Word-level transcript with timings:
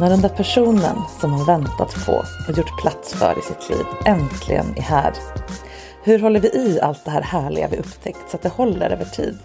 När 0.00 0.10
den 0.10 0.20
där 0.20 0.28
personen 0.28 0.96
som 1.20 1.30
man 1.30 1.44
väntat 1.44 2.06
på 2.06 2.24
och 2.48 2.58
gjort 2.58 2.80
plats 2.80 3.14
för 3.14 3.38
i 3.38 3.42
sitt 3.42 3.70
liv 3.70 3.86
äntligen 4.04 4.66
är 4.76 4.82
här. 4.82 5.12
Hur 6.02 6.18
håller 6.18 6.40
vi 6.40 6.48
i 6.48 6.80
allt 6.80 7.04
det 7.04 7.10
här 7.10 7.22
härliga 7.22 7.68
vi 7.68 7.76
upptäckt 7.76 8.30
så 8.30 8.36
att 8.36 8.42
det 8.42 8.48
håller 8.48 8.90
över 8.90 9.04
tid? 9.04 9.38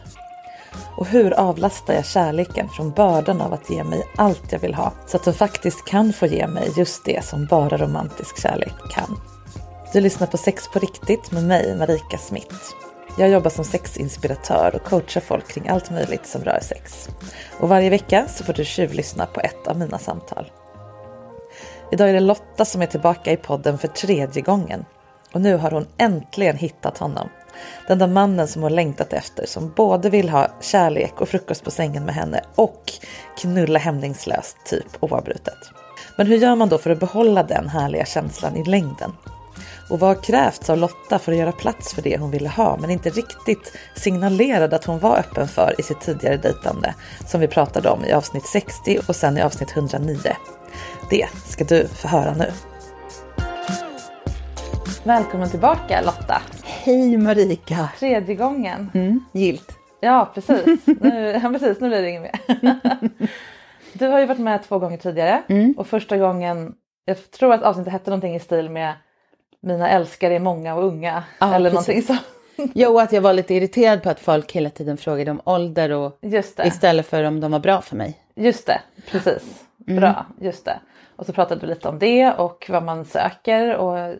Och 0.97 1.07
hur 1.07 1.33
avlastar 1.33 1.93
jag 1.93 2.05
kärleken 2.05 2.69
från 2.69 2.91
bördan 2.91 3.41
av 3.41 3.53
att 3.53 3.69
ge 3.69 3.83
mig 3.83 4.03
allt 4.17 4.51
jag 4.51 4.59
vill 4.59 4.73
ha 4.73 4.93
så 5.07 5.17
att 5.17 5.23
den 5.23 5.33
faktiskt 5.33 5.85
kan 5.85 6.13
få 6.13 6.25
ge 6.25 6.47
mig 6.47 6.71
just 6.77 7.05
det 7.05 7.25
som 7.25 7.45
bara 7.45 7.77
romantisk 7.77 8.41
kärlek 8.41 8.73
kan? 8.89 9.17
Du 9.93 10.01
lyssnar 10.01 10.27
på 10.27 10.37
Sex 10.37 10.67
på 10.73 10.79
riktigt 10.79 11.31
med 11.31 11.43
mig, 11.43 11.75
Marika 11.77 12.17
Smith. 12.17 12.90
Jag 13.17 13.29
jobbar 13.29 13.49
som 13.49 13.65
sexinspiratör 13.65 14.75
och 14.75 14.83
coachar 14.83 15.21
folk 15.21 15.47
kring 15.47 15.67
allt 15.67 15.91
möjligt 15.91 16.25
som 16.25 16.43
rör 16.43 16.59
sex. 16.61 17.09
Och 17.59 17.69
varje 17.69 17.89
vecka 17.89 18.27
så 18.27 18.43
får 18.43 18.53
du 18.53 18.65
tjuvlyssna 18.65 19.25
på 19.25 19.39
ett 19.39 19.67
av 19.67 19.79
mina 19.79 19.97
samtal. 19.97 20.51
Idag 21.91 22.09
är 22.09 22.13
det 22.13 22.19
Lotta 22.19 22.65
som 22.65 22.81
är 22.81 22.85
tillbaka 22.85 23.31
i 23.31 23.37
podden 23.37 23.77
för 23.77 23.87
tredje 23.87 24.41
gången. 24.41 24.85
Och 25.33 25.41
nu 25.41 25.57
har 25.57 25.71
hon 25.71 25.87
äntligen 25.97 26.57
hittat 26.57 26.97
honom. 26.97 27.29
Den 27.87 27.99
där 27.99 28.07
mannen 28.07 28.47
som 28.47 28.61
hon 28.61 28.75
längtat 28.75 29.13
efter, 29.13 29.45
som 29.45 29.73
både 29.75 30.09
vill 30.09 30.29
ha 30.29 30.47
kärlek 30.61 31.21
och 31.21 31.29
frukost 31.29 31.63
på 31.63 31.71
sängen 31.71 32.05
med 32.05 32.15
henne 32.15 32.41
och 32.55 32.91
knulla 33.37 33.79
hämningslöst, 33.79 34.57
typ 34.65 34.87
oavbrutet. 34.99 35.57
Men 36.17 36.27
hur 36.27 36.37
gör 36.37 36.55
man 36.55 36.69
då 36.69 36.77
för 36.77 36.89
att 36.89 36.99
behålla 36.99 37.43
den 37.43 37.67
härliga 37.67 38.05
känslan 38.05 38.57
i 38.57 38.63
längden? 38.63 39.11
Och 39.91 39.99
vad 39.99 40.09
har 40.09 40.23
krävts 40.23 40.69
av 40.69 40.77
Lotta 40.77 41.19
för 41.19 41.31
att 41.31 41.37
göra 41.37 41.51
plats 41.51 41.93
för 41.93 42.01
det 42.01 42.17
hon 42.17 42.31
ville 42.31 42.49
ha 42.49 42.77
men 42.77 42.89
inte 42.89 43.09
riktigt 43.09 43.77
signalerade 43.95 44.75
att 44.75 44.85
hon 44.85 44.99
var 44.99 45.17
öppen 45.17 45.47
för 45.47 45.75
i 45.79 45.83
sitt 45.83 46.01
tidigare 46.01 46.37
dejtande 46.37 46.95
som 47.27 47.41
vi 47.41 47.47
pratade 47.47 47.89
om 47.89 48.05
i 48.05 48.11
avsnitt 48.13 48.45
60 48.45 48.99
och 49.07 49.15
sen 49.15 49.37
i 49.37 49.41
avsnitt 49.41 49.71
109. 49.77 50.17
Det 51.09 51.27
ska 51.45 51.63
du 51.63 51.87
få 51.87 52.07
höra 52.07 52.33
nu. 52.33 52.51
Välkommen 55.03 55.49
tillbaka 55.49 56.01
Lotta. 56.01 56.41
Hej 56.63 57.17
Marika! 57.17 57.89
Tredje 57.99 58.35
gången. 58.35 58.91
Mm, 58.93 59.25
gilt. 59.33 59.77
Ja 59.99 60.31
precis. 60.33 60.65
Nu, 61.01 61.39
ja, 61.43 61.49
precis, 61.49 61.79
nu 61.79 61.89
blir 61.89 62.01
det 62.01 62.09
inget 62.09 62.21
mer. 62.21 62.79
Du 63.93 64.07
har 64.07 64.19
ju 64.19 64.25
varit 64.25 64.39
med 64.39 64.63
två 64.63 64.79
gånger 64.79 64.97
tidigare 64.97 65.41
Mm. 65.49 65.73
och 65.77 65.87
första 65.87 66.17
gången, 66.17 66.73
jag 67.05 67.31
tror 67.31 67.53
att 67.53 67.63
avsnittet 67.63 67.93
hette 67.93 68.09
någonting 68.09 68.35
i 68.35 68.39
stil 68.39 68.69
med 68.69 68.93
Mina 69.61 69.89
älskare 69.89 70.35
är 70.35 70.39
många 70.39 70.75
och 70.75 70.83
unga 70.85 71.23
Ja, 71.39 71.53
eller 71.55 71.69
precis. 71.71 72.09
någonting 72.09 72.17
så. 72.57 72.71
Jo, 72.73 72.99
att 72.99 73.11
jag 73.11 73.21
var 73.21 73.33
lite 73.33 73.53
irriterad 73.53 74.03
på 74.03 74.09
att 74.09 74.19
folk 74.19 74.51
hela 74.51 74.69
tiden 74.69 74.97
frågade 74.97 75.31
om 75.31 75.41
ålder 75.45 75.89
och 75.91 76.17
det. 76.21 76.59
istället 76.65 77.05
för 77.05 77.23
om 77.23 77.39
de 77.39 77.51
var 77.51 77.59
bra 77.59 77.81
för 77.81 77.95
mig. 77.95 78.17
Just 78.35 78.67
det, 78.67 78.81
precis. 79.11 79.43
Mm. 79.87 80.01
Bra, 80.01 80.25
just 80.41 80.65
det. 80.65 80.79
Och 81.15 81.25
så 81.25 81.33
pratade 81.33 81.61
vi 81.61 81.67
lite 81.67 81.89
om 81.89 81.99
det 81.99 82.31
och 82.33 82.65
vad 82.69 82.83
man 82.83 83.05
söker 83.05 83.75
och 83.75 84.15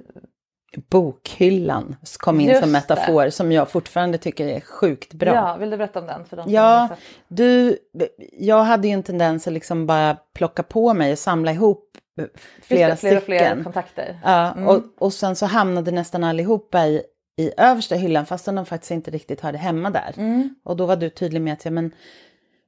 Bokhyllan 0.89 1.95
kom 2.19 2.39
in 2.41 2.47
Just 2.49 2.59
som 2.61 2.69
det. 2.69 2.73
metafor 2.79 3.29
som 3.29 3.51
jag 3.51 3.69
fortfarande 3.69 4.17
tycker 4.17 4.47
är 4.47 4.59
sjukt 4.59 5.13
bra. 5.13 5.33
ja, 5.35 5.55
vill 5.59 5.69
du 5.69 5.77
berätta 5.77 5.99
om 5.99 6.05
den 6.07 6.25
för 6.25 6.37
de 6.37 6.51
Ja, 6.51 6.89
du, 7.27 7.77
jag 8.39 8.63
hade 8.63 8.87
ju 8.87 8.93
en 8.93 9.03
tendens 9.03 9.47
att 9.47 9.53
liksom 9.53 9.87
bara 9.87 10.17
plocka 10.33 10.63
på 10.63 10.93
mig 10.93 11.11
och 11.11 11.17
samla 11.19 11.51
ihop 11.51 11.90
flera 12.61 12.89
Just 12.89 13.01
det, 13.01 13.21
stycken. 13.21 13.63
kontakter. 13.63 14.19
Ja, 14.23 14.51
Mm. 14.51 14.67
och, 14.67 14.83
och 14.97 15.13
sen 15.13 15.35
så 15.35 15.45
hamnade 15.45 15.91
nästan 15.91 16.23
allihopa 16.23 16.85
i, 16.87 17.01
i 17.37 17.51
översta 17.57 17.95
hyllan 17.95 18.25
fastän 18.25 18.55
de 18.55 18.65
faktiskt 18.65 18.91
inte 18.91 19.11
riktigt 19.11 19.41
hörde 19.41 19.57
hemma 19.57 19.89
där. 19.89 20.13
Mm. 20.17 20.55
Och 20.63 20.75
då 20.77 20.85
var 20.85 20.95
du 20.95 21.09
tydlig 21.09 21.41
med 21.41 21.53
att 21.53 21.65
ja, 21.65 21.71
men, 21.71 21.91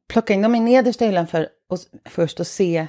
plocka 0.09 0.33
in 0.33 0.41
dem 0.41 0.55
i 0.55 0.59
nedersta 0.59 1.05
hyllan 1.05 1.27
för, 1.27 1.47
och, 1.69 1.77
först 2.09 2.39
och 2.39 2.47
se, 2.47 2.87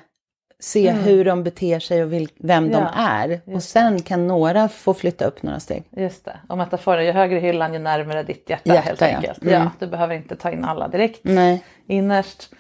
se 0.61 0.91
hur 0.91 1.25
de 1.25 1.43
beter 1.45 1.79
sig 1.81 2.03
och 2.05 2.13
vil, 2.13 2.29
vem 2.39 2.69
de 2.71 2.77
Mm. 2.77 2.89
Ja, 2.97 3.03
är. 3.09 3.41
Och 3.55 3.63
sen 3.63 4.03
kan 4.03 4.27
några 4.27 4.69
få 4.69 4.95
flytta 4.95 5.25
upp 5.25 5.43
några 5.43 5.61
steg. 5.61 5.85
Just 5.97 6.25
det, 6.25 6.37
och 6.49 6.59
metaforen, 6.59 7.07
ju 7.07 7.13
högre 7.13 7.39
hyllan 7.39 7.73
ju 7.73 7.79
närmare 7.79 8.23
ditt 8.23 8.51
hjärta, 8.51 8.75
Hjärta, 8.75 8.81
helt 8.89 9.01
ja. 9.01 9.07
enkelt. 9.07 9.43
Mm. 9.43 9.55
Ja, 9.55 9.71
du 9.79 9.87
behöver 9.87 10.15
inte 10.15 10.37
ta 10.37 10.51
in 10.51 10.65
alla 10.65 10.89
direkt 10.89 11.21
Nej, 11.23 11.65
innerst. 11.89 12.51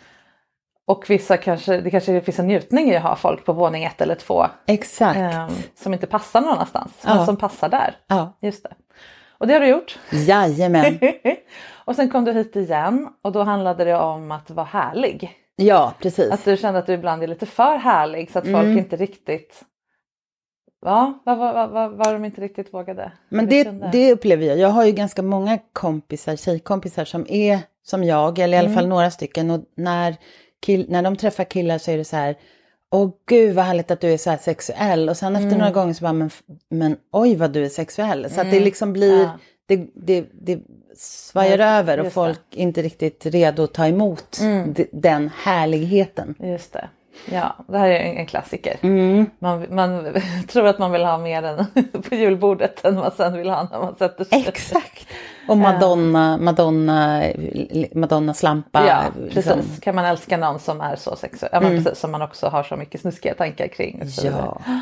Och 0.86 1.10
vissa 1.10 1.36
kanske, 1.36 1.80
det 1.80 1.90
kanske 1.90 2.20
finns 2.20 2.38
en 2.38 2.46
njutning 2.46 2.90
i 2.90 2.96
att 2.96 3.02
ha 3.02 3.16
folk 3.16 3.44
på 3.44 3.52
våning 3.52 3.84
ett 3.84 4.00
eller 4.00 4.14
två 4.14 4.46
exakt. 4.66 5.16
ehm, 5.18 5.48
som 5.74 5.92
inte 5.92 6.06
passar 6.06 6.40
någon 6.40 6.50
annanstans, 6.52 6.92
men 7.04 7.16
Ja. 7.16 7.26
som 7.26 7.36
passar 7.36 7.68
där. 7.68 7.96
Ja, 8.06 8.38
Just 8.42 8.62
det. 8.62 8.74
Och 9.38 9.46
det 9.46 9.52
har 9.52 9.60
du 9.60 9.66
gjort. 9.66 9.98
jajamän. 10.12 10.98
och 11.84 11.96
sen 11.96 12.10
kom 12.10 12.24
du 12.24 12.32
hit 12.32 12.56
igen 12.56 13.08
och 13.22 13.32
då 13.32 13.42
handlade 13.42 13.84
det 13.84 13.96
om 13.98 14.30
att 14.32 14.50
vara 14.50 14.66
härlig. 14.66 15.32
Ja, 15.56 15.92
precis. 16.00 16.30
Att 16.30 16.44
du 16.44 16.56
kände 16.56 16.78
att 16.78 16.86
du 16.86 16.92
ibland 16.92 17.22
är 17.22 17.26
lite 17.26 17.46
för 17.46 17.76
härlig 17.76 18.30
så 18.30 18.38
att 18.38 18.44
folk 18.44 18.56
Mm. 18.64 18.78
inte 18.78 18.96
riktigt 18.96 19.62
Ja, 20.86 21.22
vad 21.24 21.38
var 21.38 21.68
vad, 21.68 21.90
vad 21.92 22.12
de 22.12 22.24
inte 22.24 22.40
riktigt 22.40 22.74
vågade? 22.74 23.12
Men 23.28 23.46
det, 23.48 23.64
det 23.92 24.12
upplever 24.12 24.44
jag. 24.46 24.58
Jag 24.58 24.68
har 24.68 24.84
ju 24.84 24.92
ganska 24.92 25.22
många 25.22 25.58
kompisar, 25.72 26.36
tjejkompisar 26.36 27.04
som 27.04 27.26
är 27.28 27.58
som 27.82 28.04
jag, 28.04 28.38
eller 28.38 28.56
i 28.56 28.60
alla 28.60 28.68
Mm. 28.68 28.78
fall 28.78 28.88
några 28.88 29.10
stycken. 29.10 29.50
Och 29.50 29.60
när, 29.76 30.16
kill, 30.64 30.86
när 30.88 31.02
de 31.02 31.16
träffar 31.16 31.44
killar 31.44 31.78
så 31.78 31.90
är 31.90 31.96
det 31.98 32.04
så 32.04 32.16
här, 32.16 32.34
åh 32.92 33.10
gud 33.28 33.54
vad 33.54 33.64
härligt 33.64 33.90
att 33.90 34.00
du 34.00 34.12
är 34.12 34.16
så 34.18 34.30
här 34.30 34.36
sexuell. 34.36 35.08
Och 35.08 35.16
sen 35.16 35.36
efter 35.36 35.46
Mm. 35.46 35.58
några 35.58 35.72
gånger 35.72 35.94
så 35.94 36.02
bara, 36.04 36.12
men, 36.12 36.30
men 36.70 36.96
oj 37.12 37.36
vad 37.36 37.50
du 37.52 37.64
är 37.64 37.68
sexuell. 37.68 38.30
Så 38.30 38.40
att 38.40 38.50
det 38.50 38.60
liksom 38.60 38.92
blir, 38.92 39.22
Ja. 39.22 39.38
det, 39.66 39.86
det, 39.94 40.26
det 40.32 40.60
svajar 40.96 41.58
Ja, 41.58 41.66
över 41.66 42.00
och 42.00 42.12
folk 42.12 42.40
är 42.50 42.60
inte 42.60 42.82
riktigt 42.82 43.26
redo 43.26 43.62
att 43.64 43.72
ta 43.74 43.86
emot 43.86 44.38
Mm. 44.40 44.74
den 44.92 45.30
härligheten. 45.36 46.34
Just 46.38 46.72
det. 46.72 46.88
Ja, 47.30 47.56
det 47.68 47.78
här 47.78 47.88
är 47.90 48.00
en, 48.00 48.16
en 48.16 48.26
klassiker. 48.26 48.76
Mm. 48.82 49.26
Man, 49.38 49.66
man 49.74 50.06
tror 50.48 50.66
att 50.66 50.78
man 50.78 50.92
vill 50.92 51.04
ha 51.04 51.18
mer 51.18 51.42
än 51.42 51.66
på 52.08 52.14
julbordet 52.14 52.84
än 52.84 52.94
man 52.94 53.10
sen 53.16 53.36
vill 53.38 53.48
ha 53.50 53.68
när 53.72 53.78
man 53.78 53.96
sätter 53.96 54.24
sig. 54.24 54.44
Exakt. 54.48 55.06
Och 55.48 55.56
Madonna, 55.56 56.36
Madonna, 56.36 57.22
Madonnas 57.94 58.42
lampa. 58.42 58.86
Ja, 58.86 59.02
liksom. 59.24 59.42
precis. 59.42 59.80
Kan 59.80 59.94
man 59.94 60.04
älska 60.04 60.36
någon 60.36 60.58
som 60.58 60.80
är 60.80 60.96
så 60.96 61.16
sexuell? 61.16 61.50
Ja, 61.52 61.60
men 61.60 61.84
precis. 61.84 62.00
Som 62.00 62.10
man 62.10 62.22
också 62.22 62.46
har 62.46 62.62
så 62.62 62.76
mycket 62.76 63.00
snuskiga 63.00 63.34
tankar 63.34 63.68
kring. 63.68 64.10
så 64.10 64.22
vidare. 64.22 64.42
Ja. 64.66 64.80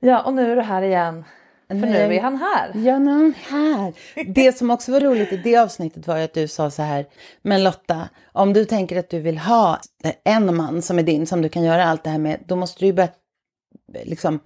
ja, 0.00 0.22
och 0.22 0.34
nu 0.34 0.52
är 0.52 0.56
du 0.56 0.62
här 0.62 0.82
igen. 0.82 1.24
För 1.68 1.74
nu 1.74 1.86
Nej. 1.86 2.16
är 2.16 2.22
han 2.22 2.36
här. 2.36 2.70
Ja, 2.74 2.98
nu 2.98 3.10
är 3.10 3.14
han 3.14 3.34
här. 3.50 3.94
Det 4.34 4.58
som 4.58 4.70
också 4.70 4.92
var 4.92 5.00
roligt 5.00 5.32
i 5.32 5.36
det 5.36 5.56
avsnittet 5.56 6.06
var 6.06 6.16
ju 6.16 6.24
att 6.24 6.34
du 6.34 6.48
sa 6.48 6.70
så 6.70 6.82
här, 6.82 7.06
men 7.42 7.64
Lotta, 7.64 8.08
om 8.32 8.52
du 8.52 8.64
tänker 8.64 8.98
att 8.98 9.10
du 9.10 9.20
vill 9.20 9.38
ha 9.38 9.78
en 10.24 10.56
man 10.56 10.82
som 10.82 10.98
är 10.98 11.02
din, 11.02 11.26
som 11.26 11.42
du 11.42 11.48
kan 11.48 11.62
göra 11.62 11.84
allt 11.84 12.04
det 12.04 12.10
här 12.10 12.18
med, 12.18 12.40
då 12.46 12.56
måste 12.56 12.80
du 12.80 12.86
ju 12.86 12.92
börja 12.92 13.08
liksom 14.04 14.40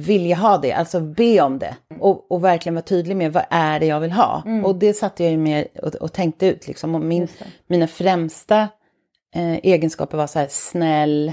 vilja 0.00 0.36
ha 0.36 0.58
det, 0.58 0.72
alltså 0.72 1.00
be 1.00 1.40
om 1.40 1.58
det. 1.58 1.76
Och, 2.00 2.32
och 2.32 2.44
verkligen 2.44 2.74
vara 2.74 2.82
tydlig 2.84 3.16
med 3.16 3.32
vad 3.32 3.44
är 3.50 3.80
det 3.80 3.86
jag 3.86 4.00
vill 4.00 4.12
ha. 4.12 4.42
Och 4.64 4.76
det 4.76 4.94
satte 4.94 5.22
jag 5.22 5.32
ju 5.32 5.38
med 5.38 5.66
och, 5.82 5.94
och 5.94 6.12
tänkte 6.12 6.46
ut 6.46 6.66
liksom. 6.66 6.94
Och 6.94 7.00
min, 7.00 7.28
mina 7.66 7.86
främsta 7.86 8.68
eh, 9.34 9.54
egenskaper 9.56 10.16
var 10.16 10.26
så 10.26 10.38
här 10.38 10.46
snäll. 10.50 11.32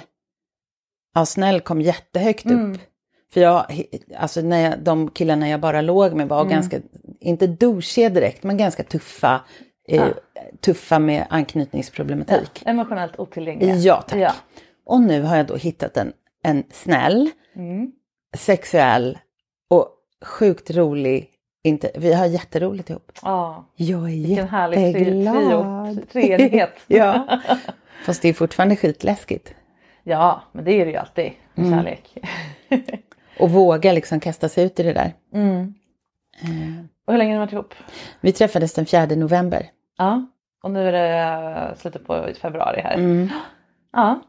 Ja, 1.15 1.25
snäll 1.25 1.61
kom 1.61 1.81
jättehögt 1.81 2.45
upp. 2.45 2.77
För 3.33 3.41
jag, 3.41 3.65
alltså 4.17 4.41
när 4.41 4.59
jag, 4.59 4.79
de 4.79 5.09
killarna 5.11 5.49
jag 5.49 5.59
bara 5.59 5.81
låg 5.81 6.13
med 6.13 6.27
var 6.27 6.45
ganska, 6.45 6.79
inte 7.19 7.47
douchiga 7.47 8.09
direkt, 8.09 8.43
men 8.43 8.57
ganska 8.57 8.83
tuffa. 8.83 9.41
Eh, 9.89 10.07
Tuffa 10.61 10.99
med 10.99 11.25
anknytningsproblematik. 11.29 12.63
Emotionellt 12.65 13.19
otillgängliga. 13.19 13.75
Ja, 13.75 14.01
tack. 14.01 14.19
Ja. 14.19 14.33
Och 14.85 15.01
nu 15.01 15.21
har 15.21 15.37
jag 15.37 15.47
då 15.47 15.55
hittat 15.55 15.97
en, 15.97 16.13
en 16.43 16.63
snäll, 16.71 17.29
sexuell 18.37 19.17
och 19.69 19.89
sjukt 20.25 20.71
rolig. 20.71 21.29
Inte, 21.63 21.91
vi 21.95 22.13
har 22.13 22.25
jätteroligt 22.25 22.89
ihop. 22.89 23.11
Ja. 23.21 23.65
Jag 23.75 24.01
är 24.03 24.27
Vilken 24.27 24.47
härlig 24.47 24.81
jätteglad. 24.87 26.09
treenighet. 26.11 26.73
ja. 26.87 27.39
Fast 28.05 28.21
det 28.21 28.29
är 28.29 28.33
fortfarande 28.33 28.75
skitläskigt. 28.75 29.53
Ja, 30.03 30.41
men 30.51 30.65
det 30.65 30.71
är 30.71 30.85
det 30.85 30.91
ju 30.91 30.97
alltid. 30.97 31.31
med 31.53 31.65
Mm. 31.67 31.79
Kärlek. 31.79 32.17
Och 33.39 33.49
våga 33.51 33.91
liksom 33.91 34.19
kasta 34.19 34.49
sig 34.49 34.65
ut 34.65 34.79
i 34.79 34.83
det 34.83 34.93
där. 34.93 35.13
Och 37.05 37.13
hur 37.13 37.17
länge 37.17 37.31
har 37.33 37.39
ni 37.39 37.45
varit 37.45 37.53
ihop? 37.53 37.73
Vi 38.21 38.31
träffades 38.31 38.73
den 38.73 38.85
4 38.85 39.05
november. 39.05 39.69
Ja. 39.97 40.25
Och 40.63 40.71
nu 40.71 40.87
är 40.87 40.91
det 40.91 41.19
eh, 41.69 41.75
slutet 41.77 42.05
på 42.07 42.29
februari 42.41 42.81
här. 42.81 42.93
Mm. 42.93 43.29
Ja. 43.93 44.21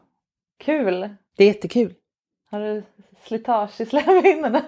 Kul. 0.59 1.09
Det 1.37 1.43
är 1.43 1.47
jättekul. 1.47 1.93
Har 2.51 2.59
du 2.59 2.83
slitage 3.23 3.81
i 3.81 3.85
slemhinnorna? 3.85 4.61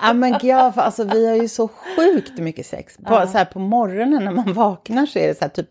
Ja 0.00 0.12
men 0.12 0.40
för 0.40 0.80
alltså 0.80 1.04
vi 1.04 1.26
har 1.28 1.36
ju 1.36 1.48
så 1.48 1.68
sjukt 1.68 2.38
mycket 2.38 2.66
sex. 2.66 2.96
På, 2.96 3.26
så 3.26 3.38
här, 3.38 3.44
på 3.44 3.58
morgonen 3.58 4.24
när 4.24 4.32
man 4.32 4.52
vaknar 4.52 5.06
så 5.06 5.18
är 5.18 5.28
det 5.28 5.34
så 5.34 5.44
här 5.44 5.48
typ 5.48 5.68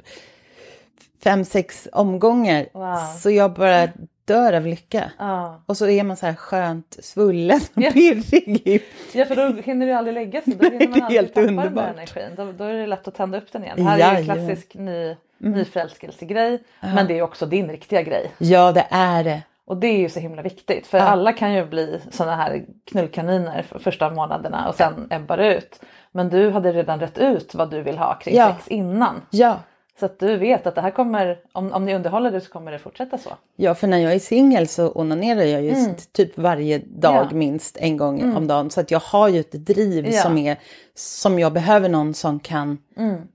fem, 1.23 1.45
sex 1.45 1.88
omgångar. 1.91 2.65
Wow. 2.73 2.95
Så 3.19 3.29
jag 3.31 3.53
bara 3.53 3.88
dör 4.25 4.53
av 4.53 4.65
lycka. 4.65 5.11
Ja. 5.17 5.61
Och 5.65 5.77
så 5.77 5.88
är 5.88 6.03
man 6.03 6.17
så 6.17 6.25
här 6.25 6.33
skönt 6.35 6.97
svullen 7.03 7.59
och 7.75 7.81
Ja. 7.81 7.91
pirrig. 7.91 8.83
ja, 9.13 9.25
för 9.25 9.35
då 9.35 9.61
hinner 9.61 9.85
du 9.85 9.91
aldrig 9.94 10.13
lägga 10.13 10.41
sig. 10.41 10.53
Då 10.55 10.69
hinner 10.69 10.88
man 10.88 10.99
Det 10.99 10.99
är 10.99 11.03
aldrig 11.03 11.19
helt 11.19 11.33
tappa 11.33 11.41
den 11.47 11.59
underbart. 11.59 11.85
där 11.85 11.94
energin. 11.94 12.35
Då, 12.35 12.51
då 12.51 12.63
är 12.63 12.73
det 12.73 12.88
lätt 12.88 13.07
att 13.07 13.15
tända 13.15 13.38
upp 13.38 13.51
den 13.51 13.63
igen. 13.63 13.75
Det 13.77 13.83
här 13.83 13.94
är 13.94 13.97
ju 13.97 14.03
en 14.03 14.09
Jajamän. 14.13 14.38
Mm. 14.38 14.47
klassisk 14.47 14.75
ny, 14.75 15.15
nyförälskelsegrej. 15.38 16.63
Men 16.79 17.07
det 17.07 17.17
är 17.17 17.21
också 17.21 17.45
din 17.45 17.69
riktiga 17.69 18.01
grej. 18.01 18.31
Ja, 18.38 18.71
det 18.71 18.88
är 18.89 19.23
det. 19.23 19.41
Och 19.68 19.78
det 19.78 19.88
är 19.88 19.98
ju 19.98 20.10
så 20.10 20.19
himla 20.19 20.42
viktigt. 20.42 20.88
För 20.88 20.98
alla 20.98 21.34
kan 21.34 21.54
ju 21.54 21.66
bli 21.66 22.00
sådana 22.12 22.36
här 22.36 22.66
knullkaniner 22.86 23.62
för 23.62 23.80
första 23.80 24.10
månaderna 24.10 24.69
och 24.69 24.75
sen 24.75 25.08
ebbar 25.10 25.38
ut. 25.38 25.80
Men 26.12 26.30
du 26.30 26.50
hade 26.52 26.72
redan 26.72 27.00
rätt 27.00 27.18
ut 27.18 27.56
vad 27.56 27.72
du 27.72 27.81
vill 27.81 27.98
ha 27.98 28.14
kring 28.19 28.36
Ja. 28.36 28.56
sex 28.56 28.68
innan. 28.68 29.22
Ja. 29.30 29.60
Så 30.00 30.06
att 30.06 30.19
du 30.19 30.38
vet 30.38 30.68
att 30.68 30.75
det 30.75 30.81
här 30.81 30.92
kommer, 30.92 31.40
om, 31.52 31.72
om 31.74 31.86
ni 31.86 31.96
underhåller 31.96 32.31
det 32.31 32.42
så 32.42 32.52
kommer 32.52 32.72
det 32.72 32.80
fortsätta 32.80 33.18
så. 33.18 33.30
Ja, 33.56 33.75
för 33.75 33.88
när 33.88 33.98
jag 33.98 34.14
är 34.14 34.19
singel 34.19 34.68
så 34.68 34.92
onanerar 34.96 35.42
jag 35.42 35.62
ju 35.64 35.74
typ 36.12 36.38
varje 36.38 36.78
dag 36.78 37.12
Mm. 37.12 37.24
Ja. 37.24 37.30
Mm. 37.30 37.38
minst 37.40 37.78
en 37.78 37.98
gång 37.98 38.36
om 38.36 38.48
dagen. 38.48 38.69
Så 38.69 38.80
att 38.81 38.92
jag 38.92 39.00
har 39.00 39.28
ju 39.28 39.40
ett 39.40 39.52
driv 39.52 40.06
Ja. 40.12 40.22
som, 40.22 40.38
är, 40.38 40.58
som 40.96 41.40
jag 41.40 41.54
behöver 41.54 41.90
någon 41.90 42.14
som 42.14 42.40
kan 42.40 42.78
m- 42.98 43.28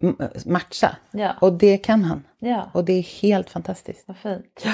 matcha. 0.46 0.96
Mm. 1.14 1.26
Ja. 1.26 1.32
Och 1.40 1.52
det 1.52 1.78
kan 1.78 2.04
han. 2.04 2.24
Ja, 2.38 2.70
Och 2.72 2.84
det 2.84 2.92
är 2.92 3.02
helt 3.22 3.50
fantastiskt. 3.50 4.04
vad 4.08 4.16
fint. 4.16 4.64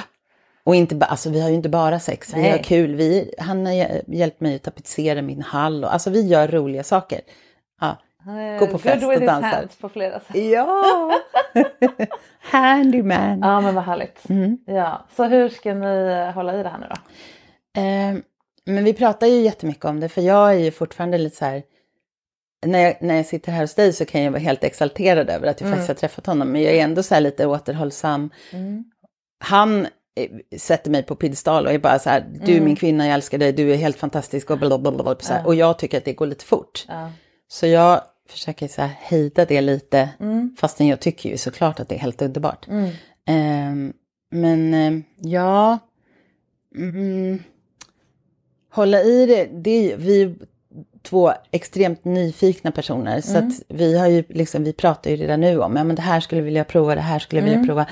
Och 0.68 0.74
inte, 0.74 0.94
ba- 0.94 1.06
alltså, 1.06 1.30
vi 1.30 1.40
har 1.40 1.48
ju 1.48 1.54
inte 1.54 1.68
bara 1.68 1.98
sex, 2.00 2.34
vi 2.34 2.40
Nej. 2.40 2.50
har 2.50 2.58
kul. 2.58 2.94
Vi, 2.94 3.34
han 3.38 3.66
har 3.66 3.72
hj- 3.72 4.02
hjälpt 4.06 4.40
mig 4.40 4.56
att 4.56 4.62
tapetsera 4.62 5.22
min 5.22 5.42
hall. 5.42 5.84
Och, 5.84 5.92
alltså 5.92 6.10
vi 6.10 6.26
gör 6.26 6.48
roliga 6.48 6.82
saker. 6.84 7.20
Ja. 7.80 7.96
Han 8.24 8.58
Gå 8.58 8.66
på 8.66 8.78
fest 8.78 9.04
och 9.04 9.12
hands 9.30 9.76
på 9.76 9.88
flera 9.88 10.20
sätt. 10.20 10.36
Ja! 10.36 11.10
Handyman. 12.40 13.38
Ja 13.42 13.60
men 13.60 13.74
vad 13.74 13.84
härligt. 13.84 14.28
Mm. 14.30 14.58
Ja, 14.66 15.06
så 15.16 15.24
hur 15.24 15.48
ska 15.48 15.74
ni 15.74 16.30
hålla 16.34 16.60
i 16.60 16.62
det 16.62 16.68
här 16.68 16.78
nu 16.78 16.86
då? 16.90 16.96
Eh, 17.80 18.22
men 18.74 18.84
vi 18.84 18.92
pratar 18.92 19.26
ju 19.26 19.40
jättemycket 19.40 19.84
om 19.84 20.00
det, 20.00 20.08
för 20.08 20.20
jag 20.22 20.50
är 20.50 20.58
ju 20.58 20.70
fortfarande 20.70 21.18
lite 21.18 21.36
så 21.36 21.44
här... 21.44 21.62
När 22.66 22.78
jag, 22.78 22.96
när 23.00 23.14
jag 23.14 23.26
sitter 23.26 23.52
här 23.52 23.60
hos 23.60 23.74
dig 23.74 23.92
så 23.92 24.04
kan 24.04 24.22
jag 24.22 24.30
vara 24.30 24.40
helt 24.42 24.64
exalterad 24.64 25.30
över 25.30 25.46
att 25.46 25.60
jag 25.60 25.70
faktiskt 25.70 25.88
har 25.88 25.94
träffat 25.94 26.26
honom, 26.26 26.48
men 26.52 26.62
jag 26.62 26.74
är 26.74 26.84
ändå 26.84 27.02
så 27.02 27.14
här 27.14 27.20
lite 27.20 27.46
återhållsam. 27.46 28.30
Han 29.44 29.84
eh, 29.84 29.90
sätter 30.56 30.90
mig 30.90 31.02
på 31.02 31.14
piedestal 31.14 31.66
och 31.66 31.72
är 31.72 31.78
bara 31.78 31.98
så 31.98 32.10
här, 32.10 32.26
du 32.44 32.56
är 32.56 32.60
min 32.60 32.76
kvinna, 32.76 33.06
jag 33.06 33.14
älskar 33.14 33.38
dig, 33.38 33.52
du 33.52 33.72
är 33.72 33.76
helt 33.76 33.96
fantastisk 33.96 34.50
och 34.50 34.58
blablabla. 34.58 35.16
Så 35.20 35.32
här, 35.32 35.46
Och 35.46 35.54
jag 35.54 35.78
tycker 35.78 35.98
att 35.98 36.04
det 36.04 36.12
går 36.12 36.26
lite 36.26 36.44
fort. 36.44 36.84
Ja. 36.88 37.10
Så 37.48 37.66
jag 37.66 38.00
försöker 38.28 38.68
så 38.68 38.82
här 38.82 38.90
hejda 39.00 39.44
det 39.44 39.60
lite, 39.60 40.08
fastän 40.58 40.86
jag 40.86 41.00
tycker 41.00 41.30
ju 41.30 41.36
såklart 41.36 41.80
att 41.80 41.88
det 41.88 41.94
är 41.94 41.98
helt 41.98 42.22
underbart. 42.22 42.66
Ehm, 43.26 43.92
men 44.30 44.74
ehm, 44.74 45.04
ja, 45.16 45.78
mm, 46.76 47.42
hålla 48.72 49.02
i 49.02 49.26
det, 49.26 49.48
det 49.52 49.92
är, 49.92 49.96
vi 49.96 50.34
två 51.02 51.32
extremt 51.50 52.04
nyfikna 52.04 52.70
personer. 52.72 53.20
Så 53.20 53.38
att 53.38 53.52
vi 53.68 53.98
har 53.98 54.06
ju 54.06 54.24
liksom, 54.28 54.64
vi 54.64 54.72
pratar 54.72 55.10
ju 55.10 55.16
redan 55.16 55.40
nu 55.40 55.60
om, 55.60 55.76
ja 55.76 55.84
men 55.84 55.96
det 55.96 56.02
här 56.02 56.20
skulle 56.20 56.40
jag 56.40 56.44
vilja 56.44 56.64
prova, 56.64 56.94
det 56.94 57.00
här 57.00 57.18
skulle 57.18 57.40
jag 57.40 57.48
vilja 57.48 57.64
prova. 57.66 57.86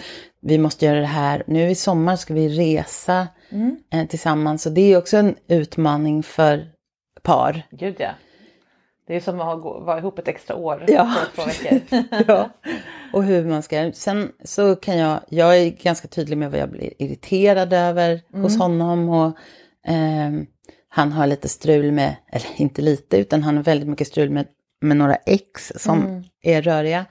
Vi 0.47 0.59
måste 0.59 0.85
göra 0.87 1.01
det 1.01 1.07
här. 1.07 1.43
Nu 1.47 1.71
i 1.71 1.75
sommar 1.75 2.17
ska 2.17 2.35
vi 2.35 2.49
resa 2.49 3.29
eh, 3.93 4.07
tillsammans. 4.07 4.67
Och 4.67 4.73
det 4.73 4.93
är 4.93 4.99
också 4.99 5.17
en 5.17 5.35
utmaning 5.49 6.23
för 6.23 6.67
par. 7.23 7.63
Gud 7.71 7.97
ja. 7.99 8.11
Det 9.07 9.17
är 9.17 9.21
som 9.21 9.41
att 9.41 9.47
ha- 9.47 9.81
vara 9.81 9.99
ihop 9.99 10.19
ett 10.19 10.29
extra 10.29 10.57
år 10.57 10.85
Ja. 10.89 11.15
på 11.37 11.43
två 11.43 11.49
veckor. 11.49 11.81
ja. 12.29 12.51
Och 13.13 13.25
hur 13.25 13.45
man 13.45 13.63
ska. 13.63 13.93
Sen 13.95 14.33
så 14.45 14.77
kan 14.77 14.99
jag, 14.99 15.21
jag 15.29 15.59
är 15.59 15.71
ganska 15.71 16.09
tydlig 16.09 16.39
med 16.39 16.51
vad 16.51 16.61
jag 16.61 16.71
blir 16.71 16.93
irriterad 17.03 17.73
över 17.73 18.21
hos 18.33 18.59
honom. 18.59 19.09
Och 19.09 19.37
ehm, 19.87 20.47
han 20.89 21.13
har 21.13 21.27
lite 21.27 21.49
strul 21.49 21.93
med, 21.93 22.17
eller 22.33 22.47
inte 22.57 22.83
lite, 22.83 23.17
utan 23.19 23.43
han 23.43 23.57
har 23.57 23.65
väldigt 23.65 23.89
mycket 23.89 24.07
strul 24.09 24.31
med, 24.31 24.47
med 24.81 24.97
några 24.97 25.17
ex 25.17 25.73
som 25.77 26.25
är 26.43 26.63
röriga. 26.63 27.05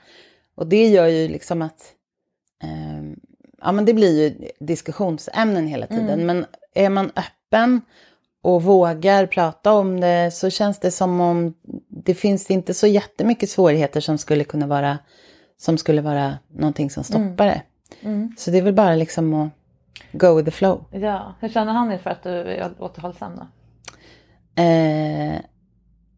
Och 0.56 0.66
det 0.66 0.86
gör 0.88 1.06
ju 1.06 1.28
liksom 1.28 1.62
att, 1.62 1.92
ehm, 2.62 3.16
ja 3.62 3.72
men 3.72 3.84
det 3.84 3.94
blir 3.94 4.22
ju 4.22 4.48
diskussionsämnen 4.60 5.66
hela 5.66 5.86
tiden. 5.86 6.26
Men 6.26 6.46
är 6.74 6.90
man 6.90 7.06
öppen 7.16 7.80
och 8.42 8.62
vågar 8.62 9.26
prata 9.26 9.72
om 9.72 10.00
det 10.00 10.30
så 10.34 10.50
känns 10.50 10.78
det 10.78 10.90
som 10.90 11.20
om 11.20 11.54
det 11.88 12.14
finns 12.14 12.50
inte 12.50 12.74
så 12.74 12.86
jättemycket 12.86 13.50
svårigheter 13.50 14.00
som 14.00 14.18
skulle 14.18 14.44
kunna 14.44 14.66
vara, 14.66 14.98
som 15.58 15.78
skulle 15.78 16.02
vara 16.02 16.38
någonting 16.48 16.90
som 16.90 17.04
stoppar 17.04 17.46
det. 17.46 17.62
Så 18.38 18.50
det 18.50 18.58
är 18.58 18.62
väl 18.62 18.74
bara 18.74 18.94
liksom 18.94 19.34
att 19.34 19.48
go 20.12 20.34
with 20.34 20.44
the 20.44 20.50
flow. 20.50 20.84
ja, 20.90 21.34
hur 21.40 21.48
känner 21.48 21.72
han 21.72 21.92
inför 21.92 22.10
att 22.10 22.22
du 22.22 22.30
är 22.30 22.70
återhållsam 22.78 23.32
då? 23.36 23.46
Eh, 24.62 25.40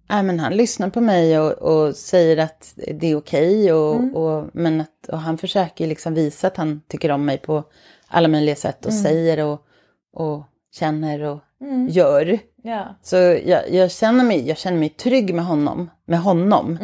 men 0.09 0.41
han 0.41 0.57
lyssnar 0.57 0.91
på 0.91 1.01
mig 1.01 1.39
och, 1.39 1.53
och 1.53 1.97
säger 1.97 2.37
att 2.37 2.75
det 2.77 3.07
är 3.07 3.17
okej. 3.17 3.73
och, 3.73 4.17
och, 4.17 4.51
men 4.53 4.81
att, 4.81 4.91
och 5.09 5.19
han 5.19 5.39
försöker 5.39 5.87
liksom 5.87 6.15
visa 6.15 6.47
att 6.47 6.57
han 6.57 6.81
tycker 6.89 7.11
om 7.11 7.25
mig 7.25 7.39
på 7.39 7.65
alla 8.09 8.29
möjliga 8.29 8.57
sätt 8.57 8.87
och 8.87 8.93
säger 8.93 9.45
och, 9.45 9.61
och 10.13 10.43
känner 10.75 11.21
och 11.21 11.41
gör. 11.91 12.39
Ja, 12.63 12.97
Så 13.03 13.17
jag, 13.17 13.71
jag, 13.71 13.91
känner 13.91 14.25
mig, 14.25 14.49
jag 14.49 14.59
känner 14.59 14.79
mig 14.79 14.89
trygg 14.89 15.35
med 15.35 15.45
honom. 15.45 15.91
Med 16.07 16.21
honom. 16.21 16.79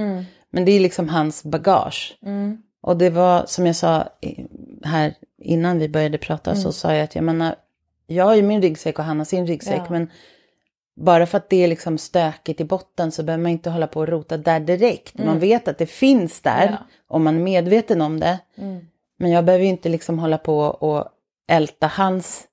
Men 0.50 0.64
det 0.64 0.72
är 0.72 0.80
liksom 0.80 1.08
hans 1.08 1.44
bagage. 1.44 2.18
Och 2.82 2.96
det 2.96 3.10
var 3.10 3.44
som 3.46 3.66
jag 3.66 3.76
sa 3.76 4.08
här 4.84 5.14
innan 5.38 5.78
vi 5.78 5.88
började 5.88 6.18
prata 6.18 6.54
så 6.56 6.72
sa 6.72 6.94
jag 6.94 7.04
att 7.04 7.14
jag 7.14 7.24
menar, 7.24 7.54
jag 8.06 8.24
har 8.24 8.34
ju 8.34 8.42
min 8.42 8.62
ryggsäck 8.62 8.98
och 8.98 9.04
han 9.04 9.18
har 9.18 9.24
sin 9.24 9.46
ryggsäck. 9.46 9.80
Ja. 9.84 9.90
Men 9.90 10.10
bara 10.96 11.26
för 11.26 11.38
att 11.38 11.50
det 11.50 11.64
är 11.64 11.68
liksom 11.68 11.98
stökigt 11.98 12.60
i 12.60 12.64
botten 12.64 13.12
så 13.12 13.22
behöver 13.22 13.42
man 13.42 13.52
inte 13.52 13.70
hålla 13.70 13.86
på 13.86 14.00
och 14.00 14.08
rota 14.08 14.36
där 14.36 14.60
direkt. 14.60 15.18
Man 15.18 15.38
vet 15.38 15.68
att 15.68 15.78
det 15.78 15.86
finns 15.86 16.40
där 16.40 16.68
Ja. 16.70 16.78
om 17.08 17.24
man 17.24 17.34
är 17.36 17.40
medveten 17.42 18.00
om 18.02 18.20
det. 18.20 18.38
Men 19.18 19.30
jag 19.30 19.44
behöver 19.44 19.64
ju 19.64 19.70
inte 19.70 19.88
liksom 19.88 20.18
hålla 20.18 20.38
på 20.38 20.58
och 20.58 21.04
älta 21.48 21.86
hans 21.86 22.44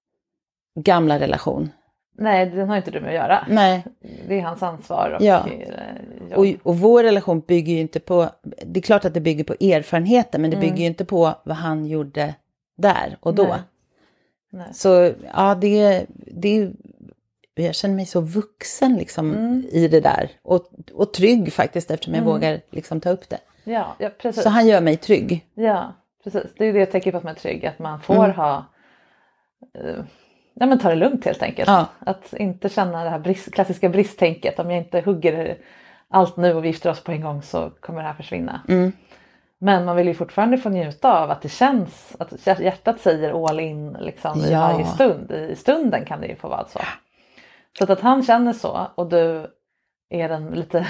gamla 0.80 1.20
relation. 1.20 1.70
nej 2.18 2.46
den 2.46 2.70
har 2.70 2.78
inte 2.78 2.92
du 2.92 3.00
med 3.02 3.10
att 3.10 3.16
göra. 3.16 3.46
Nej, 3.50 3.84
Det 4.28 4.40
är 4.40 4.42
hans 4.42 4.64
ansvar 4.64 5.10
och 5.20 5.22
Ja. 5.26 5.48
eh, 5.50 6.38
och, 6.38 6.46
och 6.64 6.78
vår 6.80 7.04
relation 7.04 7.40
bygger 7.40 7.74
ju 7.74 7.80
inte 7.80 8.00
på, 8.00 8.30
det 8.66 8.80
är 8.80 8.82
klart 8.82 9.06
att 9.06 9.14
det 9.14 9.22
bygger 9.22 9.44
på 9.44 9.54
erfarenheter, 9.54 10.40
men 10.40 10.52
det 10.52 10.58
bygger 10.58 10.78
ju 10.78 10.86
inte 10.86 11.06
på 11.06 11.34
vad 11.44 11.56
han 11.58 11.86
gjorde 11.86 12.36
där 12.78 13.18
och 13.20 13.34
då. 13.36 13.44
Nej. 13.44 13.60
Nej. 14.54 14.68
Så 14.74 15.12
ja, 15.34 15.56
det, 15.56 16.06
det, 16.32 16.72
jag 17.66 17.76
känner 17.76 17.96
mig 17.96 18.06
så 18.06 18.22
vuxen 18.22 18.96
liksom 18.96 19.36
i 19.72 19.88
det 19.88 20.00
där. 20.00 20.30
Och, 20.44 20.66
och 20.94 21.14
trygg 21.14 21.54
faktiskt 21.54 21.92
eftersom 21.92 22.14
jag 22.16 22.24
vågar 22.24 22.62
liksom 22.70 23.02
ta 23.02 23.10
upp 23.10 23.30
det. 23.30 23.40
Ja, 23.64 23.96
ja, 24.00 24.10
precis. 24.22 24.44
Så 24.44 24.50
han 24.50 24.68
gör 24.68 24.82
mig 24.82 24.98
trygg. 24.98 25.46
Ja, 25.54 25.94
precis. 26.24 26.44
Det 26.58 26.66
är 26.66 26.74
det 26.74 26.80
jag 26.80 26.92
tänker 26.92 27.12
på 27.12 27.18
att 27.18 27.24
man 27.24 27.36
är 27.36 27.40
trygg, 27.40 27.66
att 27.66 27.80
man 27.80 28.02
får 28.02 28.16
Mm. 28.26 28.32
ha 28.36 28.66
eh, 29.80 30.04
ja, 30.54 30.66
men 30.66 30.80
ta 30.80 30.90
det 30.90 30.96
lugnt 30.96 31.26
helt 31.26 31.42
enkelt. 31.44 31.68
Ja. 31.70 31.86
Att 32.00 32.34
inte 32.34 32.70
känna 32.70 33.04
det 33.04 33.10
här 33.10 33.20
brist, 33.20 33.52
klassiska 33.54 33.90
bristtänket. 33.90 34.60
Om 34.60 34.72
jag 34.72 34.78
inte 34.80 35.02
hugger 35.02 35.58
allt 36.10 36.38
nu 36.38 36.54
och 36.54 36.64
vi 36.64 36.68
gifter 36.68 36.90
oss 36.90 37.04
på 37.04 37.12
en 37.12 37.22
gång 37.22 37.42
så 37.42 37.70
kommer 37.70 38.02
det 38.02 38.08
här 38.08 38.14
försvinna. 38.16 38.62
Mm. 38.68 38.92
Men 39.64 39.86
man 39.86 39.96
vill 39.96 40.08
ju 40.08 40.14
fortfarande 40.14 40.58
få 40.58 40.70
njuta 40.70 41.20
av 41.24 41.32
att 41.32 41.42
det 41.42 41.50
känns, 41.50 42.16
att 42.20 42.60
hjärtat 42.60 43.00
säger 43.02 43.48
all 43.50 43.60
in 43.60 43.98
liksom, 44.00 44.40
i 44.40 44.52
Ja. 44.52 44.60
varje 44.60 44.86
stund. 44.86 45.32
I 45.32 45.56
stunden 45.56 46.06
kan 46.06 46.22
det 46.22 46.28
ju 46.28 46.36
få 46.36 46.48
vara 46.48 46.68
så. 46.68 46.80
Så 47.78 47.84
att, 47.84 47.90
att 47.90 48.00
han 48.02 48.24
känner 48.24 48.54
så 48.54 48.88
och 48.96 49.10
du 49.10 49.48
är 50.10 50.30
den 50.30 50.46
lite, 50.56 50.88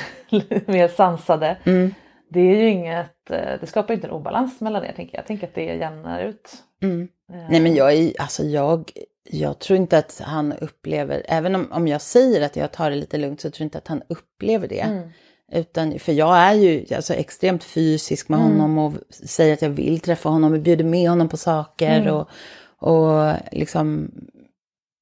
mer 0.65 0.88
sansade. 0.88 1.57
Mm. 1.63 1.93
Det 2.29 2.39
är 2.39 2.55
ju 2.57 2.69
inget, 2.69 3.31
eh, 3.31 3.59
det 3.59 3.67
skapar 3.67 3.93
ju 3.93 3.95
inte 3.95 4.07
en 4.07 4.13
obalans 4.13 4.61
mellan 4.61 4.85
er 4.85 4.93
tänker 4.95 5.15
jag. 5.15 5.21
Jag 5.21 5.27
tänker 5.27 5.47
att 5.47 5.55
det 5.55 5.63
jämnar 5.63 6.23
ut. 6.23 6.53
Mm. 6.83 7.07
Eh, 7.33 7.50
Nej 7.50 7.59
men 7.59 7.75
jag 7.75 7.93
är, 7.93 8.21
alltså 8.21 8.43
jag, 8.43 8.91
jag 9.23 9.59
tror 9.59 9.77
inte 9.77 9.97
att 9.97 10.21
han 10.25 10.53
upplever, 10.53 11.23
även 11.25 11.55
om, 11.55 11.71
om 11.71 11.88
jag 11.88 12.01
säger 12.01 12.41
att 12.45 12.55
jag 12.55 12.71
tar 12.71 12.89
det 12.89 12.95
lite 12.95 13.17
lugnt 13.17 13.41
så 13.41 13.50
tror 13.50 13.61
jag 13.61 13.65
inte 13.65 13.77
att 13.77 13.88
han 13.88 14.01
upplever 14.09 14.67
det. 14.67 14.79
Mm. 14.79 15.09
Utan, 15.53 16.00
för 16.00 16.11
jag 16.11 16.38
är 16.38 16.53
ju 16.53 16.85
alltså, 16.95 17.13
extremt 17.13 17.63
fysisk 17.63 18.29
med 18.29 18.39
Mm. 18.39 18.51
honom 18.51 18.77
och 18.77 18.93
säger 19.09 19.53
att 19.53 19.61
jag 19.61 19.69
vill 19.69 20.00
träffa 20.00 20.29
honom 20.29 20.53
och 20.53 20.59
bjuder 20.59 20.83
med 20.85 21.09
honom 21.09 21.29
på 21.29 21.38
saker 21.38 22.01
Mm. 22.01 22.13
och, 22.15 22.29
och 22.77 23.33
liksom 23.51 24.11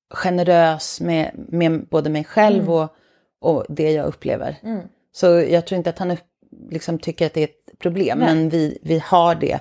generös 0.09 1.01
med, 1.01 1.31
med 1.35 1.87
både 1.89 2.09
mig 2.09 2.23
själv 2.23 2.63
Mm. 2.63 2.73
och, 2.73 2.89
och 3.41 3.65
det 3.69 3.91
jag 3.91 4.05
upplever. 4.05 4.55
Mm. 4.63 4.81
Så 5.11 5.25
jag 5.25 5.65
tror 5.67 5.77
inte 5.77 5.89
att 5.89 5.99
han 5.99 6.11
upp, 6.11 6.19
liksom, 6.69 6.99
tycker 6.99 7.25
att 7.25 7.33
det 7.33 7.41
är 7.41 7.47
ett 7.47 7.79
problem, 7.79 8.19
Nej. 8.19 8.27
men 8.35 8.49
vi, 8.49 8.79
vi 8.83 8.99
har 9.05 9.35
det 9.35 9.59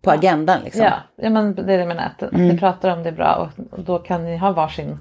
på 0.00 0.10
agendan. 0.10 0.60
Liksom. 0.64 0.82
Ja, 0.84 0.92
ja 1.16 1.30
men 1.30 1.54
det 1.54 1.62
är 1.62 1.66
det 1.66 1.74
jag 1.74 1.88
menar. 1.88 2.04
Att, 2.16 2.22
att 2.22 2.32
Mm. 2.32 2.48
ni 2.48 2.58
pratar 2.58 2.90
om 2.96 3.02
det 3.02 3.12
bra 3.12 3.34
och, 3.58 3.78
och 3.78 3.84
då 3.84 3.98
kan 3.98 4.24
ni 4.24 4.36
ha 4.36 4.52
varsin. 4.52 4.98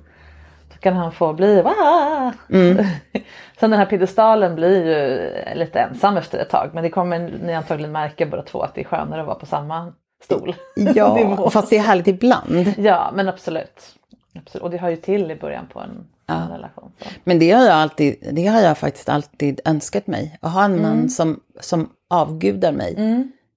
Då 0.73 0.77
kan 0.79 0.93
han 0.95 1.11
få 1.11 1.33
bli 1.33 1.61
Wah! 1.61 2.31
Mm. 2.49 2.77
Sen 3.59 3.71
den 3.71 3.79
här 3.79 3.85
piedestalen 3.85 4.55
blir 4.55 4.85
ju 4.85 5.31
lite 5.59 5.79
ensam 5.79 6.17
efter 6.17 6.39
ett 6.39 6.49
tag. 6.49 6.69
Men 6.73 6.83
det 6.83 6.89
kommer 6.89 7.19
ni 7.43 7.53
antagligen 7.53 7.91
märka 7.91 8.25
båda 8.25 8.41
två 8.41 8.61
att 8.61 8.75
det 8.75 8.81
är 8.81 8.85
skönare 8.85 9.21
att 9.21 9.27
vara 9.27 9.39
på 9.39 9.45
samma 9.45 9.93
stol. 10.23 10.55
Ja, 10.75 11.49
fast 11.51 11.69
det 11.69 11.77
är 11.77 11.81
härligt 11.81 12.07
ibland. 12.07 12.73
Ja 12.77 13.11
men 13.13 13.29
absolut. 13.29 13.95
Absolut. 14.35 14.63
Och 14.63 14.69
det 14.69 14.77
hör 14.77 14.89
ju 14.89 14.95
till 14.95 15.31
i 15.31 15.35
början 15.35 15.67
på 15.73 15.79
en, 15.79 16.07
en 16.27 16.49
relation. 16.49 16.91
Så. 16.99 17.05
Men 17.23 17.39
det 17.39 17.51
har 17.51 17.63
jag 17.65 17.73
alltid, 17.75 18.15
det 18.31 18.47
har 18.47 18.61
jag 18.61 18.77
faktiskt 18.77 19.09
alltid 19.09 19.61
önskat 19.65 20.07
mig. 20.07 20.37
Att 20.41 20.51
ha 20.51 20.65
en 20.65 20.71
Mm. 20.71 20.81
man 20.83 21.09
som, 21.09 21.39
som 21.59 21.89
avgudar 22.09 22.71
mig. 22.71 22.95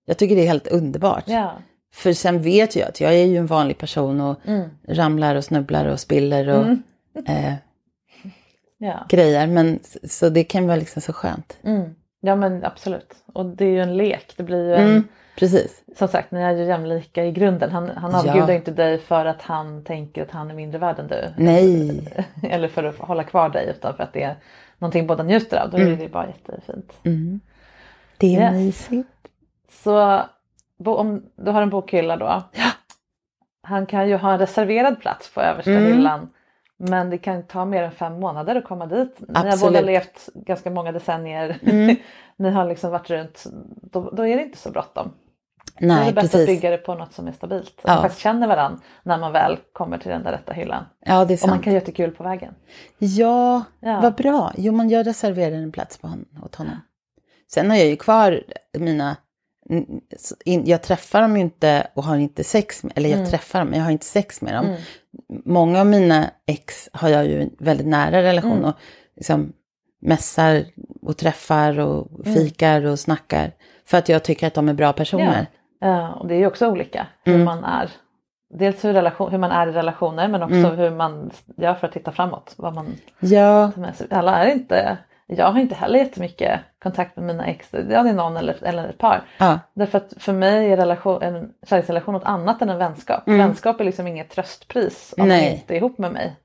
Jag 0.04 0.16
tycker 0.18 0.36
det 0.36 0.42
är 0.42 0.46
helt 0.46 0.66
underbart. 0.68 1.24
Ja. 1.26 1.52
För 1.94 2.12
sen 2.12 2.42
vet 2.42 2.76
jag 2.76 2.88
att 2.88 3.00
jag 3.00 3.14
är 3.14 3.24
ju 3.24 3.36
en 3.36 3.46
vanlig 3.46 3.78
person 3.78 4.20
och 4.20 4.36
Mm. 4.46 4.68
ramlar 4.88 5.34
och 5.36 5.44
snubblar 5.44 5.86
och 5.86 6.00
spiller 6.00 6.48
och 6.48 6.66
eh, 7.28 7.54
Ja. 8.78 9.06
grejer. 9.08 9.46
Men 9.46 9.78
så 10.04 10.28
det 10.28 10.44
kan 10.44 10.66
vara 10.66 10.76
liksom 10.76 11.02
så 11.02 11.12
skönt. 11.12 11.58
Mm. 11.62 11.94
ja 12.20 12.36
men 12.36 12.64
absolut. 12.64 13.14
Och 13.32 13.46
det 13.46 13.64
är 13.64 13.70
ju 13.70 13.80
en 13.80 13.96
lek. 13.96 14.34
Det 14.36 14.42
blir 14.42 14.64
ju 14.68 14.74
en, 14.74 14.88
Mm, 14.88 15.08
precis. 15.36 15.82
som 15.96 16.08
sagt, 16.08 16.30
ni 16.30 16.40
är 16.40 16.52
ju 16.52 16.64
jämlika 16.64 17.24
i 17.24 17.32
grunden. 17.32 17.70
Han, 17.70 17.90
han 17.90 18.10
Ja. 18.12 18.18
avgudar 18.18 18.50
inte 18.54 18.70
dig 18.70 18.98
för 18.98 19.26
att 19.26 19.42
han 19.42 19.84
tänker 19.84 20.22
att 20.22 20.30
han 20.30 20.50
är 20.50 20.54
mindre 20.54 20.78
värd 20.78 20.98
än 20.98 21.06
du. 21.08 21.24
Nej. 21.36 22.08
Eller 22.42 22.68
för 22.68 22.84
att 22.84 22.98
hålla 22.98 23.24
kvar 23.24 23.48
dig 23.48 23.66
utan 23.70 23.96
för 23.96 24.02
att 24.02 24.12
det 24.12 24.22
är 24.22 24.36
någonting 24.78 25.06
båda 25.06 25.22
njuter 25.22 25.56
av. 25.62 25.70
Då 25.70 25.76
är 25.76 25.96
det 25.96 26.08
bara 26.08 26.26
jättefint. 26.26 26.92
Det 28.18 28.36
är 28.36 28.40
Yes. 28.40 28.52
mysigt. 28.54 29.08
Så 29.70 30.22
om 30.84 31.22
du 31.36 31.50
har 31.50 31.62
en 31.62 31.70
bokhylla 31.70 32.16
då. 32.16 32.42
Han 33.62 33.86
kan 33.86 34.08
ju 34.08 34.16
ha 34.16 34.32
en 34.32 34.38
reserverad 34.38 35.00
plats 35.00 35.34
på 35.34 35.40
översta 35.40 35.70
Mm. 35.70 35.84
hyllan. 35.92 36.28
Men 36.78 37.10
det 37.10 37.18
kan 37.18 37.42
ta 37.42 37.64
mer 37.64 37.82
än 37.82 37.90
fem 37.90 38.20
månader 38.20 38.56
att 38.56 38.64
komma 38.64 38.86
dit. 38.86 39.16
Ni 39.28 39.34
har 39.38 39.46
Absolut. 39.46 39.72
båda 39.74 39.86
levt 39.86 40.28
ganska 40.34 40.70
många 40.70 40.92
decennier. 40.92 41.58
Mm. 41.62 41.96
Ni 42.36 42.50
har 42.50 42.64
liksom 42.64 42.90
varit 42.90 43.10
runt. 43.10 43.44
Då, 43.92 44.10
då 44.10 44.26
är 44.26 44.36
det 44.36 44.42
inte 44.42 44.58
så 44.58 44.70
bråttom. 44.70 45.12
Är 45.78 45.86
Nej, 45.86 46.06
det 46.06 46.12
bäst 46.12 46.34
att 46.34 46.46
bygga 46.46 46.70
det 46.70 46.78
på 46.78 46.94
något 46.94 47.12
som 47.12 47.28
är 47.28 47.32
stabilt. 47.32 47.66
Så 47.66 47.80
Ja. 47.82 47.92
man 47.92 48.02
faktiskt 48.02 48.22
känner 48.22 48.46
varandra 48.46 48.80
när 49.02 49.18
man 49.18 49.32
väl 49.32 49.58
kommer 49.72 49.98
till 49.98 50.10
den 50.10 50.22
där 50.22 50.32
rätta 50.32 50.52
hyllan. 50.52 50.84
Ja, 51.00 51.24
det 51.24 51.34
är 51.34 51.36
Och 51.42 51.48
man 51.48 51.54
sant. 51.56 51.64
kan 51.64 51.72
göra 51.72 51.80
jättekul 51.80 52.10
på 52.10 52.24
vägen. 52.24 52.54
Ja, 52.98 53.64
Ja. 53.80 54.00
vad 54.00 54.14
bra. 54.14 54.52
Jo, 54.56 54.72
men 54.72 54.88
jag 54.90 55.06
reserverar 55.06 55.56
en 55.56 55.72
plats 55.72 55.98
på 55.98 56.06
hon, 56.08 56.24
åt 56.44 56.54
honom. 56.54 56.80
Sen 57.52 57.70
har 57.70 57.76
jag 57.76 57.86
ju 57.86 57.96
kvar 57.96 58.42
mina... 58.78 59.16
Jag 60.44 60.82
träffar 60.82 61.22
dem 61.22 61.36
ju 61.36 61.42
inte 61.42 61.86
och 61.94 62.04
har 62.04 62.16
inte 62.16 62.44
sex 62.44 62.82
med, 62.84 62.92
eller 62.96 63.08
jag 63.08 63.30
träffar 63.30 63.58
dem, 63.58 63.68
men 63.68 63.78
jag 63.78 63.84
har 63.84 63.92
inte 63.92 64.06
sex 64.06 64.42
med 64.42 64.54
dem. 64.54 64.76
Många 65.44 65.80
av 65.80 65.86
mina 65.86 66.30
ex 66.46 66.88
har 66.92 67.08
jag 67.08 67.26
ju 67.26 67.42
en 67.42 67.50
väldigt 67.58 67.86
nära 67.86 68.22
relation 68.22 68.64
och 68.64 68.74
liksom 69.16 69.52
mässar 70.00 70.64
och 71.02 71.16
träffar 71.16 71.78
och 71.78 72.24
fikar 72.24 72.84
och 72.86 72.98
snackar. 72.98 73.52
För 73.84 73.98
att 73.98 74.08
jag 74.08 74.22
tycker 74.24 74.46
att 74.46 74.54
de 74.54 74.68
är 74.68 74.74
bra 74.74 74.92
personer. 74.92 75.46
Ja, 75.52 75.58
och 76.14 76.26
det 76.28 76.34
är 76.34 76.38
ju 76.38 76.46
också 76.46 76.68
olika 76.68 77.06
hur 77.24 77.34
Mm. 77.34 77.44
man 77.44 77.64
är. 77.64 77.90
Dels 78.54 78.84
hur, 78.84 78.92
relation, 78.92 79.30
hur 79.30 79.38
man 79.38 79.50
är 79.50 79.66
i 79.66 79.72
relationer 79.72 80.28
men 80.28 80.42
också 80.42 80.54
Mm. 80.56 80.76
hur 80.78 80.90
man 80.90 81.30
gör 81.56 81.74
för 81.74 81.86
att 81.86 81.92
titta 81.92 82.12
framåt. 82.12 82.54
Vad 82.56 82.74
man 82.74 82.94
Ja. 83.20 83.70
Alla 84.10 84.44
är 84.44 84.52
inte, 84.52 84.98
jag 85.26 85.46
har 85.52 85.60
inte 85.60 85.74
heller 85.74 85.98
jättemycket 85.98 86.60
kontakt 86.82 87.16
med 87.16 87.24
mina 87.24 87.46
ex. 87.46 87.68
Ja, 87.72 88.02
det 88.02 88.08
är 88.08 88.12
någon 88.12 88.36
eller, 88.36 88.56
eller 88.64 88.88
ett 88.88 88.98
par. 88.98 89.22
ja, 89.38 89.58
Därför 89.74 89.98
att 89.98 90.12
för 90.18 90.32
mig 90.32 90.72
är 90.72 90.76
relation, 90.76 91.22
en 91.22 91.52
kärleksrelation 91.66 92.14
något 92.14 92.24
annat 92.24 92.62
än 92.62 92.68
en 92.70 92.78
vänskap. 92.78 93.22
Vänskap 93.26 93.80
är 93.80 93.84
liksom 93.84 94.06
inget 94.06 94.30
tröstpris 94.30 95.14
om 95.18 95.22
man 95.22 95.30
Mm. 95.30 95.44
Nej. 95.44 95.54
inte 95.54 95.74
är 95.74 95.76
ihop 95.76 95.98
med 95.98 96.12
mig. 96.12 96.36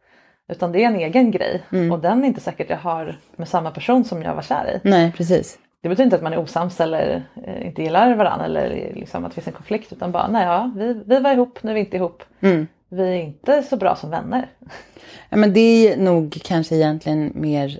Utan 0.51 0.71
det 0.71 0.83
är 0.83 0.87
en 0.87 0.95
egen 0.95 1.31
grej 1.31 1.63
Mm. 1.71 1.91
och 1.91 1.99
den 1.99 2.23
är 2.23 2.27
inte 2.27 2.41
säkert 2.41 2.69
jag 2.69 2.77
har 2.77 3.15
med 3.35 3.47
samma 3.47 3.71
person 3.71 4.03
som 4.03 4.21
jag 4.23 4.35
var 4.35 4.41
kär 4.41 4.71
i. 4.83 4.89
nej 4.89 5.11
precis. 5.17 5.57
Det 5.81 5.89
betyder 5.89 6.03
inte 6.03 6.15
att 6.15 6.23
man 6.23 6.33
är 6.33 6.39
osams 6.39 6.79
eller 6.79 7.23
eh, 7.45 7.67
inte 7.67 7.83
gillar 7.83 8.15
varandra 8.15 8.45
eller 8.45 8.93
liksom 8.95 9.25
att 9.25 9.31
det 9.31 9.35
finns 9.35 9.47
en 9.47 9.53
konflikt 9.53 9.93
utan 9.93 10.11
bara 10.11 10.27
nej 10.27 10.45
ja, 10.45 10.71
vi, 10.75 11.01
vi 11.05 11.19
var 11.19 11.31
ihop, 11.31 11.63
nu 11.63 11.71
är 11.71 11.75
vi 11.75 11.79
inte 11.79 11.97
ihop. 11.97 12.23
Mm. 12.41 12.67
Vi 12.89 13.03
är 13.03 13.13
inte 13.13 13.63
så 13.63 13.77
bra 13.77 13.95
som 13.95 14.09
vänner. 14.09 14.49
Ja, 15.29 15.37
men 15.37 15.53
det 15.53 15.93
är 15.93 15.97
nog 15.97 16.39
kanske 16.43 16.75
egentligen 16.75 17.31
mer, 17.35 17.79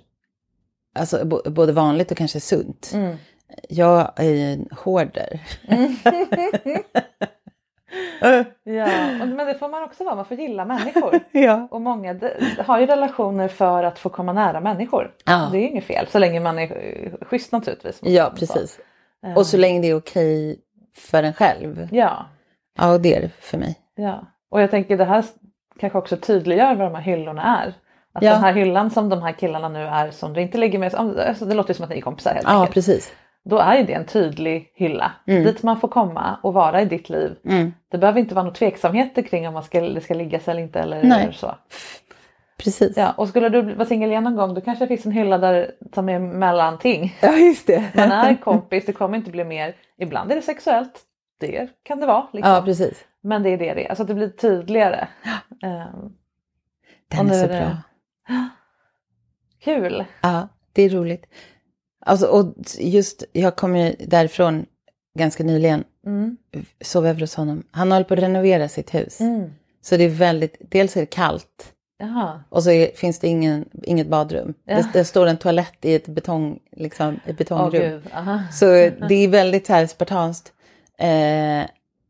alltså 0.96 1.26
både 1.46 1.74
vanligt 1.74 2.12
och 2.12 2.18
kanske 2.18 2.40
sunt. 2.40 2.92
Mm. 2.94 3.16
Jag 3.70 4.12
är 4.16 4.30
ju 4.30 4.54
en 4.54 4.68
hoarder. 4.84 5.42
Ja, 8.64 8.88
men 9.26 9.38
det 9.38 9.56
får 9.60 9.70
man 9.70 9.84
också 9.84 10.04
vara, 10.04 10.16
man 10.16 10.26
får 10.26 10.38
gilla 10.38 10.66
människor. 10.66 11.20
Ja. 11.32 11.68
Och 11.72 11.82
många 11.82 12.20
har 12.66 12.80
ju 12.80 12.86
relationer 12.86 13.48
för 13.48 13.84
att 13.84 14.00
få 14.00 14.10
komma 14.10 14.34
nära 14.34 14.60
människor. 14.60 15.12
Ja. 15.26 15.50
Det 15.52 15.58
är 15.58 15.68
inget 15.68 15.84
fel, 15.86 16.08
så 16.08 16.20
länge 16.20 16.40
man 16.40 16.60
är 16.60 16.64
eh, 16.64 17.28
schysst 17.28 17.52
naturligtvis. 17.52 18.00
Ja, 18.04 18.32
precis. 18.40 18.80
Och 19.36 19.46
så 19.46 19.58
länge 19.58 19.82
det 19.82 19.88
är 19.90 19.96
okej 19.98 20.60
för 20.96 21.24
en 21.24 21.34
själv. 21.34 21.88
Ja, 21.92 22.26
Ja, 22.78 22.94
och 22.94 23.02
det 23.02 23.16
är 23.16 23.22
det 23.22 23.30
för 23.40 23.58
mig. 23.58 23.76
ja. 23.96 24.28
Och 24.52 24.62
jag 24.62 24.72
tänker 24.72 24.98
det 24.98 25.06
här 25.06 25.26
kanske 25.80 25.98
också 25.98 26.18
tydliggör 26.18 26.76
vad 26.76 26.88
de 26.92 26.96
här 26.96 27.02
hyllorna 27.02 27.62
är. 27.64 27.74
Att 28.14 28.24
Ja. 28.24 28.32
den 28.34 28.42
här 28.42 28.54
hyllan 28.54 28.90
som 28.92 29.10
de 29.10 29.22
här 29.22 29.32
killarna 29.32 29.70
nu 29.70 29.80
är 29.84 30.12
som 30.12 30.34
du 30.34 30.42
inte 30.42 30.58
ligger 30.58 30.80
med, 30.80 30.96
alltså 30.96 31.46
det 31.46 31.54
låter 31.56 31.74
som 31.74 31.84
att 31.84 31.90
ni 31.90 31.98
är 31.98 32.02
kompisar 32.02 32.34
helt 32.34 32.48
Ja, 32.48 32.54
enkelt. 32.60 32.74
precis. 32.74 33.14
Då 33.44 33.58
är 33.58 33.78
ju 33.78 33.84
det 33.84 33.94
en 33.94 34.06
tydlig 34.06 34.72
hylla 34.76 35.12
dit 35.26 35.64
man 35.64 35.80
får 35.80 35.88
komma 35.88 36.40
och 36.44 36.54
vara 36.54 36.82
i 36.82 36.86
ditt 36.86 37.10
liv. 37.10 37.36
Mm. 37.46 37.74
Det 37.92 37.98
behöver 37.98 38.20
inte 38.20 38.36
vara 38.36 38.44
några 38.44 38.56
tveksamheter 38.56 39.22
kring 39.22 39.48
om 39.48 39.54
man 39.54 39.64
ska, 39.64 39.82
det 39.82 40.02
ska 40.02 40.14
liggas 40.14 40.48
eller 40.48 40.62
inte 40.62 40.80
eller 40.80 41.04
Nej. 41.04 41.34
så. 41.34 41.56
Precis. 42.58 42.98
Ja, 42.98 43.12
och 43.18 43.30
skulle 43.30 43.50
du 43.50 43.62
vara 43.62 43.88
singel 43.88 44.10
igen 44.10 44.24
någon 44.24 44.36
gång 44.36 44.54
då 44.54 44.62
kanske 44.62 44.86
det 44.86 44.88
finns 44.88 45.06
en 45.06 45.12
hylla 45.12 45.38
där 45.38 45.72
som 45.94 46.10
är 46.10 46.20
mellanting. 46.20 47.16
ja 47.22 47.38
just 47.38 47.68
det. 47.68 47.84
Man 47.96 48.12
är 48.12 48.36
kompis, 48.36 48.86
det 48.86 48.94
kommer 48.94 49.18
inte 49.18 49.32
bli 49.32 49.44
mer. 49.44 49.76
Ibland 49.98 50.32
är 50.32 50.36
det 50.36 50.42
sexuellt. 50.42 51.02
Det 51.40 51.70
kan 51.84 52.00
det 52.00 52.06
vara. 52.06 52.28
Liksom. 52.34 52.54
Ja, 52.54 52.62
precis. 52.66 53.06
Men 53.22 53.44
det 53.44 53.50
är 53.50 53.58
det 53.58 53.74
det 53.74 53.86
är. 53.86 53.90
Alltså 53.90 54.02
att 54.02 54.08
det 54.08 54.14
blir 54.16 54.30
tydligare. 54.30 55.08
Ehm, 55.64 56.14
Den 57.08 57.20
Och 57.20 57.26
nu 57.26 57.34
är 57.34 57.42
så 57.42 57.48
bra. 57.48 57.78
kul. 59.64 60.06
Ja, 60.22 60.48
det 60.74 60.84
är 60.84 60.90
roligt. 60.90 61.26
Alltså, 62.06 62.26
och 62.28 62.56
just, 62.80 63.24
jag 63.32 63.56
kom 63.56 63.76
ju 63.76 63.96
därifrån 64.00 64.66
ganska 65.20 65.44
nyligen. 65.44 65.84
Mm. 66.06 66.38
Sov 66.82 67.08
över 67.08 67.22
hos 67.22 67.36
honom. 67.36 67.64
Han 67.72 67.92
håller 67.92 68.04
på 68.04 68.14
att 68.14 68.20
renovera 68.20 68.70
sitt 68.70 68.94
hus. 68.94 69.20
Mm. 69.20 69.50
Så 69.82 69.98
det 69.98 70.04
är 70.04 70.10
väldigt, 70.10 70.58
dels 70.72 70.98
är 70.98 71.02
det 71.02 71.06
kallt. 71.06 71.74
Jaha. 72.00 72.44
Och 72.50 72.64
så 72.64 72.72
är, 72.72 72.92
finns 72.96 73.20
det 73.20 73.28
ingen, 73.28 73.66
inget 73.84 74.08
badrum. 74.08 74.54
Ja. 74.66 74.76
Det, 74.76 74.90
det 74.94 75.06
står 75.06 75.28
en 75.28 75.38
toalett 75.38 75.86
i 75.86 75.96
ett, 75.96 76.08
betong, 76.08 76.60
liksom, 76.72 77.20
ett 77.26 77.38
betongrum. 77.38 78.02
Aha. 78.14 78.40
så 78.54 78.66
det 79.10 79.16
är 79.16 79.28
väldigt 79.28 79.68
så 79.68 79.74
här 79.74 79.88
spartanskt. 79.88 80.54
Eh, 80.98 81.66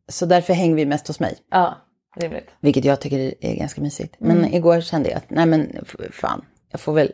så 0.07 0.25
därför 0.25 0.53
hänger 0.53 0.75
vi 0.75 0.86
mest 0.86 1.07
hos 1.07 1.19
mig. 1.19 1.38
Ja, 1.51 1.77
rimligt. 2.15 2.50
Vilket 2.60 2.86
jag 2.86 3.00
tycker 3.01 3.33
är 3.41 3.55
ganska 3.55 3.81
mysigt. 3.81 4.15
Men 4.19 4.38
Mm. 4.38 4.53
igår 4.53 4.81
kände 4.81 5.10
jag 5.10 5.17
att, 5.17 5.29
nej 5.29 5.45
men 5.45 5.86
fan, 6.12 6.45
jag 6.71 6.81
får 6.81 6.93
väl... 6.93 7.12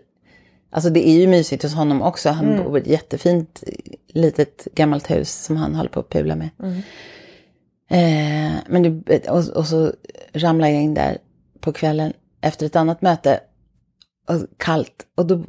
Alltså 0.69 0.89
det 0.89 1.07
är 1.09 1.19
ju 1.19 1.27
mysigt 1.27 1.63
hos 1.63 1.73
honom 1.75 2.01
också. 2.01 2.29
Han 2.29 2.45
Mm. 2.53 2.63
bor 2.63 2.77
i 2.77 2.81
ett 2.81 2.87
jättefint 2.87 3.63
litet 4.07 4.65
gammalt 4.75 5.11
hus 5.11 5.43
som 5.45 5.57
han 5.57 5.75
håller 5.75 5.89
på 5.89 5.99
att 5.99 6.09
pula 6.09 6.35
med. 6.35 6.49
Mm. 6.59 6.77
Eh, 7.89 8.57
men 8.67 9.03
det, 9.05 9.29
och, 9.29 9.49
och 9.49 9.65
så 9.67 9.91
ramlar 10.33 10.67
jag 10.67 10.81
in 10.81 10.93
där 10.93 11.17
på 11.59 11.73
kvällen 11.73 12.13
efter 12.41 12.65
ett 12.65 12.75
annat 12.75 13.01
möte, 13.01 13.39
och 14.29 14.57
kallt, 14.57 15.05
och 15.15 15.25
då, 15.25 15.43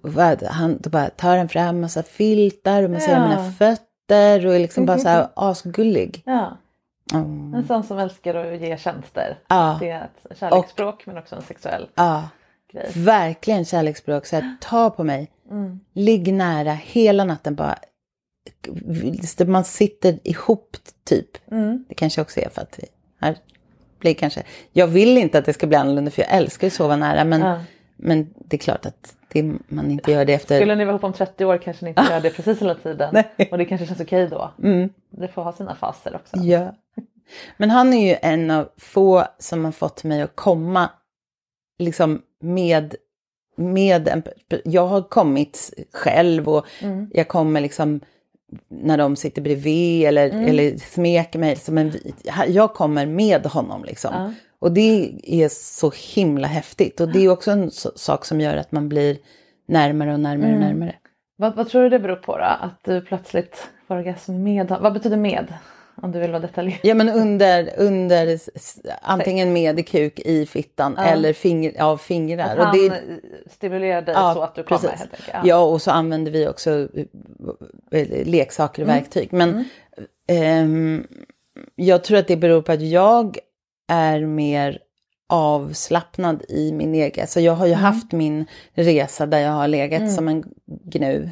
han, 0.51 0.79
då 0.81 0.91
bara 0.91 1.09
tar 1.11 1.37
han 1.37 1.49
fram 1.49 1.81
massa 1.81 2.03
filtar 2.03 2.83
och 2.83 2.91
masserar 2.91 3.21
Ja. 3.23 3.29
mina 3.29 3.53
fötter 3.53 4.47
och 4.47 4.55
är 4.55 4.59
liksom 4.59 4.87
bara 4.87 4.99
så 4.99 5.09
här 5.09 5.29
asgullig. 5.37 6.23
Ja, 6.27 6.57
Mm. 7.15 7.55
en 7.55 7.67
sån 7.67 7.85
som 7.85 7.99
älskar 7.99 8.35
att 8.35 8.61
ge 8.61 8.79
tjänster. 8.79 9.39
Ja. 9.49 9.77
Det 9.81 9.89
är 9.91 10.09
ett 10.31 10.39
kärleksspråk 10.39 11.07
men 11.07 11.19
också 11.19 11.37
en 11.37 11.43
sexuell 11.43 11.89
Ja, 11.95 12.29
grej. 12.73 12.91
verkligen 12.97 13.65
kärleksspråk. 13.65 14.27
Så 14.27 14.37
här, 14.37 14.57
ta 14.61 14.91
på 14.91 15.05
mig, 15.05 15.31
ligg 15.95 16.33
nära 16.35 16.73
hela 16.73 17.25
natten 17.25 17.55
bara. 17.55 17.79
Man 19.47 19.65
sitter 19.65 20.19
ihop 20.25 20.77
typ. 21.05 21.51
Mm. 21.51 21.85
Det 21.89 21.95
kanske 21.95 22.21
också 22.21 22.41
är 22.41 22.49
för 22.49 22.63
att 22.63 22.79
vi 22.79 22.85
här 23.21 23.37
blir 23.99 24.15
kanske. 24.15 24.43
Jag 24.73 24.87
vill 24.87 25.19
inte 25.19 25.39
att 25.39 25.45
det 25.45 25.53
ska 25.53 25.67
bli 25.67 25.77
annorlunda 25.77 26.11
för 26.11 26.23
jag 26.23 26.33
älskar 26.33 26.67
att 26.67 26.73
sova 26.73 26.97
nära. 26.97 27.25
Men, 27.25 27.41
Ja. 27.41 27.61
men 27.97 28.35
det 28.37 28.57
är 28.57 28.59
klart 28.59 28.87
att 28.87 29.17
det, 29.29 29.43
man 29.69 29.91
inte 29.91 30.13
gör 30.13 30.25
det 30.25 30.35
efter. 30.35 30.59
Skulle 30.59 30.75
ni 30.75 30.85
vara 30.85 30.93
ihop 30.95 31.05
om 31.05 31.13
30 31.13 31.45
år 31.45 31.59
kanske 31.59 31.85
ni 31.85 31.89
inte 31.89 32.07
gör 32.11 32.21
det 32.21 32.31
precis 32.37 32.63
hela 32.63 32.75
tiden. 32.75 33.11
Nej. 33.13 33.49
Och 33.51 33.59
det 33.59 33.65
kanske 33.65 33.87
känns 33.87 34.01
okej 34.01 34.29
då. 34.29 34.53
Mm. 34.63 34.89
Det 35.11 35.29
får 35.29 35.43
ha 35.43 35.53
sina 35.53 35.75
faser 35.75 36.15
också. 36.17 36.37
Ja. 36.37 36.75
Men 37.57 37.71
han 37.71 37.93
är 37.95 38.09
ju 38.11 38.17
en 38.23 38.51
av 38.51 38.69
få 38.77 39.25
som 39.39 39.65
har 39.65 39.73
fått 39.73 40.05
mig 40.05 40.23
att 40.23 40.37
komma 40.37 40.91
liksom 41.79 42.23
med, 42.41 42.95
med 43.57 44.09
en, 44.09 44.23
jag 44.65 44.87
har 44.87 45.03
kommit 45.03 45.71
själv 45.93 46.49
och 46.49 46.67
jag 47.13 47.29
kommer 47.29 47.61
liksom 47.61 48.01
när 48.69 48.99
de 48.99 49.17
sitter 49.17 49.43
bredvid 49.43 50.07
eller, 50.07 50.31
eller 50.49 50.77
smeker 50.77 51.39
mig. 51.39 51.57
Som 51.57 51.79
en, 51.79 51.93
jag 52.47 52.75
kommer 52.75 53.07
med 53.07 53.47
honom 53.47 53.85
liksom. 53.85 54.15
Ja. 54.15 54.33
Och 54.59 54.73
det 54.73 55.19
är 55.23 55.49
så 55.49 55.93
himla 56.15 56.47
häftigt. 56.47 57.01
Och 57.01 57.09
det 57.09 57.25
är 57.25 57.29
också 57.29 57.51
en 57.51 57.71
så, 57.71 57.91
sak 57.95 58.25
som 58.25 58.41
gör 58.41 58.57
att 58.57 58.73
man 58.73 58.89
blir 58.89 59.19
närmare 59.67 60.13
och 60.13 60.21
närmare 60.21 60.53
och 60.53 60.61
närmare. 60.61 60.95
Vad, 61.37 61.57
vad 61.57 61.69
tror 61.69 61.83
du 61.83 61.89
det 61.89 61.99
beror 61.99 62.17
på 62.17 62.39
då? 62.39 62.45
Att 62.45 62.85
du 62.85 63.01
plötsligt 63.01 63.69
får 63.89 63.95
orgasm 63.95 64.43
med? 64.43 64.77
Vad 64.81 64.93
betyder 64.93 65.17
med? 65.17 65.55
Om 66.03 66.13
du 66.13 66.19
vill 66.19 66.31
vara 66.31 66.43
detaljerad. 66.43 66.81
Ja 66.83 66.95
men 66.95 67.09
under, 67.09 67.71
under 67.77 68.39
antingen 69.03 69.53
med 69.53 69.87
kuk 69.89 70.21
i 70.21 70.47
fittan 70.47 70.97
eller 70.97 71.33
finger, 71.33 71.83
av 71.83 71.97
fingrar. 71.97 72.57
Att 72.57 72.59
Och 72.59 72.65
han 72.65 72.77
det, 72.79 73.03
stimulerar 73.51 74.03
dig 74.03 74.15
Ja, 74.15 74.35
så 74.35 74.43
att 74.43 74.55
du 74.55 74.63
kommer 74.63 74.81
precis. 74.81 74.99
helt 75.01 75.15
enkelt. 75.15 75.47
ja. 75.47 75.59
och 75.59 75.83
så 75.83 75.91
använder 75.91 76.33
vi 76.33 76.49
också 76.49 76.89
eh, 77.91 78.27
leksaker 78.27 78.83
och 78.83 78.89
verktyg. 78.89 79.33
Men 79.33 79.65
ehm, 80.29 81.07
jag 81.75 82.05
tror 82.05 82.19
att 82.19 82.29
det 82.29 82.37
beror 82.37 82.63
på 82.63 82.73
att 82.73 82.83
jag 82.83 83.39
är 83.93 84.21
mer 84.21 84.79
avslappnad 85.29 86.43
i 86.49 86.73
min 86.73 86.95
egen. 86.95 87.27
Så 87.27 87.41
jag 87.41 87.53
har 87.53 87.67
ju 87.67 87.75
haft 87.75 88.13
min 88.13 88.47
resa 88.75 89.27
där 89.27 89.39
jag 89.39 89.51
har 89.53 89.69
legat 89.69 90.13
som 90.13 90.29
en 90.29 90.45
gnu. 90.67 91.31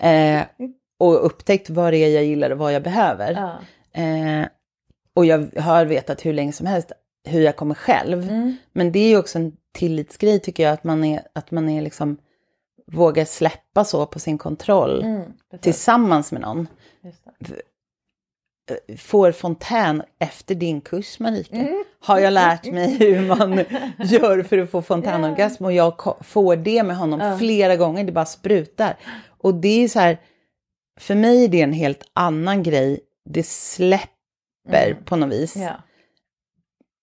Eh, 0.00 0.42
och 0.98 1.26
upptäckt 1.26 1.70
vad 1.70 1.92
det 1.92 1.96
är 1.98 2.08
jag 2.14 2.24
gillar 2.24 2.50
och 2.50 2.58
vad 2.58 2.72
jag 2.72 2.82
behöver. 2.82 3.32
Ja. 3.32 3.58
Eh, 3.96 4.46
och 5.14 5.26
jag 5.26 5.50
har 5.60 5.84
vetat 5.84 6.26
hur 6.26 6.32
länge 6.32 6.52
som 6.52 6.66
helst 6.66 6.92
hur 7.24 7.40
jag 7.40 7.56
kommer 7.56 7.74
själv. 7.74 8.28
Men 8.72 8.92
det 8.92 8.98
är 8.98 9.08
ju 9.08 9.18
också 9.18 9.38
en 9.38 9.52
tillitsgrej 9.72 10.40
tycker 10.40 10.62
jag, 10.62 10.72
att 10.72 10.84
man 10.84 11.04
är, 11.04 11.22
att 11.32 11.50
man 11.50 11.68
är 11.68 11.82
liksom 11.82 12.16
vågar 12.92 13.24
släppa 13.24 13.84
så 13.84 14.06
på 14.06 14.18
sin 14.18 14.38
kontroll 14.38 15.02
Mm, 15.02 15.22
tillsammans 15.60 16.32
med 16.32 16.40
någon. 16.40 16.68
Det. 17.38 17.60
Får 18.98 19.32
fontän 19.32 20.02
efter 20.18 20.54
din 20.54 20.80
kurs 20.80 21.18
Marika. 21.18 21.68
Har 22.00 22.18
jag 22.18 22.32
lärt 22.32 22.72
mig 22.72 22.96
hur 23.00 23.20
man 23.20 23.64
gör 23.98 24.42
för 24.42 24.58
att 24.58 24.70
få 24.70 24.82
fontänorgasm 24.82 25.64
och 25.64 25.72
jag 25.72 26.16
får 26.20 26.56
det 26.56 26.82
med 26.82 26.96
honom 26.96 27.38
flera 27.38 27.76
gånger, 27.76 28.04
det 28.04 28.12
bara 28.12 28.24
sprutar. 28.24 28.96
Och 29.26 29.54
det 29.54 29.84
är 29.84 29.88
så 29.88 30.00
här, 30.00 30.18
för 31.00 31.14
mig 31.14 31.44
är 31.44 31.48
det 31.48 31.60
en 31.60 31.72
helt 31.72 32.02
annan 32.12 32.62
grej, 32.62 33.00
det 33.26 33.46
släpper 33.46 34.94
på 35.04 35.16
något 35.16 35.32
vis. 35.32 35.56
Ja. 35.56 35.70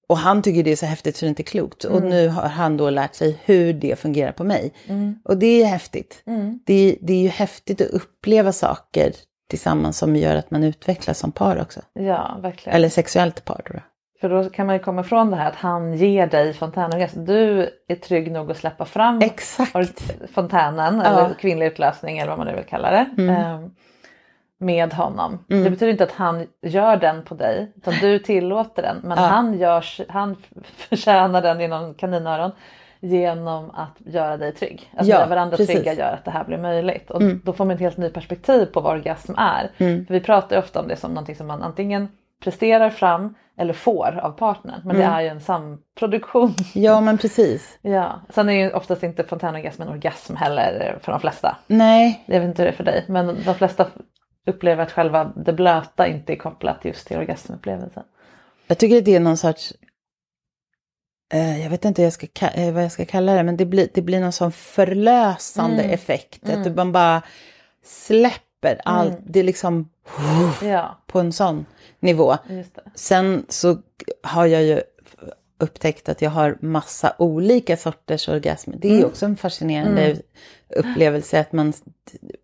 Och 0.09 0.17
han 0.17 0.41
tycker 0.41 0.63
det 0.63 0.71
är 0.71 0.75
så 0.75 0.85
häftigt 0.85 1.15
så 1.17 1.25
det 1.25 1.27
är 1.27 1.29
inte 1.29 1.43
klokt. 1.43 1.83
Och 1.83 2.03
nu 2.03 2.27
har 2.27 2.47
han 2.49 2.77
då 2.77 2.89
lärt 2.89 3.15
sig 3.15 3.39
hur 3.45 3.73
det 3.73 3.99
fungerar 3.99 4.31
på 4.31 4.43
mig. 4.43 4.73
Och 5.23 5.37
det 5.37 5.61
är 5.61 5.65
häftigt. 5.65 6.23
Det, 6.65 6.97
det 7.01 7.13
är 7.13 7.21
ju 7.21 7.27
häftigt 7.29 7.81
att 7.81 7.87
uppleva 7.87 8.51
saker 8.51 9.13
tillsammans 9.49 9.97
som 9.97 10.15
gör 10.15 10.35
att 10.35 10.51
man 10.51 10.63
utvecklas 10.63 11.19
som 11.19 11.31
par 11.31 11.61
också. 11.61 11.79
ja, 11.93 12.37
verkligen. 12.41 12.75
Eller 12.75 12.89
sexuellt 12.89 13.45
par 13.45 13.61
då. 13.73 13.79
För 14.21 14.29
då 14.29 14.49
kan 14.49 14.65
man 14.65 14.75
ju 14.75 14.79
komma 14.83 15.01
ifrån 15.01 15.31
det 15.31 15.37
här 15.37 15.47
att 15.49 15.55
han 15.55 15.93
ger 15.93 16.27
dig 16.27 16.53
fontänorgasm. 16.53 17.25
Du 17.25 17.69
är 17.87 17.95
trygg 17.95 18.31
nog 18.31 18.51
att 18.51 18.57
släppa 18.57 18.85
fram 18.85 19.21
Exakt. 19.21 20.01
fontänen 20.33 20.95
Ja. 21.05 21.05
eller 21.25 21.33
kvinnlig 21.33 21.65
utlösning 21.65 22.17
eller 22.17 22.29
vad 22.29 22.37
man 22.37 22.47
nu 22.47 22.55
vill 22.55 22.65
kalla 22.65 22.91
det. 22.91 23.23
ehm, 23.23 23.71
med 24.63 24.93
honom. 24.93 25.45
Det 25.47 25.69
betyder 25.69 25.91
inte 25.91 26.03
att 26.03 26.11
han 26.11 26.47
gör 26.61 26.97
den 26.97 27.23
på 27.23 27.35
dig 27.35 27.71
utan 27.77 27.93
du 28.01 28.19
tillåter 28.19 28.81
den. 28.81 28.97
Men 29.03 29.17
han, 29.17 29.57
görs, 29.59 30.01
han 30.09 30.35
förtjänar 30.77 31.41
den 31.41 31.61
inom 31.61 31.93
kaninöron 31.93 32.51
genom 32.99 33.69
att 33.71 33.97
göra 34.05 34.37
dig 34.37 34.51
trygg. 34.53 34.91
Att 34.97 35.07
Ja, 35.07 35.15
göra 35.15 35.27
varandra 35.27 35.57
precis. 35.57 35.75
trygga 35.75 35.93
gör 35.93 36.13
att 36.13 36.25
det 36.25 36.31
här 36.31 36.43
blir 36.43 36.57
möjligt. 36.57 37.11
Och 37.11 37.21
då 37.43 37.53
får 37.53 37.65
man 37.65 37.75
ett 37.75 37.81
helt 37.81 37.97
nytt 37.97 38.13
perspektiv 38.13 38.65
på 38.65 38.81
vad 38.81 38.93
orgasm 38.93 39.33
är. 39.37 39.71
För 39.77 40.13
vi 40.13 40.19
pratar 40.19 40.57
ofta 40.59 40.79
om 40.79 40.87
det 40.87 40.95
som 40.95 41.11
någonting 41.13 41.35
som 41.35 41.47
man 41.47 41.63
antingen 41.63 42.07
presterar 42.43 42.89
fram 42.89 43.35
eller 43.57 43.73
får 43.73 44.19
av 44.23 44.31
partnern. 44.31 44.81
Men 44.85 44.95
det 44.97 45.03
är 45.03 45.21
ju 45.21 45.27
en 45.27 45.41
samproduktion. 45.41 46.53
Ja, 46.73 47.01
men 47.01 47.17
precis. 47.17 47.79
Ja. 47.81 48.21
Sen 48.29 48.49
är 48.49 48.53
ju 48.53 48.71
oftast 48.71 49.03
inte 49.03 49.23
fontänorgasm 49.23 49.81
en 49.81 49.87
orgasm 49.89 50.35
heller 50.35 50.97
för 51.01 51.11
de 51.11 51.21
flesta. 51.21 51.57
Nej, 51.67 52.23
Jag 52.25 52.39
vet 52.39 52.47
inte 52.49 52.61
hur 52.61 52.67
det 52.67 52.73
är 52.73 52.77
för 52.77 52.83
dig 52.83 53.05
men 53.07 53.27
de 53.45 53.53
flesta 53.55 53.85
upplever 54.45 54.83
att 54.83 54.91
själva 54.91 55.33
det 55.35 55.53
blöta 55.53 56.07
inte 56.07 56.33
är 56.33 56.37
kopplat 56.37 56.85
just 56.85 57.07
till 57.07 57.17
orgasmupplevelsen. 57.17 58.03
jag 58.67 58.77
tycker 58.77 58.97
att 58.97 59.05
det 59.05 59.15
är 59.15 59.19
någon 59.19 59.37
sorts... 59.37 59.73
Eh, 61.33 61.61
jag 61.63 61.69
vet 61.69 61.85
inte 61.85 62.01
hur 62.01 62.05
jag 62.05 62.13
ska, 62.13 62.27
ka- 62.27 62.51
eh, 62.67 62.73
vad 62.73 62.83
jag 62.83 62.91
ska 62.91 63.05
kalla 63.05 63.33
det, 63.33 63.43
men 63.43 63.57
det 63.57 63.65
blir, 63.65 63.87
det 63.93 64.01
blir 64.01 64.19
någon 64.19 64.31
sån 64.31 64.51
förlösande 64.51 65.83
effekt. 65.83 66.49
Att 66.49 66.75
man 66.75 66.91
bara 66.91 67.21
släpper 67.83 68.81
allt. 68.85 69.17
Det 69.25 69.39
är 69.39 69.43
liksom 69.43 69.89
Ja, 70.63 70.97
på 71.07 71.19
en 71.19 71.33
sån 71.33 71.65
nivå. 71.99 72.37
Sen 72.95 73.45
så 73.49 73.77
har 74.23 74.45
jag 74.45 74.63
ju 74.63 74.81
upptäckt 75.59 76.09
att 76.09 76.21
jag 76.21 76.29
har 76.29 76.57
massa 76.61 77.15
olika 77.17 77.77
sorters 77.77 78.27
orgasmer. 78.29 78.75
Det 78.77 78.87
är 78.87 78.97
ju 78.97 79.05
också 79.05 79.25
en 79.25 79.35
fascinerande 79.37 80.17
upplevelse. 80.69 81.39
Att 81.39 81.51
man, 81.51 81.73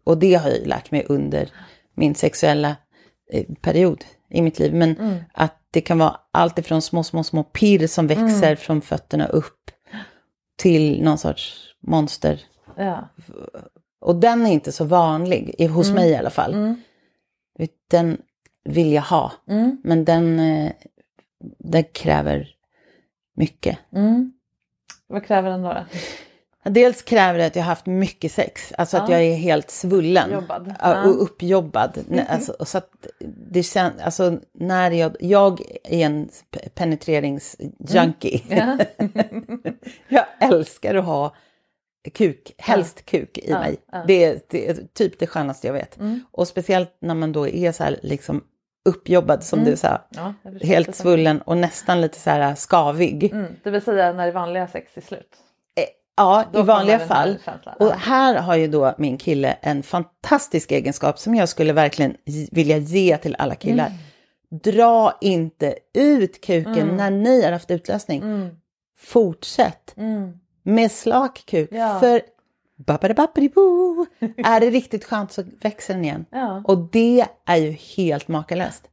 och 0.03 0.17
det 0.17 0.33
har 0.33 0.49
jag 0.49 0.59
ju 0.59 0.65
lärt 0.65 0.91
mig 0.91 1.05
under 1.09 1.49
min 1.99 2.15
sexuella 2.15 2.75
eh, 3.31 3.45
period 3.61 4.05
i 4.29 4.41
mitt 4.41 4.59
liv. 4.59 4.73
Men 4.73 5.19
att 5.33 5.55
det 5.71 5.81
kan 5.81 5.99
vara 5.99 6.19
allt 6.31 6.59
ifrån 6.59 6.81
små, 6.81 7.03
små, 7.03 7.23
små 7.23 7.43
pirr 7.43 7.87
som 7.87 8.07
växer 8.07 8.55
från 8.55 8.81
fötterna 8.81 9.27
upp 9.27 9.71
till 10.57 11.03
någon 11.03 11.17
sorts 11.17 11.73
monster. 11.81 12.41
Ja. 12.77 13.09
Och 14.01 14.15
den 14.15 14.45
är 14.45 14.51
inte 14.51 14.71
så 14.71 14.85
vanlig, 14.85 15.69
hos 15.69 15.91
mig 15.91 16.09
i 16.09 16.15
alla 16.15 16.29
fall. 16.29 16.75
Den 17.89 18.17
vill 18.63 18.93
jag 18.93 19.01
ha. 19.01 19.31
Men 19.83 20.05
den, 20.05 20.39
eh, 20.39 20.71
den 21.59 21.83
kräver 21.83 22.49
mycket. 23.35 23.79
Vad 25.07 25.25
kräver 25.25 25.49
den 25.49 25.61
då? 25.61 25.73
då? 25.73 25.85
Dels 26.63 27.01
kräver 27.01 27.39
det 27.39 27.45
att 27.45 27.55
jag 27.55 27.63
har 27.63 27.69
haft 27.69 27.85
mycket 27.85 28.31
sex, 28.31 28.73
alltså 28.77 28.97
att 28.97 29.09
jag 29.09 29.23
är 29.23 29.35
helt 29.35 29.69
svullen. 29.71 30.31
Jobbad. 30.31 30.73
Ja, 30.79 31.03
Och 31.03 31.23
uppjobbad. 31.23 31.97
Nej, 32.07 32.25
Alltså, 32.29 32.51
och 32.51 32.67
så 32.67 32.77
att 32.77 33.07
det 33.51 33.63
känns, 33.63 34.01
alltså 34.01 34.39
när 34.53 34.91
jag, 34.91 35.15
jag 35.19 35.61
är 35.83 36.05
en 36.05 36.29
pe- 36.51 36.69
penetreringsjunkie. 36.75 38.41
jag 40.07 40.25
älskar 40.39 40.95
att 40.95 41.05
ha 41.05 41.35
kuk, 42.13 42.53
helst 42.57 43.05
kuk 43.05 43.37
i 43.37 43.51
mig. 43.51 43.77
Det, 44.07 44.23
är, 44.23 44.39
det 44.49 44.69
är 44.69 44.77
typ 44.93 45.19
det 45.19 45.27
skönaste 45.27 45.67
jag 45.67 45.73
vet. 45.73 45.97
Och 46.31 46.47
speciellt 46.47 46.97
när 47.01 47.15
man 47.15 47.31
då 47.31 47.47
är 47.47 47.71
så 47.71 47.83
här 47.83 47.99
liksom 48.03 48.43
uppjobbad 48.85 49.43
som 49.43 49.63
du 49.63 49.75
sa. 49.77 50.01
Ja, 50.09 50.33
Helt 50.61 50.95
svullen 50.95 51.41
och 51.41 51.57
nästan 51.57 52.01
lite 52.01 52.19
så 52.19 52.29
här 52.29 52.55
skavig. 52.55 53.23
Mm, 53.33 53.55
det 53.63 53.69
vill 53.69 53.81
säga 53.81 54.13
när 54.13 54.25
det 54.25 54.31
vanliga 54.31 54.67
sex 54.67 54.97
är 54.97 55.01
slut. 55.01 55.37
Ja, 56.19 56.45
Då 56.51 56.59
i 56.59 56.63
vanliga 56.63 56.99
fall. 56.99 57.37
Och 57.79 57.91
här 57.91 58.35
har 58.35 58.55
ju 58.55 58.67
då 58.67 58.93
min 58.97 59.17
kille 59.17 59.57
en 59.61 59.83
fantastisk 59.83 60.71
egenskap 60.71 61.19
som 61.19 61.35
jag 61.35 61.49
skulle 61.49 61.73
verkligen 61.73 62.15
vilja 62.51 62.77
ge 62.77 63.17
till 63.17 63.35
alla 63.39 63.55
killar. 63.55 63.87
Mm. 63.87 64.61
Dra 64.63 65.17
inte 65.21 65.75
ut 65.93 66.41
kuken 66.41 66.87
när 66.87 67.11
ni 67.11 67.43
har 67.43 67.51
haft 67.51 67.71
utlösning. 67.71 68.49
Fortsätt 68.99 69.95
med 70.63 70.91
slak 70.91 71.43
kuk. 71.45 71.71
Mm. 71.71 71.83
Ja. 71.83 71.99
För 71.99 72.21
är 74.37 74.59
det 74.59 74.69
riktigt 74.69 75.05
skönt 75.05 75.31
så 75.31 75.43
växer 75.61 75.93
den 75.93 76.03
igen. 76.03 76.25
Ja. 76.29 76.63
Och 76.65 76.77
det 76.77 77.25
är 77.45 77.57
ju 77.57 77.71
helt 77.71 78.27
makalöst. 78.27 78.83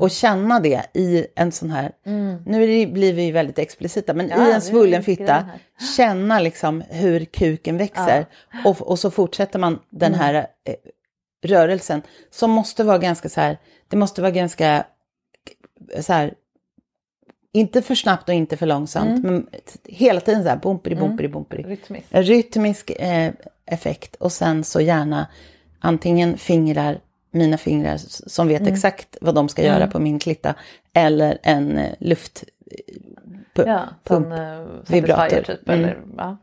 Och 0.00 0.10
känna 0.10 0.60
det 0.60 0.82
i 0.94 1.26
en 1.36 1.52
sån 1.52 1.70
här, 1.70 1.92
nu 2.46 2.62
är 2.62 2.66
det, 2.66 2.86
blir 2.92 3.12
vi 3.12 3.30
väldigt 3.30 3.58
explicita, 3.58 4.14
men 4.14 4.26
Mm. 4.26 4.40
Ja, 4.40 4.50
i 4.50 4.54
en 4.54 4.60
svullen 4.62 5.02
fitta, 5.02 5.48
känna 5.96 6.40
liksom 6.40 6.80
hur 6.90 7.24
kuken 7.24 7.76
växer. 7.78 8.26
Och, 8.64 8.80
och 8.90 8.98
så 8.98 9.10
fortsätter 9.10 9.58
man 9.58 9.78
den 9.90 10.14
Mm. 10.14 10.20
här 10.20 10.34
eh, 10.34 10.74
rörelsen 11.44 12.02
som 12.30 12.50
måste 12.50 12.84
vara 12.84 12.98
ganska 12.98 13.28
så 13.28 13.40
här, 13.40 13.58
det 13.88 13.96
måste 13.96 14.20
vara 14.22 14.30
ganska 14.30 14.84
så 16.00 16.12
här, 16.12 16.34
inte 17.52 17.82
för 17.82 17.94
snabbt 17.94 18.28
och 18.28 18.34
inte 18.34 18.56
för 18.56 18.66
långsamt, 18.66 19.08
Mm. 19.18 19.22
men 19.22 19.46
hela 19.84 20.20
tiden 20.20 20.42
så 20.42 20.48
här 20.48 20.56
bumperi, 20.56 20.94
bumperi, 20.94 21.28
bumperi. 21.28 21.62
Rytmiskt. 21.62 22.06
En 22.10 22.22
rytmisk 22.22 22.90
eh, 22.90 23.32
effekt 23.66 24.14
och 24.14 24.32
sen 24.32 24.64
så 24.64 24.80
gärna 24.80 25.26
antingen 25.80 26.38
fingrar, 26.38 27.00
mina 27.30 27.58
fingrar 27.58 27.96
som 28.26 28.48
Mm. 28.48 28.58
vet 28.64 28.72
exakt 28.72 29.16
vad 29.20 29.34
de 29.34 29.48
ska 29.48 29.62
göra 29.62 29.86
på 29.86 29.98
min 29.98 30.18
klitta, 30.18 30.54
eller 30.92 31.38
en 31.42 31.78
eh, 31.78 31.94
luft... 32.00 32.44
pu- 33.54 33.66
Ja. 33.66 33.88
Satisfyer 35.26 35.42
typ. 35.42 35.68
Mm. 35.68 35.80
Eller, 35.84 36.02
ja. 36.16 36.36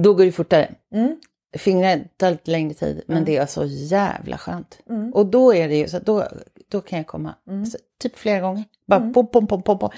Då 0.00 0.14
går 0.14 0.24
det 0.24 0.32
fortare. 0.32 0.74
Mm. 0.94 1.16
Fingrar 1.56 2.04
tar 2.16 2.30
lite 2.30 2.50
längre 2.50 2.74
tid, 2.74 3.02
men 3.06 3.24
det 3.24 3.36
är 3.36 3.46
så 3.46 3.64
jävla 3.64 4.38
skönt. 4.38 4.78
Och 5.14 5.26
då 5.26 5.54
är 5.54 5.68
det 5.68 5.76
ju 5.76 5.88
så 5.88 5.98
då, 5.98 6.28
då 6.68 6.80
kan 6.80 6.98
jag 6.98 7.06
komma 7.06 7.34
så, 7.66 7.78
typ 8.00 8.16
flera 8.18 8.40
gånger. 8.40 8.64
Bara 8.86 9.00
pom, 9.00 9.26
pom, 9.26 9.46
pom, 9.46 9.62
pom, 9.62 9.78
pom. 9.78 9.90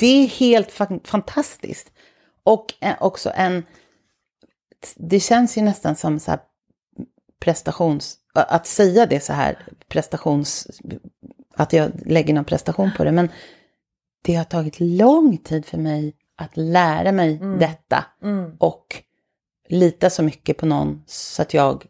Det 0.00 0.06
är 0.06 0.26
helt 0.26 0.70
fa- 0.70 1.06
fantastiskt. 1.06 1.92
Och 2.44 2.74
eh, 2.80 2.94
också 3.00 3.32
en... 3.34 3.64
Det 4.96 5.20
känns 5.20 5.58
ju 5.58 5.62
nästan 5.62 5.96
som 5.96 6.18
så 6.20 6.30
här 6.30 6.40
prestations... 7.40 8.18
Att 8.34 8.66
säga 8.66 9.06
det 9.06 9.20
så 9.20 9.32
här, 9.32 9.58
prestations... 9.88 10.80
Att 11.54 11.72
jag 11.72 11.90
lägger 12.06 12.34
någon 12.34 12.44
prestation 12.44 12.90
på 12.96 13.04
det, 13.04 13.12
men 13.12 13.28
det 14.22 14.34
har 14.34 14.44
tagit 14.44 14.80
lång 14.80 15.38
tid 15.38 15.66
för 15.66 15.78
mig 15.78 16.14
att 16.36 16.56
lära 16.56 17.12
mig 17.12 17.40
detta. 17.58 18.04
Och 18.58 19.02
lita 19.68 20.10
så 20.10 20.22
mycket 20.22 20.56
på 20.56 20.66
någon 20.66 21.02
så 21.06 21.42
att 21.42 21.54
jag 21.54 21.86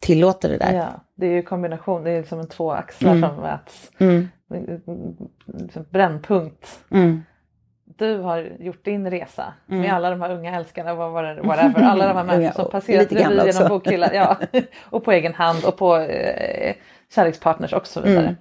tillåter 0.00 0.48
det 0.48 0.58
där. 0.58 0.74
Ja, 0.74 1.04
det 1.14 1.26
är 1.26 1.32
ju 1.32 1.42
kombination, 1.42 2.04
det 2.04 2.10
är 2.10 2.18
liksom 2.18 2.40
en 2.40 2.48
två 2.48 2.72
axlar 2.72 3.20
som 3.20 3.36
möts. 3.36 3.90
Mm. 3.98 4.28
Liksom 5.46 5.84
Brännpunkt. 5.90 6.84
Mm. 6.90 7.22
Du 7.96 8.18
har 8.18 8.52
gjort 8.58 8.84
din 8.84 9.10
resa 9.10 9.54
med 9.66 9.92
alla 9.92 10.10
de 10.10 10.20
här 10.20 10.30
unga 10.30 10.56
älskarna, 10.56 10.94
vad 10.94 11.12
var 11.12 11.22
det, 11.22 11.42
whatever, 11.42 11.82
alla 11.82 12.08
de 12.08 12.16
här 12.16 12.24
människorna 12.24 12.52
som 12.52 12.64
och 12.64 12.70
passerat 12.70 13.12
revy 13.12 13.22
genom 13.22 13.46
också. 13.48 13.68
bokhyllan. 13.68 14.10
Ja, 14.12 14.36
och 14.90 15.04
på 15.04 15.12
egen 15.12 15.34
hand 15.34 15.64
och 15.64 15.76
på 15.76 15.96
eh, 15.96 16.74
kärlekspartners 17.14 17.72
och 17.72 17.86
så 17.86 18.00
vidare. 18.00 18.22
Mm. 18.22 18.36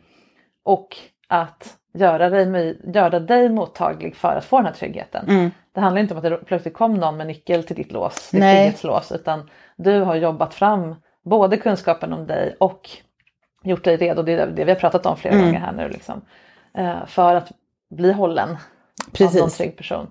Och 0.64 0.98
att 1.28 1.78
göra 1.94 2.30
dig, 2.30 2.78
göra 2.94 3.20
dig 3.20 3.50
mottaglig 3.50 4.16
för 4.16 4.36
att 4.36 4.46
få 4.46 4.58
den 4.58 4.66
här 4.66 4.74
tryggheten. 4.74 5.26
Mm. 5.30 5.52
Det 5.74 5.80
handlar 5.80 6.02
inte 6.02 6.14
om 6.14 6.18
att 6.18 6.24
det 6.24 6.38
plötsligt 6.38 6.74
kom 6.74 6.94
någon 6.94 7.18
med 7.18 7.28
nyckel 7.28 7.64
till 7.64 7.76
ditt 7.76 7.92
lås, 7.92 8.30
ditt 8.32 8.40
Nej. 8.40 8.56
trygghetslås, 8.56 9.12
utan 9.12 9.50
du 9.76 10.00
har 10.00 10.16
jobbat 10.16 10.54
fram 10.54 10.96
både 11.24 11.58
kunskapen 11.58 12.14
om 12.14 12.28
dig 12.28 12.56
och 12.60 12.90
gjort 13.64 13.84
dig 13.84 13.98
redo, 13.98 14.22
det 14.22 14.34
är 14.34 14.48
det 14.48 14.64
vi 14.66 14.72
har 14.72 14.80
pratat 14.80 15.06
om 15.06 15.18
flera 15.18 15.34
Mm. 15.36 15.46
gånger 15.46 15.60
här 15.60 15.72
nu, 15.72 15.90
liksom, 15.90 16.22
eh, 16.78 17.06
för 17.06 17.36
att 17.36 17.52
bli 17.90 18.12
hållen 18.14 18.58
av 19.08 19.12
Precis. 19.12 19.40
någon 19.40 19.50
trygg 19.50 19.78
person. 19.78 20.08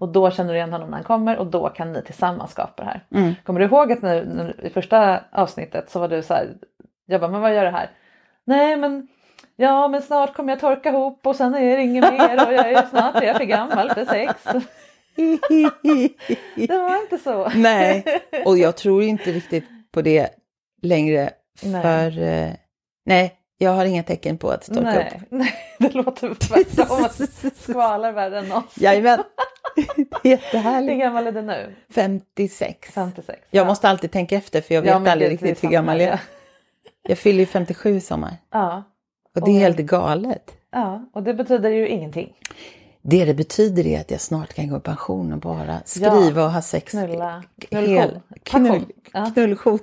Och 0.00 0.08
då 0.08 0.30
känner 0.30 0.52
du 0.52 0.56
igen 0.56 0.72
honom 0.72 0.90
när 0.90 0.96
han 0.96 1.04
kommer 1.04 1.36
och 1.36 1.46
då 1.46 1.68
kan 1.68 1.92
ni 1.92 2.02
tillsammans 2.02 2.50
skapa 2.50 2.82
det 2.82 2.88
här. 2.88 3.04
Mm. 3.14 3.34
Kommer 3.44 3.60
du 3.60 3.66
ihåg 3.66 3.92
att 3.92 4.02
nu, 4.02 4.24
nu, 4.24 4.66
i 4.66 4.70
första 4.70 5.20
avsnittet 5.32 5.90
så 5.90 6.00
var 6.00 6.08
du 6.08 6.22
så 6.22 6.34
här, 6.34 6.56
jag 7.06 7.20
bara, 7.20 7.30
men 7.30 7.40
vad 7.40 7.54
gör 7.54 7.64
det 7.64 7.70
här? 7.70 7.90
Nej 8.44 8.76
men, 8.76 9.08
ja 9.56 9.88
men 9.88 10.02
snart 10.02 10.34
kommer 10.34 10.52
jag 10.52 10.60
torka 10.60 10.88
ihop 10.88 11.26
och 11.26 11.36
sen 11.36 11.54
är 11.54 11.76
det 11.76 11.82
inget 11.82 12.12
mer 12.12 12.46
och 12.46 12.52
jag 12.52 12.72
är 12.72 12.86
snart 12.86 13.16
är 13.16 13.22
jag 13.22 13.36
för 13.36 13.44
gammal 13.44 13.90
för 13.90 14.04
sex. 14.04 14.44
Det 16.54 16.76
var 16.76 17.02
inte 17.02 17.18
så. 17.18 17.48
Nej, 17.54 18.04
och 18.44 18.58
jag 18.58 18.76
tror 18.76 19.02
inte 19.02 19.32
riktigt 19.32 19.64
på 19.92 20.02
det 20.02 20.28
längre. 20.82 21.30
Nej. 21.62 21.82
För 21.82 22.22
eh, 22.22 22.50
nej, 23.04 23.37
jag 23.58 23.70
har 23.70 23.84
inga 23.84 24.02
tecken 24.02 24.38
på 24.38 24.50
att 24.50 24.66
torka 24.66 24.80
upp. 24.80 24.84
Nej, 24.84 25.22
nej, 25.30 25.54
det 25.78 25.94
låter 25.94 26.34
tvärtom. 26.34 27.08
Skvalar 27.58 28.12
värre 28.12 28.38
än 28.38 28.52
oss. 28.52 28.64
Jajamän, 28.74 29.18
är 29.76 29.84
Hur 30.22 30.30
jättehärligt. 30.30 31.00
gammal 31.00 31.26
är 31.26 31.32
du 31.32 31.42
nu? 31.42 31.74
56. 31.94 32.90
56. 32.92 33.38
Jag 33.50 33.66
måste 33.66 33.88
alltid 33.88 34.10
tänka 34.10 34.36
efter 34.36 34.60
för 34.60 34.74
jag 34.74 34.82
vet 34.82 34.90
Ja, 34.90 35.10
aldrig 35.10 35.30
riktigt 35.30 35.64
hur 35.64 35.68
gammal 35.68 36.00
jag 36.00 36.08
är. 36.08 36.20
Jag 37.02 37.18
fyller 37.18 37.38
ju 37.40 37.46
57 37.46 37.96
i 37.96 38.00
sommar. 38.00 38.36
Ja, 38.52 38.82
Och 39.34 39.40
det 39.44 39.50
är 39.50 39.54
Och- 39.54 39.60
helt 39.60 39.76
galet. 39.78 40.50
ja, 40.72 41.04
och 41.12 41.22
det 41.22 41.34
betyder 41.34 41.70
ju 41.70 41.88
ingenting. 41.88 42.34
Det 43.02 43.24
det 43.24 43.34
betyder 43.34 43.86
är 43.86 44.00
att 44.00 44.10
jag 44.10 44.20
snart 44.20 44.54
kan 44.54 44.68
gå 44.68 44.76
i 44.76 44.80
pension 44.80 45.32
och 45.32 45.38
bara 45.38 45.80
skriva 45.84 46.44
och 46.44 46.52
ha 46.52 46.62
sex. 46.62 46.90
Knulla. 46.90 47.42
Knullkon. 47.68 48.20
knull. 48.42 48.84
Ja. 49.12 49.30
knullkon. 49.34 49.78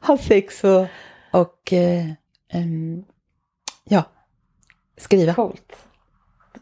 ha 0.00 0.18
sex 0.18 0.64
och, 0.64 0.86
och 1.30 1.72
eh, 1.72 2.04
ehm, 2.54 3.04
ja, 3.84 4.02
skriva. 4.96 5.34
Coolt. 5.34 5.76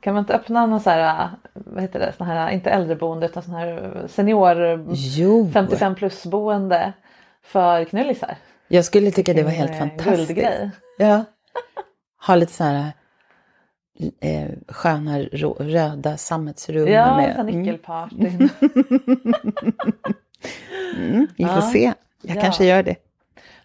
Kan 0.00 0.14
man 0.14 0.20
inte 0.22 0.35
öppna 0.35 0.66
någon 0.66 0.81
så 0.81 0.90
här, 0.90 1.31
vad 1.55 1.83
heter 1.83 1.98
det, 2.00 2.12
sån 2.16 2.26
här, 2.26 2.50
inte 2.50 2.70
äldreboende 2.70 3.26
utan 3.26 3.42
sån 3.42 3.55
här 3.55 4.05
senior 4.09 4.87
Jo, 4.92 5.50
55 5.52 5.94
plus 5.94 6.24
boende 6.26 6.92
för 7.42 7.85
knullisar? 7.85 8.37
jag 8.68 8.85
skulle 8.85 9.11
tycka 9.11 9.35
det 9.35 9.42
var 9.42 9.50
helt 9.50 9.70
eh, 9.70 9.78
fantastiskt. 9.78 10.16
Guldgrej. 10.28 10.70
Ja. 10.98 11.24
Ha 12.26 12.35
lite 12.37 12.52
så 12.52 12.64
här 12.64 12.92
eh, 14.20 14.48
sköna 14.68 15.18
röda 15.59 16.16
sammetsrum. 16.16 16.88
Ja, 16.88 17.16
med, 17.16 17.28
med, 17.28 17.40
mm, 17.40 17.62
nyckelpartyn. 17.62 18.48
mm, 20.96 21.26
vi 21.37 21.44
får 21.44 21.55
Ja. 21.55 21.70
se. 21.72 21.92
Jag 22.22 22.37
Ja. 22.37 22.40
kanske 22.40 22.64
gör 22.64 22.83
det. 22.83 22.96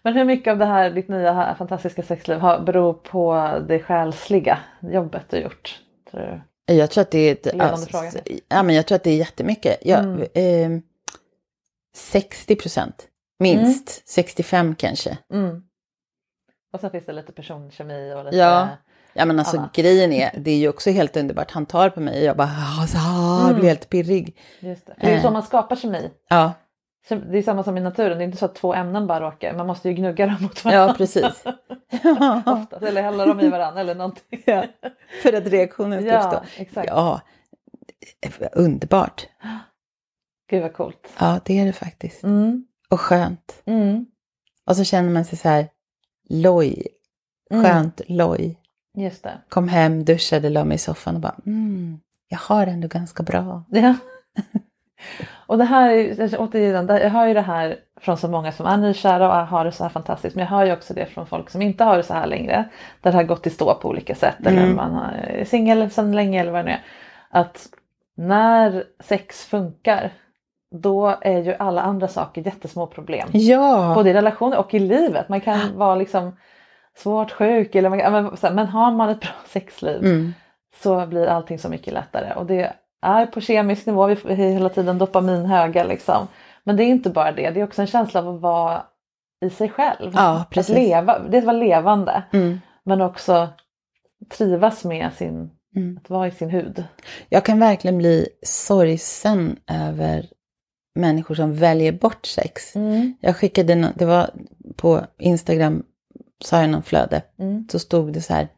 Men 0.02 0.14
hur 0.14 0.24
mycket 0.24 0.50
av 0.50 0.58
det 0.58 0.64
här, 0.66 0.90
ditt 0.90 1.08
nya 1.08 1.32
här 1.32 1.54
fantastiska 1.54 2.02
sexliv 2.02 2.38
har, 2.38 2.60
beror 2.60 2.92
på 2.94 3.34
det 3.68 3.80
själsliga 3.80 4.58
jobbet 4.80 5.22
du 5.30 5.38
gjort? 5.38 5.80
Tror 6.10 6.20
du? 6.66 6.74
Jag 6.74 6.90
tror 6.90 7.02
att 7.02 7.10
det 7.10 7.18
är 7.18 7.32
ett, 7.32 7.90
fråga. 7.90 8.10
ja, 8.48 8.62
men 8.62 8.74
jag 8.74 8.86
tror 8.86 8.96
att 8.96 9.04
det 9.04 9.10
är 9.10 9.16
jättemycket. 9.16 9.78
Jag, 9.86 10.04
Mm. 10.04 10.74
eh, 10.74 10.80
60 11.96 12.56
procent, 12.56 13.08
minst. 13.38 14.08
65 14.08 14.74
kanske. 14.74 15.18
Mm. 15.32 15.62
Och 16.72 16.80
sen 16.80 16.90
finns 16.90 17.06
det 17.06 17.12
lite 17.12 17.32
personkemi 17.32 18.14
och 18.16 18.24
lite... 18.24 18.36
Ja. 18.36 18.68
Ja 19.12 19.24
men 19.24 19.38
alltså 19.38 19.56
annat. 19.56 19.72
grejen 19.74 20.12
är, 20.12 20.30
det 20.38 20.50
är 20.50 20.56
ju 20.58 20.68
också 20.68 20.90
helt 20.90 21.16
underbart. 21.16 21.50
Han 21.50 21.66
tar 21.66 21.90
på 21.90 22.00
mig 22.00 22.18
och 22.18 22.24
jag 22.24 22.36
bara, 22.36 22.48
ah, 22.82 22.86
så, 22.86 22.98
ah, 22.98 23.44
Mm. 23.48 23.54
blir 23.60 23.68
helt 23.68 23.88
pirrig. 23.88 24.36
Just 24.60 24.86
det. 24.86 24.94
Det 25.00 25.06
är 25.06 25.14
ju 25.16 25.20
så 25.22 25.30
man 25.30 25.42
skapar 25.42 25.76
kemi. 25.76 26.10
Ja, 26.28 26.52
Det 27.08 27.38
är 27.38 27.42
samma 27.42 27.62
som 27.64 27.76
i 27.76 27.80
naturen, 27.80 28.18
det 28.18 28.24
är 28.24 28.26
inte 28.26 28.38
så 28.38 28.44
att 28.44 28.54
två 28.54 28.74
ämnen 28.74 29.06
bara 29.06 29.20
råkar, 29.20 29.56
man 29.56 29.66
måste 29.66 29.88
ju 29.88 29.94
gnugga 29.94 30.26
dem 30.26 30.36
mot 30.40 30.64
varandra. 30.64 30.86
ja 30.88 30.94
precis. 30.98 31.24
Oftast, 32.46 32.82
eller 32.82 33.02
hälla 33.02 33.26
dem 33.26 33.40
i 33.40 33.48
varandra 33.48 33.80
eller 33.80 33.94
någonting. 33.94 34.42
ja, 34.46 34.64
för 35.22 35.32
att 35.32 35.46
reaktionen 35.46 36.02
ska 36.02 36.10
Ja, 36.10 36.24
uppstå. 36.24 36.62
exakt. 36.62 36.88
Ja, 36.88 37.20
underbart. 38.52 39.26
Gud 40.50 40.62
vad 40.62 40.72
coolt. 40.72 41.08
Ja, 41.18 41.40
det 41.44 41.58
är 41.60 41.66
det 41.66 41.72
faktiskt. 41.72 42.22
Mm. 42.22 42.66
Och 42.90 43.00
skönt. 43.00 43.62
Mm. 43.64 44.06
Och 44.66 44.76
så 44.76 44.84
känner 44.84 45.10
man 45.10 45.24
sig 45.24 45.38
så 45.38 45.48
här, 45.48 45.68
loj. 46.28 46.86
Mm. 47.50 47.64
Skönt 47.64 48.00
loj. 48.06 48.58
Just 48.94 49.22
det. 49.22 49.38
Kom 49.48 49.68
hem, 49.68 50.04
duschade, 50.04 50.50
la 50.50 50.64
mig 50.64 50.74
i 50.74 50.78
soffan 50.78 51.14
och 51.14 51.20
bara, 51.20 51.36
mm, 51.46 52.00
jag 52.28 52.38
har 52.38 52.66
det 52.66 52.72
ändå 52.72 52.88
ganska 52.88 53.22
bra. 53.22 53.64
Ja. 53.70 53.94
Och 55.48 55.58
det 55.58 55.64
här, 55.64 55.90
är- 55.90 56.36
återigen, 56.40 56.86
jag 56.88 57.10
hör 57.10 57.26
ju 57.26 57.34
det 57.34 57.40
här 57.40 57.76
från 58.00 58.16
så 58.16 58.28
många 58.28 58.52
som 58.52 58.66
är 58.66 58.76
nykära 58.76 59.28
och 59.40 59.46
har 59.46 59.64
det 59.64 59.72
så 59.72 59.82
här 59.84 59.90
fantastiskt. 59.90 60.36
Men 60.36 60.44
jag 60.44 60.50
hör 60.50 60.64
ju 60.64 60.72
också 60.72 60.94
det 60.94 61.06
från 61.06 61.26
folk 61.26 61.50
som 61.50 61.62
inte 61.62 61.84
har 61.84 61.96
det 61.96 62.02
så 62.02 62.14
här 62.14 62.26
längre. 62.26 62.64
Där 63.00 63.10
det 63.12 63.16
har 63.18 63.24
gått 63.24 63.46
i 63.46 63.50
stå 63.50 63.74
på 63.74 63.88
olika 63.88 64.14
sätt. 64.14 64.46
Eller 64.46 64.62
Mm. 64.62 64.76
man 64.76 64.92
har- 64.94 65.12
är 65.12 65.44
singel 65.44 65.90
sedan 65.90 66.12
länge 66.16 66.40
eller 66.40 66.52
vad 66.52 66.60
det 66.60 66.64
nu 66.64 66.70
är. 66.70 66.82
Att 67.30 67.66
när 68.16 68.84
sex 69.00 69.44
funkar. 69.46 70.10
Då 70.70 71.16
är 71.20 71.38
ju 71.42 71.54
alla 71.58 71.82
andra 71.82 72.08
saker 72.08 72.42
jättesmå 72.42 72.86
problem. 72.86 73.28
Ja, 73.32 73.92
Både 73.94 74.10
i 74.10 74.14
relationer 74.14 74.58
och 74.58 74.74
i 74.74 74.78
livet. 74.78 75.28
Man 75.28 75.40
kan 75.40 75.58
vara 75.78 75.94
liksom 75.94 76.36
svårt 76.96 77.30
sjuk. 77.32 77.74
Eller 77.74 77.90
man, 77.90 78.36
men 78.54 78.66
har 78.66 78.90
man 78.92 79.08
ett 79.10 79.20
bra 79.20 79.30
sexliv 79.46 80.00
mm. 80.04 80.34
så 80.82 81.06
blir 81.06 81.26
allting 81.26 81.58
så 81.58 81.68
mycket 81.68 81.92
lättare. 81.94 82.32
Och 82.34 82.46
det 82.46 82.72
är 83.02 83.26
på 83.26 83.40
kemisk 83.40 83.86
nivå, 83.86 84.06
vi 84.06 84.12
är 84.12 84.34
hela 84.34 84.68
tiden 84.68 84.98
dopaminhöga 84.98 85.84
liksom. 85.84 86.28
Men 86.64 86.76
det 86.76 86.84
är 86.84 86.86
inte 86.86 87.10
bara 87.10 87.32
det, 87.32 87.50
det 87.50 87.60
är 87.60 87.64
också 87.64 87.80
en 87.80 87.86
känsla 87.86 88.20
av 88.20 88.28
att 88.28 88.40
vara 88.40 88.82
i 89.46 89.50
sig 89.50 89.68
själv. 89.68 90.12
Ja, 90.14 90.44
precis. 90.50 90.76
Att 90.76 90.82
leva, 90.82 91.18
det 91.18 91.36
är 91.36 91.38
att 91.38 91.46
vara 91.46 91.56
levande. 91.56 92.22
Mm. 92.32 92.60
Men 92.84 93.00
också 93.00 93.48
trivas 94.28 94.84
med 94.84 95.12
sin, 95.12 95.50
Mm. 95.76 96.00
att 96.02 96.10
vara 96.10 96.26
i 96.28 96.30
sin 96.30 96.50
hud. 96.50 96.84
Jag 97.28 97.44
kan 97.44 97.60
verkligen 97.60 97.98
bli 97.98 98.28
sorgsen 98.42 99.56
över 99.66 100.26
människor 100.94 101.34
som 101.34 101.54
väljer 101.54 101.92
bort 101.92 102.26
sex. 102.26 102.74
Jag 103.20 103.36
skickade, 103.36 103.92
det 103.96 104.04
var 104.04 104.30
på 104.76 105.00
Instagram, 105.18 105.82
sa 106.44 106.60
jag 106.60 106.70
någon 106.70 106.82
flöde, 106.82 107.22
Mm. 107.38 107.68
så 107.72 107.78
stod 107.78 108.12
det 108.12 108.20
så 108.20 108.34
här, 108.34 108.48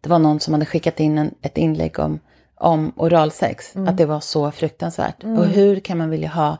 det 0.00 0.08
var 0.10 0.18
någon 0.18 0.40
som 0.40 0.54
hade 0.54 0.66
skickat 0.66 1.00
in 1.00 1.18
en, 1.18 1.34
ett 1.42 1.58
inlägg 1.58 1.98
om, 1.98 2.20
om 2.60 2.92
oralsex, 2.96 3.76
att 3.76 3.96
det 3.96 4.06
var 4.06 4.20
så 4.20 4.50
fruktansvärt. 4.50 5.24
Och 5.24 5.46
hur 5.46 5.80
kan 5.80 5.98
man 5.98 6.10
vilja 6.10 6.28
ha 6.28 6.58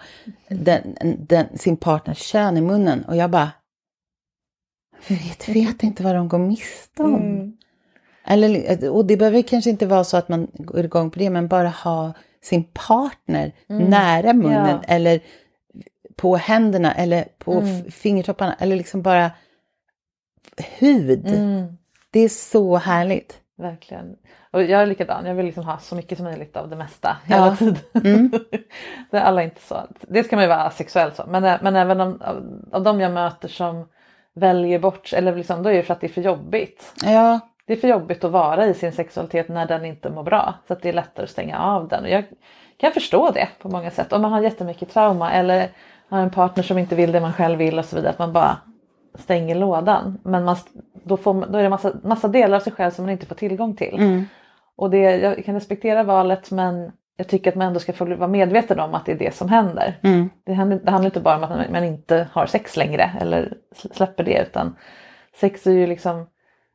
den, 0.48 0.96
den, 1.18 1.46
sin 1.58 1.76
partners 1.76 2.18
kön 2.18 2.56
i 2.56 2.60
munnen? 2.60 3.04
Och 3.04 3.16
jag 3.16 3.30
bara, 3.30 3.50
vet, 5.08 5.48
vet 5.48 5.82
inte 5.82 6.02
vad 6.02 6.14
de 6.14 6.28
går 6.28 6.38
miste 6.38 7.02
om. 7.02 7.56
Eller, 8.24 8.88
och 8.90 9.04
det 9.06 9.16
behöver 9.16 9.42
kanske 9.42 9.70
inte 9.70 9.86
vara 9.86 10.04
så 10.04 10.16
att 10.16 10.28
man 10.28 10.48
går 10.54 10.84
igång 10.84 11.10
på 11.10 11.18
det, 11.18 11.30
men 11.30 11.48
bara 11.48 11.68
ha 11.68 12.12
sin 12.42 12.64
partner 12.64 13.52
nära 13.66 14.32
munnen 14.32 14.66
Ja. 14.68 14.82
eller 14.88 15.20
på 16.16 16.36
händerna 16.36 16.94
eller 16.94 17.28
på 17.38 17.60
f- 17.64 17.94
fingertopparna 17.94 18.54
eller 18.58 18.76
liksom 18.76 19.02
bara 19.02 19.30
hud. 20.78 21.24
Det 22.10 22.20
är 22.20 22.28
så 22.28 22.76
härligt. 22.76 23.40
Verkligen. 23.58 24.16
Och 24.50 24.62
jag 24.62 24.82
är 24.82 24.86
likadan, 24.86 25.26
jag 25.26 25.34
vill 25.34 25.46
liksom 25.46 25.64
ha 25.64 25.78
så 25.78 25.94
mycket 25.94 26.18
som 26.18 26.24
möjligt 26.24 26.56
av 26.56 26.68
det 26.68 26.76
mesta 26.76 27.16
hela 27.24 27.46
Ja. 27.46 27.56
tiden. 27.56 27.76
Mm. 28.04 28.30
det 29.10 29.16
är 29.16 29.22
alla 29.22 29.42
inte 29.42 29.60
så. 29.62 29.76
Det 30.00 30.24
ska 30.24 30.36
man 30.36 30.42
ju 30.44 30.48
vara 30.48 30.62
asexuell 30.64 31.12
så. 31.12 31.24
Men, 31.28 31.58
men 31.62 31.76
även 31.76 32.00
om, 32.00 32.20
av, 32.22 32.44
av 32.72 32.82
de 32.82 33.00
jag 33.00 33.12
möter 33.12 33.48
som 33.48 33.88
väljer 34.34 34.78
bort, 34.78 35.12
eller 35.12 35.36
liksom, 35.36 35.62
då 35.62 35.70
är 35.70 35.74
det 35.74 35.82
för 35.82 35.94
att 35.94 36.00
det 36.00 36.06
är 36.06 36.12
för 36.12 36.20
jobbigt. 36.22 36.92
Ja, 37.04 37.40
Det 37.66 37.72
är 37.72 37.76
för 37.76 37.88
jobbigt 37.88 38.24
att 38.24 38.30
vara 38.30 38.66
i 38.66 38.74
sin 38.74 38.92
sexualitet 38.92 39.48
när 39.48 39.66
den 39.66 39.84
inte 39.84 40.10
mår 40.10 40.22
bra. 40.22 40.54
Så 40.66 40.72
att 40.72 40.82
det 40.82 40.88
är 40.88 40.92
lättare 40.92 41.24
att 41.24 41.30
stänga 41.30 41.58
av 41.58 41.88
den. 41.88 42.04
Och 42.04 42.10
jag 42.10 42.24
kan 42.76 42.92
förstå 42.92 43.30
det 43.30 43.48
på 43.62 43.68
många 43.68 43.90
sätt. 43.90 44.12
Om 44.12 44.22
man 44.22 44.32
har 44.32 44.40
jättemycket 44.40 44.90
trauma 44.90 45.32
eller 45.32 45.68
har 46.08 46.18
en 46.20 46.30
partner 46.30 46.62
som 46.62 46.78
inte 46.78 46.94
vill 46.94 47.12
det 47.12 47.20
man 47.20 47.32
själv 47.32 47.58
vill 47.58 47.78
och 47.78 47.84
så 47.84 47.96
vidare. 47.96 48.10
Att 48.10 48.18
man 48.18 48.32
bara 48.32 48.56
stänger 49.14 49.54
lådan. 49.54 50.18
Men 50.22 50.44
man, 50.44 50.56
då, 50.92 51.16
får, 51.16 51.46
då 51.46 51.58
är 51.58 51.62
det 51.62 51.68
massa, 51.68 51.92
massa 52.02 52.28
delar 52.28 52.56
av 52.56 52.60
sig 52.60 52.72
själv 52.72 52.90
som 52.90 53.04
man 53.04 53.12
inte 53.12 53.26
får 53.26 53.34
tillgång 53.34 53.76
till. 53.76 54.24
Och 54.78 54.90
det, 54.90 54.98
jag 55.16 55.44
kan 55.44 55.54
respektera 55.54 56.02
valet 56.02 56.50
men 56.50 56.92
jag 57.16 57.28
tycker 57.28 57.50
att 57.50 57.56
man 57.56 57.66
ändå 57.66 57.80
ska 57.80 57.92
få 57.92 58.04
vara 58.04 58.28
medveten 58.28 58.80
om 58.80 58.94
att 58.94 59.06
det 59.06 59.12
är 59.12 59.18
det 59.18 59.34
som 59.34 59.48
händer. 59.48 59.98
Det, 60.44 60.54
handlar, 60.54 60.78
det 60.78 60.90
handlar 60.90 61.06
inte 61.08 61.20
bara 61.20 61.36
om 61.36 61.44
att 61.44 61.70
man, 61.70 61.84
inte 61.84 62.28
har 62.32 62.46
sex 62.46 62.76
längre 62.76 63.10
eller 63.20 63.52
sl- 63.76 63.94
släpper 63.94 64.24
det 64.24 64.42
utan 64.42 64.76
sex 65.40 65.66
är 65.66 65.70
ju 65.70 65.86
liksom 65.86 66.26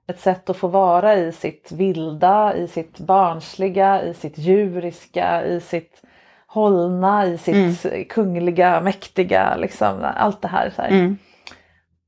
ett 0.07 0.19
sätt 0.19 0.49
att 0.49 0.57
få 0.57 0.67
vara 0.67 1.15
i 1.15 1.31
sitt 1.31 1.71
vilda, 1.71 2.55
i 2.55 2.67
sitt 2.67 2.99
barnsliga, 2.99 4.03
i 4.03 4.13
sitt 4.13 4.37
djuriska, 4.37 5.45
i 5.45 5.59
sitt 5.59 6.01
hållna, 6.47 7.25
i 7.25 7.37
sitt 7.37 8.09
kungliga, 8.09 8.81
mäktiga, 8.81 9.55
liksom 9.55 10.05
allt 10.15 10.41
det 10.41 10.47
här. 10.47 10.69
Så 10.75 10.81
här. 10.81 10.91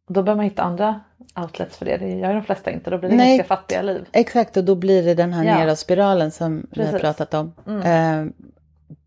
Då 0.08 0.24
behöver 0.24 0.36
man 0.38 0.46
hitta 0.46 0.64
andra 0.64 1.00
outlets 1.36 1.78
för 1.78 1.86
det. 1.86 1.98
Det 1.98 2.10
gör 2.10 2.34
de 2.34 2.44
flesta 2.44 2.72
inte. 2.72 2.90
Då 2.90 2.98
blir 2.98 3.10
det 3.10 3.16
Nej. 3.16 3.38
ganska 3.38 3.56
fattiga 3.56 3.82
liv. 3.82 4.06
exakt. 4.12 4.58
Och 4.58 4.64
då 4.64 4.76
blir 4.76 5.04
det 5.04 5.14
den 5.14 5.34
här 5.34 5.44
Ja. 5.44 5.58
neråtspiralen 5.58 6.32
som 6.32 6.68
vi 6.72 6.82
har 6.82 6.92
Precis. 6.92 7.02
pratat 7.02 7.34
om. 7.34 7.54
Eh, 7.68 8.26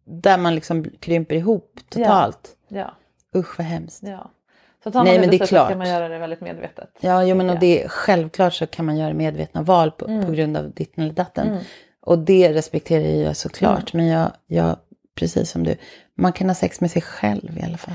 där 0.05 0.39
man 0.39 0.55
liksom 0.55 0.85
krymper 1.01 1.35
ihop 1.35 1.81
totalt. 1.89 2.49
Ja, 2.69 2.95
Usch 3.37 3.59
vad 3.59 3.67
hemskt. 3.67 4.03
ja. 4.03 4.31
Så 4.85 4.91
tar 4.91 4.99
man 5.01 5.05
Nej, 5.07 5.15
det 5.15 5.21
men 5.21 5.31
det 5.31 5.41
är 5.45 5.47
klart. 5.47 5.77
man 5.77 5.89
göra 5.89 6.09
det 6.09 6.19
väldigt 6.19 6.41
medvetet. 6.41 6.91
Ja, 7.01 7.25
jo, 7.25 7.37
men 7.37 7.51
och 7.51 7.59
det 7.59 7.85
är, 7.85 7.89
självklart 7.89 8.55
så 8.55 8.67
kan 8.67 8.85
man 8.87 8.97
göra 8.97 9.15
medvetna 9.15 9.63
val 9.63 9.91
på, 9.91 10.23
på 10.27 10.33
grund 10.33 10.57
av 10.57 10.71
ditten 10.71 11.05
eller 11.05 11.15
datten. 11.15 11.59
Och 12.01 12.19
det 12.19 12.53
respekterar 12.53 13.03
jag 13.25 13.37
såklart. 13.37 13.93
Men 13.93 14.07
jag, 14.07 14.31
jag, 14.47 14.77
precis 15.15 15.51
som 15.51 15.65
du, 15.65 15.77
man 16.15 16.33
kan 16.33 16.49
ha 16.49 16.55
sex 16.55 16.81
med 16.81 16.91
sig 16.91 17.03
själv 17.03 17.59
i 17.59 17.63
alla 17.65 17.77
fall. 17.77 17.95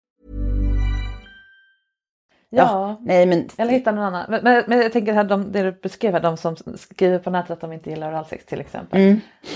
Ja, 2.53 2.97
Nej, 3.01 3.25
men 3.25 3.49
eller 3.57 3.71
hitta 3.71 3.91
någon 3.91 4.03
annan. 4.03 4.25
Men, 4.29 4.43
men, 4.43 4.63
men 4.67 4.77
jag 4.77 4.91
tänker 4.91 5.13
här, 5.13 5.23
de, 5.23 5.51
det 5.51 5.63
du 5.63 5.71
beskrev 5.71 6.13
här, 6.13 6.19
de 6.19 6.37
som 6.37 6.55
skriver 6.75 7.19
på 7.19 7.29
nätet 7.29 7.51
att 7.51 7.61
de 7.61 7.73
inte 7.73 7.89
gillar 7.89 8.09
oralsex 8.11 8.45
till 8.45 8.59
exempel. 8.59 8.99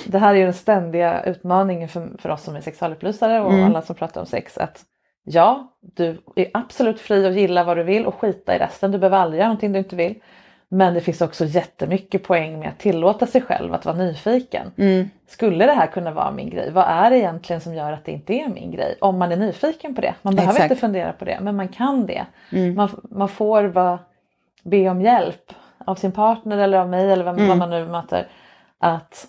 Det 0.07 0.17
här 0.17 0.33
är 0.33 0.37
ju 0.37 0.43
den 0.43 0.53
ständiga 0.53 1.23
utmaningen 1.23 1.89
för, 1.89 2.11
för 2.19 2.29
oss 2.29 2.43
som 2.43 2.55
är 2.55 2.61
sexualupplysare 2.61 3.41
och 3.41 3.53
alla 3.53 3.81
som 3.81 3.95
pratar 3.95 4.21
om 4.21 4.27
sex. 4.27 4.57
Att 4.57 4.83
ja, 5.23 5.77
du 5.81 6.21
är 6.35 6.49
absolut 6.53 6.99
fri 6.99 7.25
att 7.25 7.35
gilla 7.35 7.63
vad 7.63 7.77
du 7.77 7.83
vill 7.83 8.05
och 8.05 8.15
skita 8.15 8.55
i 8.55 8.59
resten. 8.59 8.91
Du 8.91 8.97
behöver 8.97 9.17
aldrig 9.17 9.39
göra 9.39 9.47
någonting 9.47 9.71
du 9.71 9.79
inte 9.79 9.95
vill. 9.95 10.15
Men 10.75 10.93
det 10.93 11.01
finns 11.01 11.21
också 11.21 11.45
jättemycket 11.45 12.23
poäng 12.23 12.59
med 12.59 12.69
att 12.69 12.79
tillåta 12.79 13.27
sig 13.27 13.41
själv 13.41 13.73
att 13.73 13.85
vara 13.85 13.95
nyfiken. 13.95 14.71
Mm. 14.77 15.09
Skulle 15.27 15.65
det 15.65 15.71
här 15.71 15.87
kunna 15.87 16.11
vara 16.11 16.31
min 16.31 16.49
grej? 16.49 16.71
Vad 16.71 16.85
är 16.87 17.09
det 17.09 17.17
egentligen 17.17 17.61
som 17.61 17.73
gör 17.73 17.91
att 17.91 18.05
det 18.05 18.11
inte 18.11 18.33
är 18.33 18.47
min 18.49 18.71
grej? 18.71 18.95
Om 19.01 19.17
man 19.17 19.31
är 19.31 19.35
nyfiken 19.37 19.95
på 19.95 20.01
det. 20.01 20.13
Man 20.21 20.35
behöver 20.35 20.53
Exakt. 20.53 20.71
inte 20.71 20.81
fundera 20.81 21.13
på 21.13 21.25
det 21.25 21.37
men 21.41 21.55
man 21.55 21.67
kan 21.67 22.05
det. 22.05 22.25
Mm. 22.51 22.75
Man, 22.75 22.89
man 23.03 23.29
får 23.29 23.63
vara, 23.63 23.99
be 24.63 24.89
om 24.89 25.01
hjälp 25.01 25.53
av 25.85 25.95
sin 25.95 26.11
partner 26.11 26.57
eller 26.57 26.77
av 26.77 26.89
mig 26.89 27.11
eller 27.11 27.23
vem, 27.25 27.35
Mm. 27.35 27.47
vad 27.47 27.57
man 27.57 27.69
nu 27.69 27.85
möter. 27.87 28.27
Att 28.79 29.27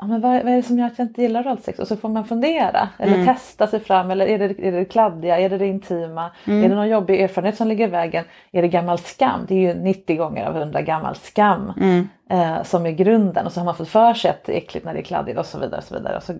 ja, 0.00 0.06
men 0.06 0.20
vad, 0.20 0.30
vad 0.42 0.52
är 0.52 0.56
det 0.56 0.62
som 0.62 0.78
gör 0.78 0.86
att 0.86 0.98
jag 0.98 1.06
inte 1.06 1.22
gillar 1.22 1.40
oralsex? 1.42 1.78
Och 1.78 1.88
så 1.88 1.96
får 1.96 2.08
man 2.08 2.24
fundera 2.24 2.88
eller 2.98 3.14
Mm. 3.14 3.26
testa 3.26 3.66
sig 3.66 3.80
fram. 3.80 4.10
Eller 4.10 4.26
är 4.26 4.38
det, 4.38 4.44
är 4.68 4.72
det 4.72 4.84
kladdiga? 4.84 5.38
Är 5.38 5.48
det 5.48 5.58
det 5.58 5.66
intima? 5.66 6.30
Mm. 6.46 6.64
Är 6.64 6.68
det 6.68 6.74
någon 6.74 6.88
jobbig 6.88 7.20
erfarenhet 7.20 7.56
som 7.56 7.68
ligger 7.68 7.88
i 7.88 7.90
vägen? 7.90 8.24
Är 8.52 8.62
det 8.62 8.68
gammal 8.68 8.98
skam? 8.98 9.40
Det 9.48 9.54
är 9.54 9.74
ju 9.74 9.82
90 9.82 10.16
gånger 10.16 10.46
av 10.46 10.56
100 10.56 10.82
gammal 10.82 11.16
skam 11.16 11.72
Mm. 11.76 12.08
eh, 12.30 12.62
som 12.62 12.86
är 12.86 12.90
grunden. 12.90 13.46
Och 13.46 13.52
så 13.52 13.60
har 13.60 13.64
man 13.64 13.74
fått 13.76 13.88
för 13.88 14.14
sig 14.14 14.30
att 14.30 14.44
det 14.44 14.52
är 14.52 14.56
äckligt 14.56 14.86
när 14.86 14.94
det 14.94 15.00
är 15.00 15.04
kladdigt 15.04 15.38
och 15.38 15.46
så 15.46 15.58
vidare. 15.58 15.78
Och 15.78 15.84
så 15.84 15.94
vidare. 15.94 16.16
Och 16.16 16.22
så 16.22 16.32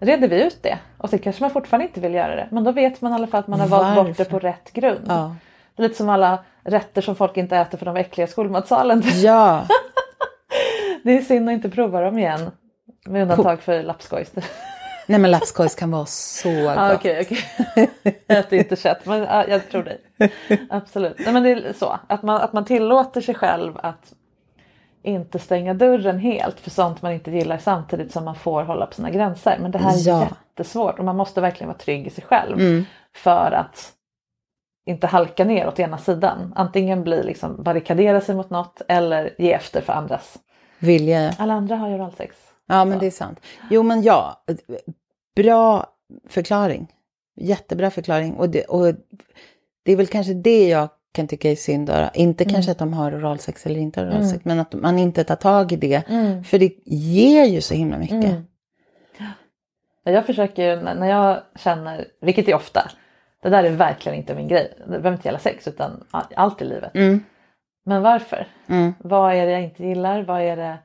reder 0.00 0.28
vi 0.28 0.42
ut 0.44 0.62
det. 0.62 0.78
Och 0.98 1.10
så 1.10 1.18
kanske 1.18 1.42
man 1.42 1.50
fortfarande 1.50 1.86
inte 1.86 2.00
vill 2.00 2.14
göra 2.14 2.36
det. 2.36 2.48
Men 2.50 2.64
då 2.64 2.72
vet 2.72 3.00
man 3.00 3.12
i 3.12 3.14
alla 3.14 3.26
fall 3.26 3.40
att 3.40 3.46
man 3.48 3.60
har 3.60 3.68
valt 3.68 3.94
bort 3.96 4.06
det 4.06 4.18
Varför? 4.18 4.30
på 4.30 4.38
rätt 4.38 4.72
grund. 4.72 5.04
Ja. 5.08 5.34
Lite 5.76 5.94
som 5.94 6.08
alla 6.08 6.38
rätter 6.64 7.02
som 7.02 7.14
folk 7.16 7.36
inte 7.36 7.56
äter 7.56 7.78
för 7.78 7.86
de 7.86 7.96
äckliga 7.96 8.26
i 8.26 8.30
skolmatsalen. 8.30 9.02
ja, 9.22 9.62
Det 11.02 11.18
är 11.18 11.22
synd 11.22 11.48
att 11.48 11.52
inte 11.52 11.68
prova 11.70 12.00
dem 12.00 12.18
igen. 12.18 12.50
Med 13.08 13.22
undantag 13.22 13.60
för 13.62 13.82
lapskojs. 13.82 14.32
nej 15.06 15.18
men 15.20 15.30
lapskojs 15.30 15.74
kan 15.74 15.90
vara 15.90 16.06
så 16.06 16.48
gott. 16.62 16.62
Ja, 16.76 16.94
Okej, 16.94 17.20
okej. 17.26 17.90
Jag 18.26 18.38
äter 18.38 18.58
inte 18.58 18.76
kött 18.76 19.06
men 19.06 19.20
ja, 19.22 19.44
jag 19.48 19.68
tror 19.70 19.82
dig. 19.82 20.00
Absolut. 20.70 21.16
Nej, 21.18 21.32
men 21.32 21.42
det 21.42 21.50
är 21.50 21.72
så 21.72 21.98
att 22.06 22.22
man, 22.22 22.40
att 22.40 22.52
man 22.52 22.64
tillåter 22.64 23.20
sig 23.20 23.34
själv 23.34 23.72
att 23.82 24.12
inte 25.02 25.38
stänga 25.38 25.74
dörren 25.74 26.18
helt 26.18 26.60
för 26.60 26.70
sånt 26.70 27.02
man 27.02 27.12
inte 27.12 27.30
gillar 27.30 27.58
samtidigt 27.58 28.12
som 28.12 28.24
man 28.24 28.34
får 28.34 28.62
hålla 28.62 28.86
på 28.86 28.94
sina 28.94 29.10
gränser. 29.10 29.58
Men 29.60 29.70
det 29.70 29.78
här 29.78 29.94
är 29.94 30.08
Ja. 30.08 30.28
jättesvårt 30.56 30.98
och 30.98 31.04
man 31.04 31.16
måste 31.16 31.40
verkligen 31.40 31.68
vara 31.68 31.78
trygg 31.78 32.06
i 32.06 32.10
sig 32.10 32.24
själv 32.24 32.60
Mm. 32.60 32.84
för 33.16 33.52
att 33.52 33.92
inte 34.86 35.06
halka 35.06 35.44
ner 35.44 35.68
åt 35.68 35.78
ena 35.80 35.98
sidan. 35.98 36.52
Antingen 36.56 37.04
bli 37.04 37.22
liksom 37.22 37.62
barrikadera 37.62 38.20
sig 38.20 38.34
mot 38.34 38.50
något 38.50 38.82
eller 38.88 39.34
ge 39.38 39.52
efter 39.52 39.80
för 39.80 39.92
andras. 39.92 40.36
Vilja. 40.78 41.32
Alla 41.38 41.54
andra 41.54 41.76
har 41.76 41.88
ju 41.88 41.94
oralsex. 41.94 42.36
Ja, 42.68 42.84
men 42.84 42.98
det 42.98 43.06
är 43.06 43.10
sant. 43.10 43.40
Jo, 43.70 43.82
men 43.82 44.02
ja, 44.02 44.44
bra 45.36 45.86
förklaring. 46.28 46.92
Jättebra 47.36 47.90
förklaring. 47.90 48.34
Och 48.34 48.48
det, 48.48 48.64
och 48.64 48.94
det 49.84 49.92
är 49.92 49.96
väl 49.96 50.06
kanske 50.06 50.34
det 50.34 50.68
jag 50.68 50.88
kan 51.12 51.28
tycka 51.28 51.50
är 51.50 51.56
synd. 51.56 51.90
Inte 52.14 52.44
Mm. 52.44 52.54
kanske 52.54 52.72
att 52.72 52.78
de 52.78 52.92
har 52.92 53.18
oralsex 53.18 53.66
eller 53.66 53.80
inte 53.80 54.00
har 54.00 54.06
oralsex, 54.08 54.44
men 54.44 54.60
att 54.60 54.72
man 54.72 54.98
inte 54.98 55.24
tar 55.24 55.36
tag 55.36 55.72
i 55.72 55.76
det. 55.76 56.08
Mm. 56.08 56.44
För 56.44 56.58
det 56.58 56.72
ger 56.84 57.44
ju 57.44 57.60
så 57.60 57.74
himla 57.74 57.98
mycket. 57.98 58.24
Mm. 58.24 58.42
Ja, 60.04 60.10
Jag 60.12 60.26
försöker 60.26 60.76
när 60.94 61.08
jag 61.08 61.42
känner, 61.56 62.06
vilket 62.20 62.48
är 62.48 62.54
ofta, 62.54 62.90
det 63.42 63.48
där 63.48 63.64
är 63.64 63.70
verkligen 63.70 64.18
inte 64.18 64.34
min 64.34 64.48
grej. 64.48 64.74
Det 64.78 64.86
behöver 64.86 65.12
inte 65.12 65.28
gälla 65.28 65.38
sex 65.38 65.68
utan 65.68 66.04
allt 66.34 66.62
i 66.62 66.64
livet. 66.64 66.94
Mm. 66.94 67.24
Men 67.84 68.02
varför? 68.02 68.46
Mm. 68.68 68.94
Vad 68.98 69.34
är 69.34 69.46
det 69.46 69.52
jag 69.52 69.62
inte 69.62 69.84
gillar? 69.86 70.22
Vad 70.22 70.42
är 70.42 70.56
det, 70.56 70.78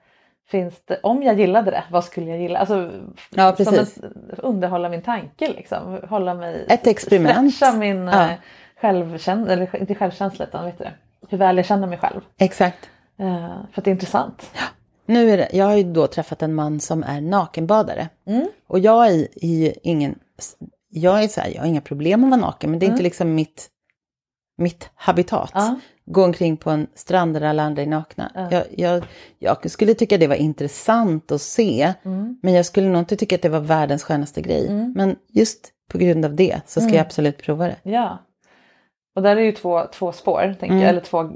finns 0.48 0.86
det, 0.86 1.00
om 1.04 1.24
jag 1.24 1.40
gillade 1.40 1.72
det, 1.72 1.84
vad 1.92 2.04
skulle 2.04 2.30
jag 2.30 2.40
gilla? 2.40 2.60
Alltså, 2.60 2.92
Ja, 3.30 3.56
som 3.56 3.66
precis. 3.66 3.98
ett- 3.98 4.40
underhålla 4.40 4.90
min 4.90 5.02
tanke 5.02 5.48
liksom. 5.48 6.00
Hålla 6.10 6.34
mig, 6.34 6.66
Ett 6.70 6.88
experiment. 6.88 7.56
Stretcha 7.56 7.78
min 7.78 8.08
Ja. 8.08 8.30
ja. 8.30 8.36
självkänsla, 8.82 9.54
eller 9.54 9.76
inte 9.76 9.96
självkänsla 9.96 10.46
utan 10.46 10.66
vet 10.66 10.78
du? 10.78 10.86
Hur 11.30 11.38
väl 11.38 11.58
jag 11.58 11.66
känner 11.66 11.88
mig 11.88 11.98
själv. 11.98 12.22
Exakt. 12.38 12.90
Eh, 13.20 13.48
för 13.72 13.82
att 13.82 13.86
det 13.86 13.90
är 13.90 13.94
intressant. 13.94 14.52
Nu 15.06 15.30
är 15.30 15.38
det, 15.38 15.50
jag 15.54 15.66
har 15.66 15.76
ju 15.76 15.84
då 15.84 16.08
träffat 16.08 16.42
en 16.42 16.54
man 16.56 16.80
som 16.80 17.04
är 17.04 17.22
nakenbadare. 17.22 18.10
Mm. 18.28 18.48
Och 18.68 18.80
jag 18.80 19.08
är, 19.08 19.28
är 19.46 19.74
ingen, 19.84 20.20
jag 20.90 21.24
är 21.24 21.28
så 21.28 21.42
här, 21.42 21.50
jag 21.50 21.62
har 21.62 21.68
inga 21.68 21.82
problem 21.82 22.24
att 22.24 22.30
vara 22.30 22.42
naken, 22.42 22.70
men 22.72 22.80
det 22.80 22.86
är 22.86 22.92
inte 22.92 23.04
liksom 23.04 23.36
mitt, 23.36 23.68
mitt 24.58 24.90
habitat. 24.96 25.52
Ja. 25.54 25.80
Gå 26.06 26.24
omkring 26.24 26.58
på 26.58 26.70
en 26.70 26.88
strand 26.96 27.34
där 27.34 27.42
alla 27.42 27.64
andra 27.64 27.82
är 27.82 27.88
nakna. 27.88 28.50
Jag, 28.52 28.64
jag, 28.78 29.04
jag 29.40 29.72
skulle 29.72 29.94
tycka 29.94 30.18
det 30.18 30.28
var 30.28 30.36
intressant 30.36 31.32
att 31.32 31.42
se, 31.42 31.94
men 32.42 32.54
jag 32.54 32.66
skulle 32.66 32.88
nog 32.88 33.00
inte 33.00 33.16
tycka 33.16 33.36
att 33.36 33.42
det 33.42 33.50
var 33.50 33.60
världens 33.60 34.04
skönaste 34.04 34.42
grej. 34.42 34.70
Men 34.96 35.16
just 35.28 35.72
på 35.92 35.98
grund 35.98 36.26
av 36.26 36.36
det 36.36 36.62
så 36.66 36.82
ska 36.82 36.92
jag 36.92 37.06
absolut 37.06 37.38
prova 37.38 37.68
det. 37.68 37.76
Ja. 37.84 38.18
Och 39.16 39.22
där 39.22 39.38
är 39.38 39.42
ju 39.42 39.52
två, 39.52 39.84
två 39.94 40.12
spår, 40.12 40.56
tänker 40.60 40.76
jag. 40.76 40.90
Eller 40.90 41.02
två, 41.02 41.22
eh, 41.22 41.28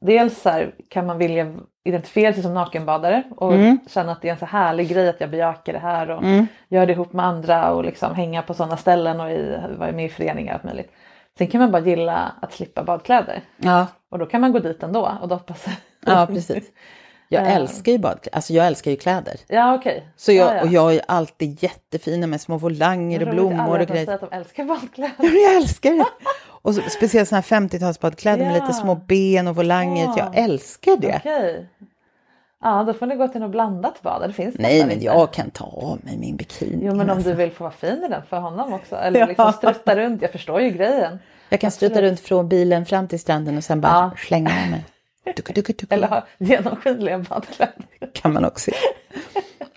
dels 0.00 0.42
så 0.42 0.48
här, 0.48 0.74
kan 0.88 1.06
man 1.06 1.18
vilja 1.18 1.54
identifiera 1.84 2.32
sig 2.32 2.42
som 2.42 2.54
nakenbadare 2.54 3.22
och 3.36 3.52
känna 3.88 4.12
att 4.12 4.22
det 4.22 4.28
är 4.28 4.32
en 4.32 4.38
så 4.38 4.46
härlig 4.46 4.88
grej 4.88 5.08
att 5.08 5.20
jag 5.20 5.30
bejakar 5.30 5.72
det 5.72 5.78
här 5.78 6.10
och 6.10 6.22
gör 6.68 6.86
det 6.86 6.92
ihop 6.92 7.12
med 7.12 7.26
andra 7.26 7.72
och 7.72 7.84
liksom 7.84 8.14
hänga 8.14 8.42
på 8.42 8.54
sådana 8.54 8.76
ställen 8.76 9.20
och 9.20 9.30
i, 9.30 9.58
vara 9.78 9.92
med 9.92 10.04
i 10.04 10.08
föreningar 10.08 10.52
och 10.52 10.54
allt 10.54 10.64
möjligt. 10.64 10.92
Sen 11.38 11.46
kan 11.46 11.60
man 11.60 11.70
bara 11.72 11.82
gilla 11.82 12.32
att 12.42 12.52
slippa 12.52 12.82
badkläder 12.84 13.42
Ja, 13.56 13.86
och 14.10 14.18
då 14.18 14.26
kan 14.26 14.40
man 14.40 14.52
gå 14.52 14.58
dit 14.58 14.82
ändå 14.82 15.18
och 15.22 15.28
doppa 15.28 15.54
sig. 15.54 15.72
ja 16.06 16.26
precis. 16.26 16.64
Jag 17.28 17.42
Eh. 17.46 17.56
älskar 17.56 17.92
ju 17.92 17.98
badkläder, 17.98 18.36
alltså 18.36 18.52
jag 18.52 18.66
älskar 18.66 18.90
ju 18.90 18.96
kläder. 18.96 19.36
Ja 19.48 19.74
okej. 19.74 20.08
Så 20.16 20.32
jag, 20.32 20.48
ja, 20.48 20.54
ja. 20.56 20.62
Och 20.62 20.68
jag 20.68 20.94
är 20.94 21.00
alltid 21.08 21.62
jättefina 21.62 22.26
med 22.26 22.40
små 22.40 22.56
volanger 22.58 23.22
och 23.22 23.34
blommor 23.34 23.80
och 23.80 23.86
grejer. 23.86 24.04
säger 24.04 24.14
att 24.24 24.30
de 24.30 24.36
älskar 24.36 24.64
badkläder. 24.64 25.14
Jag 25.44 25.56
älskar 25.56 25.90
det. 25.90 26.04
Och 26.62 26.74
så, 26.74 26.80
speciellt 26.90 27.28
sådana 27.28 27.44
här 27.50 27.60
50-talsbadkläder 27.60 28.38
med 28.38 28.56
Ja. 28.56 28.60
lite 28.62 28.72
små 28.72 28.94
ben 28.94 29.48
och 29.48 29.56
volanger. 29.56 30.04
Ja. 30.04 30.14
Jag 30.34 30.44
älskar 30.44 30.96
det. 30.96 31.16
Okej. 31.16 31.68
Ja 32.62 32.84
då 32.86 32.92
får 32.94 33.06
ni 33.06 33.16
gå 33.16 33.28
till 33.28 33.40
något 33.40 33.50
blandat 33.50 34.02
bad. 34.02 34.28
Det 34.28 34.32
finns 34.32 34.54
Nej, 34.58 34.80
men 34.82 34.90
inte. 34.90 35.04
jag 35.04 35.32
kan 35.32 35.50
ta 35.50 35.64
av 35.64 35.98
mig 36.02 36.18
min 36.18 36.36
bikini. 36.36 36.78
Jo 36.86 36.94
men 36.94 37.10
om 37.10 37.16
alltså. 37.16 37.30
du 37.30 37.36
vill 37.36 37.50
få 37.50 37.64
vara 37.64 37.72
fin 37.74 38.04
i 38.04 38.08
den 38.08 38.22
för 38.28 38.38
honom 38.38 38.72
också. 38.72 38.96
Eller 38.96 39.20
Ja. 39.20 39.26
liksom 39.26 39.52
strutta 39.52 39.96
runt. 39.96 40.22
Jag 40.22 40.30
förstår 40.32 40.60
ju 40.60 40.70
grejen. 40.70 41.18
Jag 41.48 41.60
kan 41.60 41.70
strutta 41.70 42.02
runt 42.02 42.20
från 42.20 42.48
bilen 42.48 42.86
fram 42.86 43.08
till 43.08 43.20
stranden 43.20 43.56
och 43.56 43.64
sen 43.64 43.80
bara 43.80 43.92
Ja. 43.92 44.10
slänga 44.18 44.50
av 44.64 44.70
mig. 44.70 44.84
Duku, 45.36 45.52
duku, 45.52 45.72
duku. 45.72 45.94
Eller 45.94 46.08
ha 46.08 46.26
genomskinliga 46.38 47.18
badkläder. 47.18 47.74
kan 48.12 48.32
man 48.32 48.44
också. 48.44 48.70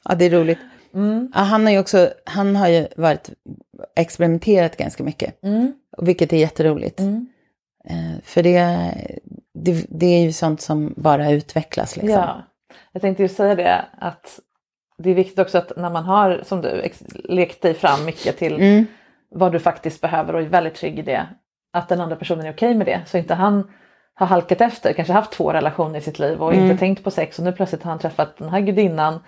Ja, 0.03 0.15
det 0.15 0.25
är 0.25 0.29
roligt. 0.29 0.59
Mm. 0.93 1.31
Ja, 1.35 1.41
han 1.41 1.65
har 1.65 1.71
ju 1.73 1.79
också, 1.79 2.09
han 2.25 2.55
har 2.55 2.67
ju 2.67 2.87
varit, 2.97 3.29
experimenterat 3.95 4.77
ganska 4.77 5.03
mycket. 5.03 5.43
Mm. 5.43 5.73
Vilket 5.97 6.33
är 6.33 6.37
jätteroligt. 6.37 6.99
Eh, 6.99 8.19
för 8.23 8.43
det, 8.43 8.93
det, 9.53 9.85
det 9.89 10.05
är 10.05 10.21
ju 10.21 10.31
sånt 10.33 10.61
som 10.61 10.93
bara 10.97 11.31
utvecklas 11.31 11.95
liksom. 11.95 12.11
Ja. 12.19 12.43
Jag 12.99 13.01
tänkte 13.01 13.23
ju 13.23 13.29
säga 13.29 13.55
det 13.55 13.85
att 13.99 14.39
det 14.97 15.09
är 15.09 15.15
viktigt 15.15 15.39
också 15.39 15.57
att 15.57 15.71
när 15.77 15.89
man 15.89 16.03
har 16.03 16.41
som 16.43 16.61
du 16.61 16.89
lekt 17.23 17.61
dig 17.61 17.73
fram 17.73 18.05
mycket 18.05 18.37
till 18.37 18.53
Mm. 18.55 18.85
vad 19.31 19.51
du 19.51 19.59
faktiskt 19.59 20.01
behöver 20.01 20.33
och 20.35 20.41
är 20.41 20.45
väldigt 20.45 20.75
trygg 20.75 20.99
i 20.99 21.01
det. 21.01 21.25
Att 21.73 21.89
den 21.89 22.01
andra 22.01 22.15
personen 22.15 22.45
är 22.45 22.51
okej 22.53 22.73
med 22.75 22.87
det. 22.87 23.01
Så 23.05 23.17
inte 23.17 23.33
han 23.33 23.71
har 24.13 24.27
halkat 24.27 24.61
efter, 24.61 24.93
kanske 24.93 25.13
haft 25.13 25.31
två 25.31 25.53
relationer 25.53 25.99
i 25.99 26.01
sitt 26.01 26.19
liv 26.19 26.41
och 26.43 26.53
Mm. 26.53 26.65
inte 26.65 26.77
tänkt 26.79 27.03
på 27.03 27.11
sex 27.11 27.39
och 27.39 27.45
nu 27.45 27.51
plötsligt 27.51 27.83
har 27.83 27.91
han 27.91 27.99
träffat 27.99 28.37
den 28.37 28.49
här 28.49 28.59
gudinnan 28.59 29.19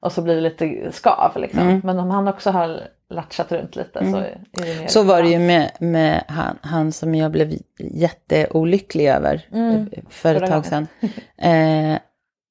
och 0.00 0.12
så 0.12 0.22
blir 0.22 0.34
det 0.34 0.40
lite 0.40 0.92
skav. 0.92 1.32
Liksom. 1.36 1.80
Men 1.84 1.98
om 1.98 2.10
han 2.10 2.28
också 2.28 2.50
har 2.50 2.80
latchat 3.10 3.52
runt 3.52 3.76
lite 3.76 4.10
så 4.10 4.16
är 4.16 4.38
det 4.52 4.60
mer 4.60 4.74
Mm. 4.76 4.88
Så 4.88 5.02
var 5.02 5.22
det 5.22 5.28
ju 5.28 5.38
med, 5.38 5.70
med 5.80 6.24
han, 6.28 6.58
han 6.62 6.92
som 6.92 7.14
jag 7.14 7.30
blev 7.30 7.52
jätteolycklig 7.78 9.08
över 9.08 9.34
eh, 9.52 10.00
för 10.10 10.34
ett 10.34 10.50
tag 10.50 10.66
sedan. 10.66 10.86
Eh, 11.42 11.98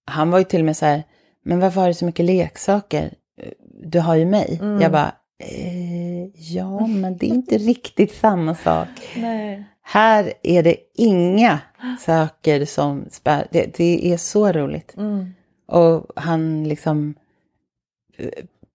han 0.07 0.31
var 0.31 0.39
ju 0.39 0.43
till 0.43 0.59
och 0.59 0.65
med 0.65 0.77
så 0.77 0.85
här, 0.85 1.03
men 1.43 1.59
varför 1.59 1.81
har 1.81 1.87
du 1.87 1.93
så 1.93 2.05
mycket 2.05 2.25
leksaker? 2.25 3.13
Eh, 3.41 3.51
Du 3.83 3.99
har 3.99 4.15
ju 4.15 4.25
mig. 4.25 4.59
Jag 4.81 4.91
bara, 4.91 5.11
eh, 5.39 6.25
ja 6.53 6.87
men 6.87 7.17
det 7.17 7.25
är 7.25 7.29
inte 7.29 7.57
riktigt 7.71 8.15
samma 8.15 8.55
sak. 8.55 8.87
Nej. 9.15 9.63
Här 9.81 10.33
är 10.43 10.63
det 10.63 10.75
inga 10.95 11.59
saker 11.99 12.65
som 12.65 13.05
spär. 13.11 13.47
Det, 13.51 13.77
det 13.77 14.13
är 14.13 14.17
så 14.17 14.51
roligt. 14.51 14.93
Mm. 14.97 15.33
Och 15.67 16.11
han 16.15 16.63
liksom 16.63 17.15
eh, 18.17 18.29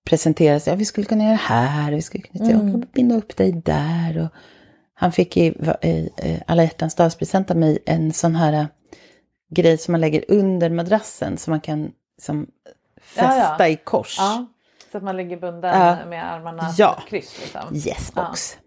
presenterar 0.05 0.59
sig. 0.59 0.73
Ja, 0.73 0.77
vi 0.77 0.85
skulle 0.85 1.07
kunna 1.07 1.25
göra 1.25 1.33
det 1.33 1.37
här. 1.37 1.93
Vi 1.93 2.03
skulle 2.03 2.23
kunna 2.23 2.51
mm. 2.51 2.83
binda 2.95 3.17
upp 3.17 3.37
dig 3.37 3.53
där. 3.53 4.19
Och 4.19 4.29
han 4.95 5.13
fick 5.13 5.37
i, 5.37 5.55
i, 5.83 5.89
i 5.89 6.41
alla 6.47 6.63
hjärtans 6.63 6.95
dagspresent 6.95 7.51
av 7.51 7.57
mig 7.57 7.79
en 7.87 8.13
sån 8.13 8.37
här 8.37 8.53
eh, 8.53 8.67
grej 9.55 9.79
som 9.79 9.93
man 9.93 10.01
lägger 10.01 10.25
under 10.29 10.71
madrassen. 10.71 11.39
Så 11.39 11.51
man 11.51 11.61
kan 11.61 11.93
som, 12.23 12.47
fästa 13.01 13.37
Ja, 13.37 13.57
ja. 13.59 13.69
i 13.69 13.77
kors. 13.77 14.17
Ja, 14.19 14.47
så 14.93 14.99
att 14.99 15.05
man 15.05 15.17
ligger 15.17 15.37
bunden 15.37 15.81
Ja. 15.81 15.97
med 16.07 16.33
armarna 16.33 16.63
Ja. 16.79 17.03
kryss. 17.09 17.41
Liksom. 17.41 17.77
Yes 17.91 18.13
box. 18.15 18.59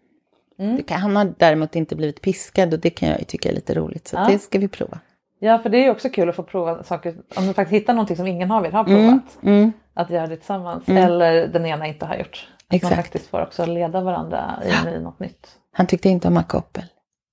Det 0.77 0.83
kan, 0.83 0.99
han 1.01 1.15
har 1.15 1.33
däremot 1.37 1.75
inte 1.75 1.95
blivit 1.95 2.21
piskad 2.21 2.73
och 2.73 2.79
det 2.79 2.89
kan 2.89 3.09
jag 3.09 3.27
tycka 3.27 3.49
är 3.49 3.53
lite 3.53 3.73
roligt. 3.73 4.07
Så 4.07 4.17
det 4.27 4.39
ska 4.39 4.59
vi 4.59 4.67
prova. 4.67 4.99
Ja, 5.39 5.59
för 5.59 5.69
det 5.69 5.77
är 5.77 5.83
ju 5.83 5.89
också 5.89 6.09
kul 6.09 6.29
att 6.29 6.35
få 6.35 6.43
prova 6.43 6.83
saker. 6.83 7.15
Om 7.35 7.47
du 7.47 7.53
faktiskt 7.53 7.81
hittar 7.81 7.93
någonting 7.93 8.17
som 8.17 8.27
ingen 8.27 8.51
har 8.51 8.61
vill 8.61 8.73
ha 8.73 8.83
provat. 8.83 9.37
Mm. 9.43 9.71
Att 9.93 10.09
göra 10.09 10.27
det 10.27 10.37
tillsammans. 10.37 10.83
Eller 10.89 11.47
den 11.47 11.65
ena 11.65 11.87
inte 11.87 12.05
har 12.05 12.15
gjort. 12.15 12.47
Att 12.57 12.71
man 12.71 12.75
Exakt. 12.77 12.95
faktiskt 12.95 13.27
får 13.27 13.41
också 13.41 13.65
leda 13.65 14.01
varandra 14.01 14.59
in 14.85 14.93
i 14.93 14.99
något 14.99 15.19
nytt. 15.19 15.47
Han 15.71 15.87
tyckte 15.87 16.09
inte 16.09 16.27
om 16.27 16.33
makoppel. 16.33 16.83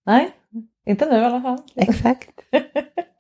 Nej, 0.07 0.31
inte 0.87 1.07
nu 1.11 1.21
i 1.21 1.25
alla 1.25 1.41
fall. 1.41 1.59
Exakt. 1.77 2.31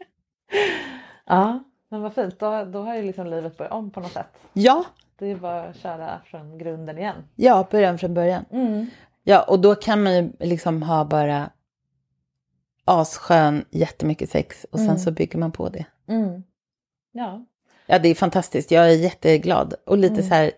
Ja, 1.26 1.64
men 1.88 2.00
vad 2.02 2.14
fint. 2.14 2.38
Då, 2.38 2.64
då 2.64 2.82
har 2.82 2.94
ju 2.96 3.02
liksom 3.02 3.26
livet 3.26 3.56
börjat 3.58 3.72
om 3.72 3.90
på 3.90 4.00
något 4.00 4.12
sätt. 4.12 4.26
Ja, 4.52 4.84
Det 5.18 5.26
är 5.26 5.36
bara 5.36 5.62
att 5.62 5.76
köra 5.76 6.20
från 6.24 6.58
grunden 6.58 6.98
igen. 6.98 7.16
ja, 7.36 7.68
början 7.70 7.98
från 7.98 8.14
början. 8.14 8.44
Ja, 9.24 9.42
och 9.42 9.60
då 9.60 9.74
kan 9.74 10.02
man 10.02 10.14
ju 10.14 10.32
liksom 10.40 10.82
ha 10.82 11.04
bara 11.04 11.50
asskön, 12.84 13.64
jättemycket 13.70 14.30
sex 14.30 14.66
och 14.72 14.78
sen 14.78 14.98
så 14.98 15.10
bygger 15.10 15.38
man 15.38 15.52
på 15.52 15.68
det. 15.68 15.84
Ja. 17.12 17.44
Ja, 17.86 17.98
det 17.98 18.08
är 18.08 18.14
fantastiskt. 18.14 18.70
Jag 18.70 18.84
är 18.92 18.96
jätteglad 18.96 19.74
och 19.86 19.98
lite 19.98 20.22
så 20.22 20.34
här 20.34 20.50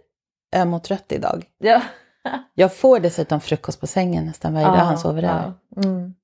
öm 0.57 0.75
och 0.75 0.83
trött 0.85 1.13
idag. 1.13 1.45
Ja. 1.59 1.83
Jag 2.55 2.77
får 2.77 3.01
dessutom 3.01 3.41
frukost 3.41 3.81
på 3.81 3.87
sängen 3.87 4.25
nästan 4.27 4.55
varje 4.55 4.67
dag 4.67 4.75
han 4.77 4.99
sover 4.99 5.23
över. 5.23 5.53
ja. 5.77 5.83
Mm. 5.85 6.15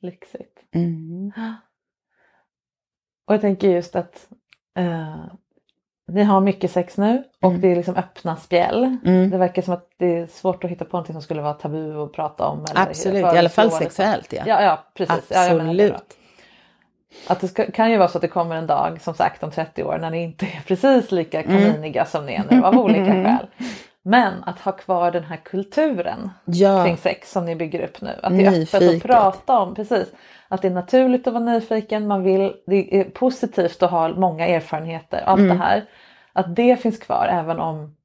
Lyxigt. 0.00 0.58
Mm. 3.30 3.34
Och 3.34 3.34
jag 3.34 3.40
tänker 3.40 3.68
just 3.68 3.96
att 3.96 4.26
eh, 4.78 5.24
ni 6.12 6.22
har 6.22 6.40
mycket 6.40 6.70
sex 6.70 6.96
nu 6.98 7.22
och 7.42 7.52
det 7.52 7.68
är 7.72 7.76
liksom 7.76 7.96
öppna 7.96 8.36
spjäll. 8.36 8.96
Mm. 9.04 9.30
Det 9.30 9.38
verkar 9.38 9.62
som 9.62 9.74
att 9.74 9.88
det 9.98 10.18
är 10.18 10.26
svårt 10.26 10.64
att 10.64 10.70
hitta 10.70 10.84
på 10.84 10.96
någonting 10.96 11.12
som 11.12 11.22
skulle 11.22 11.42
vara 11.42 11.54
tabu 11.54 12.02
att 12.02 12.12
prata 12.12 12.46
om. 12.46 12.64
Eller 12.70 12.82
Absolut, 12.82 13.20
i 13.34 13.38
alla 13.38 13.48
fall 13.48 13.70
sexuellt. 13.70 14.32
Ja. 14.32 14.42
Ja, 14.46 14.62
ja 14.62 14.84
precis. 14.94 15.24
Ja. 15.30 15.44
Absolut. 15.50 15.94
Att 17.28 17.40
det 17.40 17.48
ska, 17.48 17.70
kan 17.70 17.90
ju 17.90 17.96
vara 17.96 18.08
så 18.08 18.18
att 18.18 18.22
det 18.22 18.28
kommer 18.28 18.56
en 18.56 18.66
dag, 18.66 19.00
som 19.00 19.14
sagt 19.14 19.42
om 19.42 19.50
30 19.50 19.84
år, 19.84 19.98
när 19.98 20.10
ni 20.10 20.22
inte 20.22 20.46
är 20.46 20.62
precis 20.66 21.12
lika 21.12 21.42
Mm. 21.42 21.58
kaniniga 21.72 22.04
som 22.04 22.26
ni 22.26 22.34
är 22.34 22.44
nu 22.50 22.64
av 22.64 22.78
olika 22.78 23.04
skäl. 23.04 23.46
Men 24.02 24.44
att 24.44 24.60
ha 24.60 24.72
kvar 24.72 25.10
den 25.10 25.24
här 25.24 25.36
kulturen 25.36 26.30
Ja. 26.44 26.84
kring 26.84 26.96
sex 26.96 27.32
som 27.32 27.44
ni 27.44 27.56
bygger 27.56 27.80
upp 27.82 28.00
nu. 28.00 28.10
Att 28.22 28.32
det 28.38 28.44
är 28.46 28.48
öppet 28.50 28.74
att 28.74 28.80
Nyfiket. 28.80 29.02
prata 29.02 29.58
om. 29.58 29.74
Precis. 29.74 30.08
Att 30.52 30.62
det 30.62 30.68
är 30.68 30.72
naturligt 30.72 31.26
att 31.26 31.32
vara 31.32 31.44
nyfiken. 31.44 32.06
Man 32.06 32.22
vill, 32.22 32.52
det 32.66 33.00
är 33.00 33.04
positivt 33.04 33.82
att 33.82 33.90
ha 33.90 34.08
många 34.08 34.46
erfarenheter. 34.46 35.22
Allt 35.26 35.38
Mm. 35.40 35.58
det 35.58 35.64
här. 35.64 35.84
Att 36.32 36.56
det 36.56 36.76
finns 36.76 36.98
kvar 36.98 37.26
även 37.30 37.60
om 37.60 37.96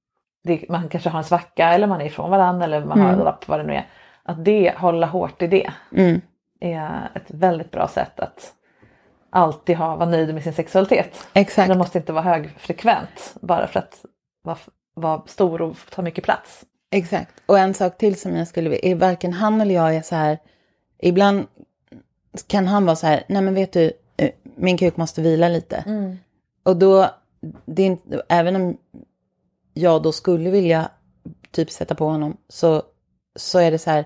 det, 0.44 0.70
man 0.70 0.90
kanske 0.90 1.10
har 1.10 1.18
en 1.20 1.24
svacka 1.24 1.70
eller 1.74 1.88
man 1.88 2.02
är 2.02 2.06
ifrån 2.06 2.30
varandra 2.30 2.66
eller 2.66 2.86
man 2.86 3.00
har 3.02 3.14
en 3.14 3.20
lapp 3.20 3.48
vad 3.48 3.60
det 3.60 3.64
nu 3.64 3.74
är. 3.74 3.88
Att 4.24 4.46
det, 4.46 4.74
hålla 4.78 5.08
hårt 5.08 5.42
i 5.42 5.48
det 5.48 5.72
Mm. 5.92 6.22
är 6.60 7.10
ett 7.16 7.26
väldigt 7.28 7.72
bra 7.72 7.88
sätt 7.88 8.20
att 8.20 8.54
alltid 9.30 9.78
ha, 9.78 9.96
vara 9.96 10.10
nöjd 10.10 10.34
med 10.34 10.44
sin 10.44 10.54
sexualitet. 10.54 11.28
Exakt. 11.34 11.68
Den 11.70 11.78
måste 11.78 11.98
inte 11.98 12.14
vara 12.14 12.24
högfrekvent 12.24 13.36
bara 13.42 13.68
för 13.68 13.80
att 13.80 14.06
vara, 14.44 14.58
vara 14.94 15.22
stor 15.26 15.62
och 15.62 15.78
ta 15.90 16.02
mycket 16.02 16.24
plats. 16.24 16.64
Exakt. 16.92 17.32
Och 17.46 17.60
en 17.60 17.74
sak 17.74 17.98
till 17.98 18.20
som 18.20 18.36
jag 18.36 18.48
skulle 18.48 18.70
vilja, 18.70 18.96
varken 18.96 19.34
han 19.34 19.62
eller 19.62 19.76
jag 19.76 19.96
är 19.96 20.02
så 20.02 20.16
här, 20.16 20.38
ibland 21.00 21.48
kan 22.48 22.68
han 22.68 22.86
vara 22.86 22.96
så 22.96 23.08
här, 23.08 23.24
nej 23.28 23.42
men 23.42 23.54
vet 23.54 23.72
du, 23.72 23.92
eh, 24.18 24.32
min 24.56 24.78
kuk 24.78 24.98
måste 24.98 25.22
vila 25.22 25.50
lite. 25.50 25.84
Och 26.64 26.78
då, 26.78 27.10
det 27.66 27.82
är 27.82 27.88
inte, 27.88 28.22
även 28.30 28.56
om 28.56 28.78
jag 29.74 30.04
då 30.04 30.12
skulle 30.12 30.50
vilja 30.50 30.90
typ 31.52 31.72
sätta 31.72 31.96
på 31.96 32.06
honom, 32.06 32.38
så, 32.50 32.84
så 33.36 33.60
är 33.60 33.72
det 33.72 33.78
så 33.78 33.90
här, 33.90 34.06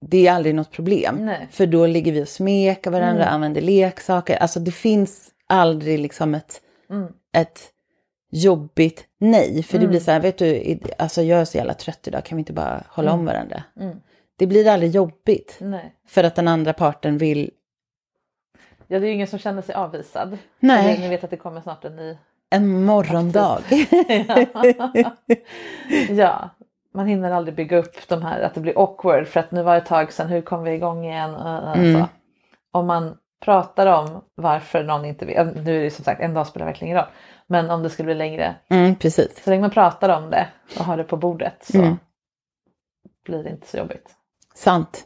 det 0.00 0.26
är 0.26 0.32
aldrig 0.32 0.54
något 0.54 0.70
problem. 0.70 1.16
Nej. 1.20 1.48
För 1.50 1.66
då 1.66 1.86
ligger 1.86 2.12
vi 2.12 2.22
och 2.22 2.28
smeker 2.28 2.90
varandra, 2.90 3.24
använder 3.26 3.60
leksaker. 3.60 4.36
Alltså 4.36 4.60
det 4.60 4.70
finns 4.70 5.30
aldrig 5.46 5.98
liksom 5.98 6.34
ett, 6.34 6.60
ett 7.32 7.60
jobbigt 8.30 9.04
nej. 9.18 9.62
För 9.62 9.78
det 9.78 9.86
blir 9.86 10.00
så 10.00 10.10
här, 10.10 10.20
vet 10.20 10.38
du, 10.38 10.78
alltså 10.98 11.22
jag 11.22 11.40
är 11.40 11.44
så 11.44 11.56
jävla 11.56 11.74
trött 11.74 12.08
idag, 12.08 12.24
kan 12.24 12.36
vi 12.36 12.40
inte 12.40 12.52
bara 12.52 12.84
hålla 12.88 13.12
om 13.12 13.24
varandra? 13.24 13.62
Det 14.38 14.46
blir 14.46 14.68
aldrig 14.68 14.90
jobbigt. 14.90 15.56
Nej. 15.60 15.94
För 16.06 16.24
att 16.24 16.34
den 16.34 16.48
andra 16.48 16.72
parten 16.72 17.18
vill, 17.18 17.50
Ja, 18.90 18.98
det 18.98 19.04
är 19.06 19.08
ju 19.08 19.14
ingen 19.14 19.26
som 19.26 19.38
känner 19.38 19.62
sig 19.62 19.74
avvisad. 19.74 20.38
Nej. 20.60 20.94
Ni- 20.94 21.00
Ni 21.00 21.08
vet 21.08 21.24
att 21.24 21.30
det 21.30 21.36
kommer 21.36 21.60
snart 21.60 21.84
en 21.84 21.96
ny. 21.96 22.16
en 22.50 22.84
morgondag. 22.84 23.62
Ja, 26.10 26.50
man 26.94 27.06
hinner 27.06 27.30
aldrig 27.30 27.54
bygga 27.54 27.76
upp 27.76 28.08
de 28.08 28.22
här, 28.22 28.40
att 28.40 28.54
det 28.54 28.60
blir 28.60 28.78
awkward 28.82 29.26
för 29.26 29.40
att 29.40 29.50
nu 29.50 29.62
var 29.62 29.72
det 29.74 29.78
ett 29.80 29.86
tag 29.86 30.12
sedan, 30.12 30.28
hur 30.28 30.40
kom 30.42 30.62
vi 30.62 30.72
igång 30.72 31.04
igen? 31.04 31.34
Så. 31.94 32.08
Om 32.70 32.86
man 32.86 33.16
pratar 33.40 33.86
om 33.86 34.24
varför 34.34 34.84
någon 34.84 35.04
inte 35.04 35.26
vill, 35.26 35.34
ja, 35.36 35.44
nu 35.44 35.78
är 35.78 35.84
det 35.84 35.90
som 35.90 36.04
sagt 36.04 36.20
en 36.20 36.34
dag 36.34 36.46
spelar 36.46 36.66
verkligen 36.66 36.88
ingen 36.92 36.98
roll, 37.02 37.10
men 37.46 37.70
om 37.70 37.82
det 37.82 37.90
skulle 37.90 38.06
bli 38.06 38.14
längre, 38.14 38.54
Mm, 38.70 38.94
precis. 38.94 39.44
så 39.44 39.50
länge 39.50 39.60
man 39.60 39.70
pratar 39.70 40.08
om 40.08 40.30
det 40.30 40.48
och 40.78 40.84
har 40.84 40.96
det 40.96 41.04
på 41.04 41.16
bordet 41.16 41.54
så 41.64 41.78
Mm. 41.78 41.96
blir 43.24 43.42
det 43.44 43.50
inte 43.50 43.66
så 43.66 43.76
jobbigt. 43.76 44.14
Sant. 44.58 45.04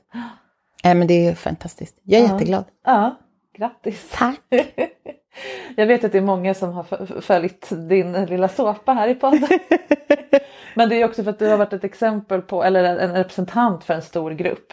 Nej 0.84 0.94
men 0.94 1.06
det 1.06 1.28
är 1.28 1.34
fantastiskt. 1.34 1.96
Jag 2.02 2.20
är 2.20 2.28
jätteglad. 2.28 2.64
Ja, 2.84 3.18
grattis! 3.58 4.10
Tack. 4.14 4.40
Jag 5.76 5.86
vet 5.86 6.04
att 6.04 6.12
det 6.12 6.18
är 6.18 6.22
många 6.22 6.54
som 6.54 6.72
har 6.72 7.20
följt 7.20 7.68
din 7.88 8.12
lilla 8.24 8.48
såpa 8.48 8.92
här 8.92 9.08
i 9.08 9.14
podden. 9.14 9.48
Men 10.74 10.88
det 10.88 10.96
är 10.96 11.04
också 11.04 11.22
för 11.24 11.30
att 11.30 11.38
du 11.38 11.48
har 11.48 11.56
varit 11.56 11.72
ett 11.72 11.84
exempel 11.84 12.42
på, 12.42 12.64
eller 12.64 12.84
en 12.98 13.14
representant 13.14 13.84
för 13.84 13.94
en 13.94 14.02
stor 14.02 14.30
grupp. 14.30 14.72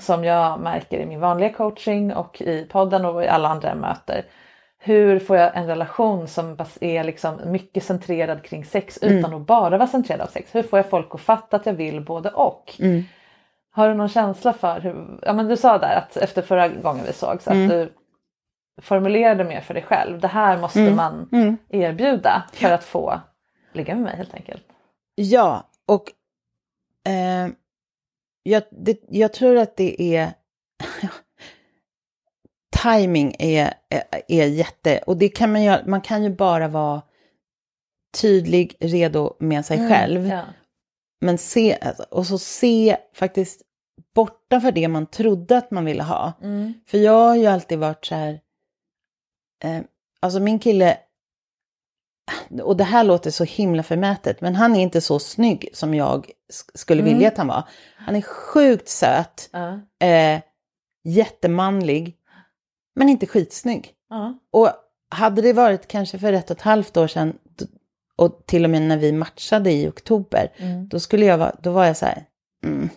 Som 0.00 0.24
jag 0.24 0.60
märker 0.60 0.98
i 0.98 1.06
min 1.06 1.20
vanliga 1.20 1.52
coaching 1.52 2.14
och 2.14 2.42
i 2.42 2.66
podden 2.70 3.04
och 3.04 3.24
i 3.24 3.28
alla 3.28 3.48
andra 3.48 3.68
jag 3.68 3.78
möter. 3.78 4.24
Hur 4.78 5.18
får 5.18 5.36
jag 5.36 5.56
en 5.56 5.66
relation 5.66 6.28
som 6.28 6.56
är 6.80 7.04
liksom 7.04 7.40
mycket 7.44 7.84
centrerad 7.84 8.42
kring 8.42 8.64
sex 8.64 8.98
utan 9.02 9.34
att 9.34 9.46
bara 9.46 9.78
vara 9.78 9.88
centrerad 9.88 10.20
av 10.20 10.26
sex? 10.26 10.54
Hur 10.54 10.62
får 10.62 10.78
jag 10.78 10.90
folk 10.90 11.14
att 11.14 11.20
fatta 11.20 11.56
att 11.56 11.66
jag 11.66 11.74
vill 11.74 12.04
både 12.04 12.30
och? 12.30 12.74
Har 13.74 13.88
du 13.88 13.94
någon 13.94 14.08
känsla 14.08 14.52
för 14.52 14.80
hur, 14.80 15.18
ja 15.22 15.32
men 15.32 15.48
du 15.48 15.56
sa 15.56 15.78
där 15.78 15.96
att 15.96 16.16
efter 16.16 16.42
förra 16.42 16.68
gången 16.68 17.04
vi 17.06 17.12
sågs 17.12 17.48
att 17.48 17.68
du 17.68 17.92
formulerade 18.82 19.44
mer 19.44 19.60
för 19.60 19.74
dig 19.74 19.82
själv. 19.82 20.20
Det 20.20 20.28
här 20.28 20.58
måste 20.58 20.90
man 20.90 21.28
erbjuda 21.68 22.44
för 22.52 22.70
att 22.70 22.84
få 22.84 23.20
ligga 23.72 23.94
med 23.94 24.04
mig 24.04 24.16
helt 24.16 24.34
enkelt. 24.34 24.64
Ja, 25.14 25.70
och 25.86 26.12
eh, 27.10 27.48
jag, 28.42 28.62
det, 28.70 29.00
jag 29.08 29.32
tror 29.32 29.58
att 29.58 29.76
det 29.76 30.16
är... 30.16 30.32
timing 32.82 33.34
är, 33.38 33.74
är, 33.88 34.02
är 34.28 34.46
jätte... 34.46 34.98
Och 34.98 35.16
det 35.16 35.28
kan 35.28 35.52
man, 35.52 35.62
göra, 35.62 35.82
man 35.86 36.00
kan 36.00 36.24
ju 36.24 36.30
bara 36.30 36.68
vara 36.68 37.02
tydlig, 38.20 38.76
redo 38.80 39.36
med 39.38 39.66
sig 39.66 39.88
själv. 39.88 40.26
Ja. 40.26 40.42
Men 41.22 41.38
se, 41.38 41.78
alltså, 41.82 42.02
och 42.10 42.26
så 42.26 42.38
se 42.38 42.96
faktiskt 43.14 43.62
bortanför 44.14 44.72
det 44.72 44.88
man 44.88 45.06
trodde 45.06 45.56
att 45.58 45.70
man 45.70 45.84
ville 45.84 46.02
ha. 46.02 46.32
För 46.86 46.98
jag 46.98 47.12
har 47.28 47.36
ju 47.36 47.46
alltid 47.46 47.78
varit 47.78 48.04
så 48.04 48.14
här, 48.14 48.40
eh, 49.64 49.80
alltså 50.20 50.40
min 50.40 50.58
kille, 50.58 50.98
och 52.62 52.76
det 52.76 52.84
här 52.84 53.04
låter 53.04 53.30
så 53.30 53.44
himla 53.44 53.82
förmätet, 53.82 54.40
men 54.40 54.54
han 54.54 54.76
är 54.76 54.80
inte 54.82 55.00
så 55.00 55.18
snygg 55.18 55.68
som 55.72 55.94
jag 55.94 56.26
sk- 56.52 56.70
skulle 56.74 57.02
vilja 57.02 57.28
att 57.28 57.36
han 57.38 57.46
var. 57.48 57.68
Han 57.96 58.16
är 58.16 58.22
sjukt 58.22 58.88
söt, 58.88 59.50
Ja. 59.52 59.80
eh, 60.06 60.40
jättemanlig, 61.04 62.16
men 62.94 63.08
inte 63.08 63.26
skitsnygg. 63.26 63.92
Ja. 64.08 64.38
Och 64.50 64.70
hade 65.10 65.42
det 65.42 65.52
varit 65.52 65.88
kanske 65.88 66.18
för 66.18 66.32
ett 66.32 66.50
och 66.50 66.56
ett 66.56 66.62
halvt 66.62 66.96
år 66.96 67.06
sedan, 67.06 67.38
och 68.16 68.46
till 68.46 68.64
och 68.64 68.70
med 68.70 68.82
när 68.82 68.96
vi 68.96 69.12
matchade 69.12 69.72
i 69.72 69.88
oktober, 69.88 70.52
då 70.88 71.00
skulle 71.00 71.26
jag 71.26 71.38
vara, 71.38 71.56
då 71.62 71.72
var 71.72 71.84
jag 71.84 71.96
så 71.96 72.06
här, 72.06 72.24
mm, 72.64 72.88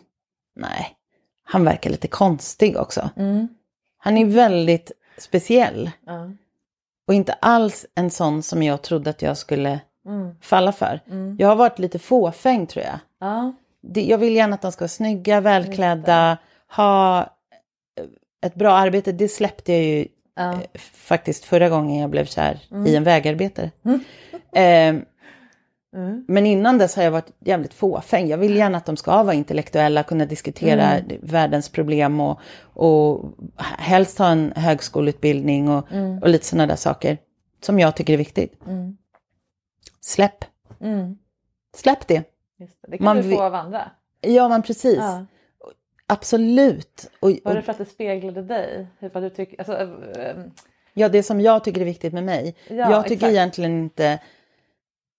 nej, 0.55 0.95
han 1.43 1.63
verkar 1.63 1.89
lite 1.89 2.07
konstig 2.07 2.77
också. 2.77 3.09
Han 3.97 4.17
är 4.17 4.25
väldigt 4.25 4.91
speciell. 5.17 5.91
Ja. 6.05 6.31
Och 7.07 7.13
inte 7.13 7.33
alls 7.33 7.85
en 7.95 8.11
sån 8.11 8.43
som 8.43 8.63
jag 8.63 8.81
trodde 8.81 9.09
att 9.09 9.21
jag 9.21 9.37
skulle 9.37 9.79
falla 10.41 10.71
för. 10.71 10.99
Jag 11.37 11.47
har 11.47 11.55
varit 11.55 11.79
lite 11.79 11.99
fåfäng 11.99 12.67
tror 12.67 12.85
jag. 12.85 12.99
Ja. 13.19 13.53
Jag 13.81 14.17
vill 14.17 14.35
gärna 14.35 14.55
att 14.55 14.61
de 14.61 14.71
ska 14.71 14.83
vara 14.83 14.89
snygga, 14.89 15.41
välklädda, 15.41 16.37
ha 16.75 17.29
ett 18.41 18.55
bra 18.55 18.73
arbete. 18.73 19.11
Det 19.11 19.27
släppte 19.27 19.73
jag 19.73 19.83
ju 19.83 20.07
Ja. 20.35 20.53
eh, 20.53 20.59
faktiskt 20.93 21.45
förra 21.45 21.69
gången 21.69 22.01
jag 22.01 22.09
blev 22.09 22.25
kär 22.25 22.59
i 22.87 22.95
en 22.95 23.03
vägarbetare. 23.03 23.71
Eh, 24.55 24.95
Men 26.27 26.45
innan 26.45 26.77
dess 26.77 26.95
har 26.95 27.03
jag 27.03 27.11
varit 27.11 27.31
jävligt 27.39 27.73
fåfäng. 27.73 28.27
Jag 28.27 28.37
vill 28.37 28.55
gärna 28.55 28.77
att 28.77 28.85
de 28.85 28.97
ska 28.97 29.23
vara 29.23 29.33
intellektuella, 29.33 30.03
kunna 30.03 30.25
diskutera 30.25 30.99
världens 31.21 31.69
problem 31.69 32.19
och, 32.19 32.39
och 32.73 33.33
helst 33.77 34.17
ha 34.19 34.27
en 34.29 34.53
högskoleutbildning 34.55 35.69
och, 35.69 35.87
och 36.21 36.29
lite 36.29 36.45
sådana 36.45 36.67
där 36.67 36.75
saker 36.75 37.17
som 37.61 37.79
jag 37.79 37.95
tycker 37.95 38.13
är 38.13 38.17
viktigt. 38.17 38.59
Släpp. 40.01 40.45
Släpp 41.75 42.07
det. 42.07 42.23
Det. 42.57 42.69
det 42.87 42.97
kan 42.97 43.05
Man 43.05 43.17
du 43.17 43.23
få 43.35 43.41
av 43.43 43.55
andra. 43.55 43.91
Ja, 44.21 44.47
men 44.49 44.61
precis. 44.61 44.97
Ja. 44.97 45.25
Absolut. 46.07 47.11
Och, 47.19 47.29
Var 47.29 47.39
och, 47.43 47.53
det 47.53 47.61
för 47.61 47.71
att 47.71 47.77
det 47.77 47.85
speglade 47.85 48.41
dig? 48.41 48.87
Vad 49.13 49.23
du 49.23 49.29
tycker, 49.29 49.57
alltså, 49.57 49.73
eh, 50.19 50.35
ja, 50.93 51.09
det 51.09 51.23
som 51.23 51.41
jag 51.41 51.63
tycker 51.63 51.81
är 51.81 51.85
viktigt 51.85 52.13
med 52.13 52.23
mig. 52.23 52.55
Ja, 52.67 52.75
jag 52.75 53.03
tycker 53.03 53.15
exakt. 53.15 53.31
egentligen 53.31 53.83
inte... 53.83 54.19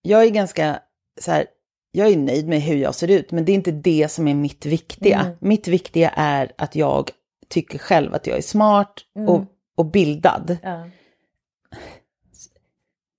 Jag 0.03 0.25
är 0.25 0.31
ganska 0.31 0.79
så 1.21 1.31
här... 1.31 1.47
Jag 1.93 2.09
är 2.09 2.17
nöjd 2.17 2.49
med 2.49 2.61
hur 2.61 2.77
jag 2.77 2.95
ser 2.95 3.11
ut, 3.11 3.33
men 3.33 3.45
det 3.45 3.53
är 3.53 3.55
inte 3.55 3.71
det 3.73 4.11
som 4.11 4.29
är 4.29 4.35
mitt 4.35 4.67
viktiga. 4.67 5.21
Mm. 5.21 5.37
Mitt 5.41 5.69
viktiga 5.69 6.11
är 6.11 6.53
att 6.59 6.77
jag 6.77 7.11
tycker 7.49 7.79
själv 7.79 8.15
att 8.15 8.27
jag 8.27 8.39
är 8.39 8.43
smart 8.43 9.05
och, 9.29 9.45
och 9.75 9.87
bildad. 9.87 10.59
Mm. 10.63 10.81
ja. 10.81 10.91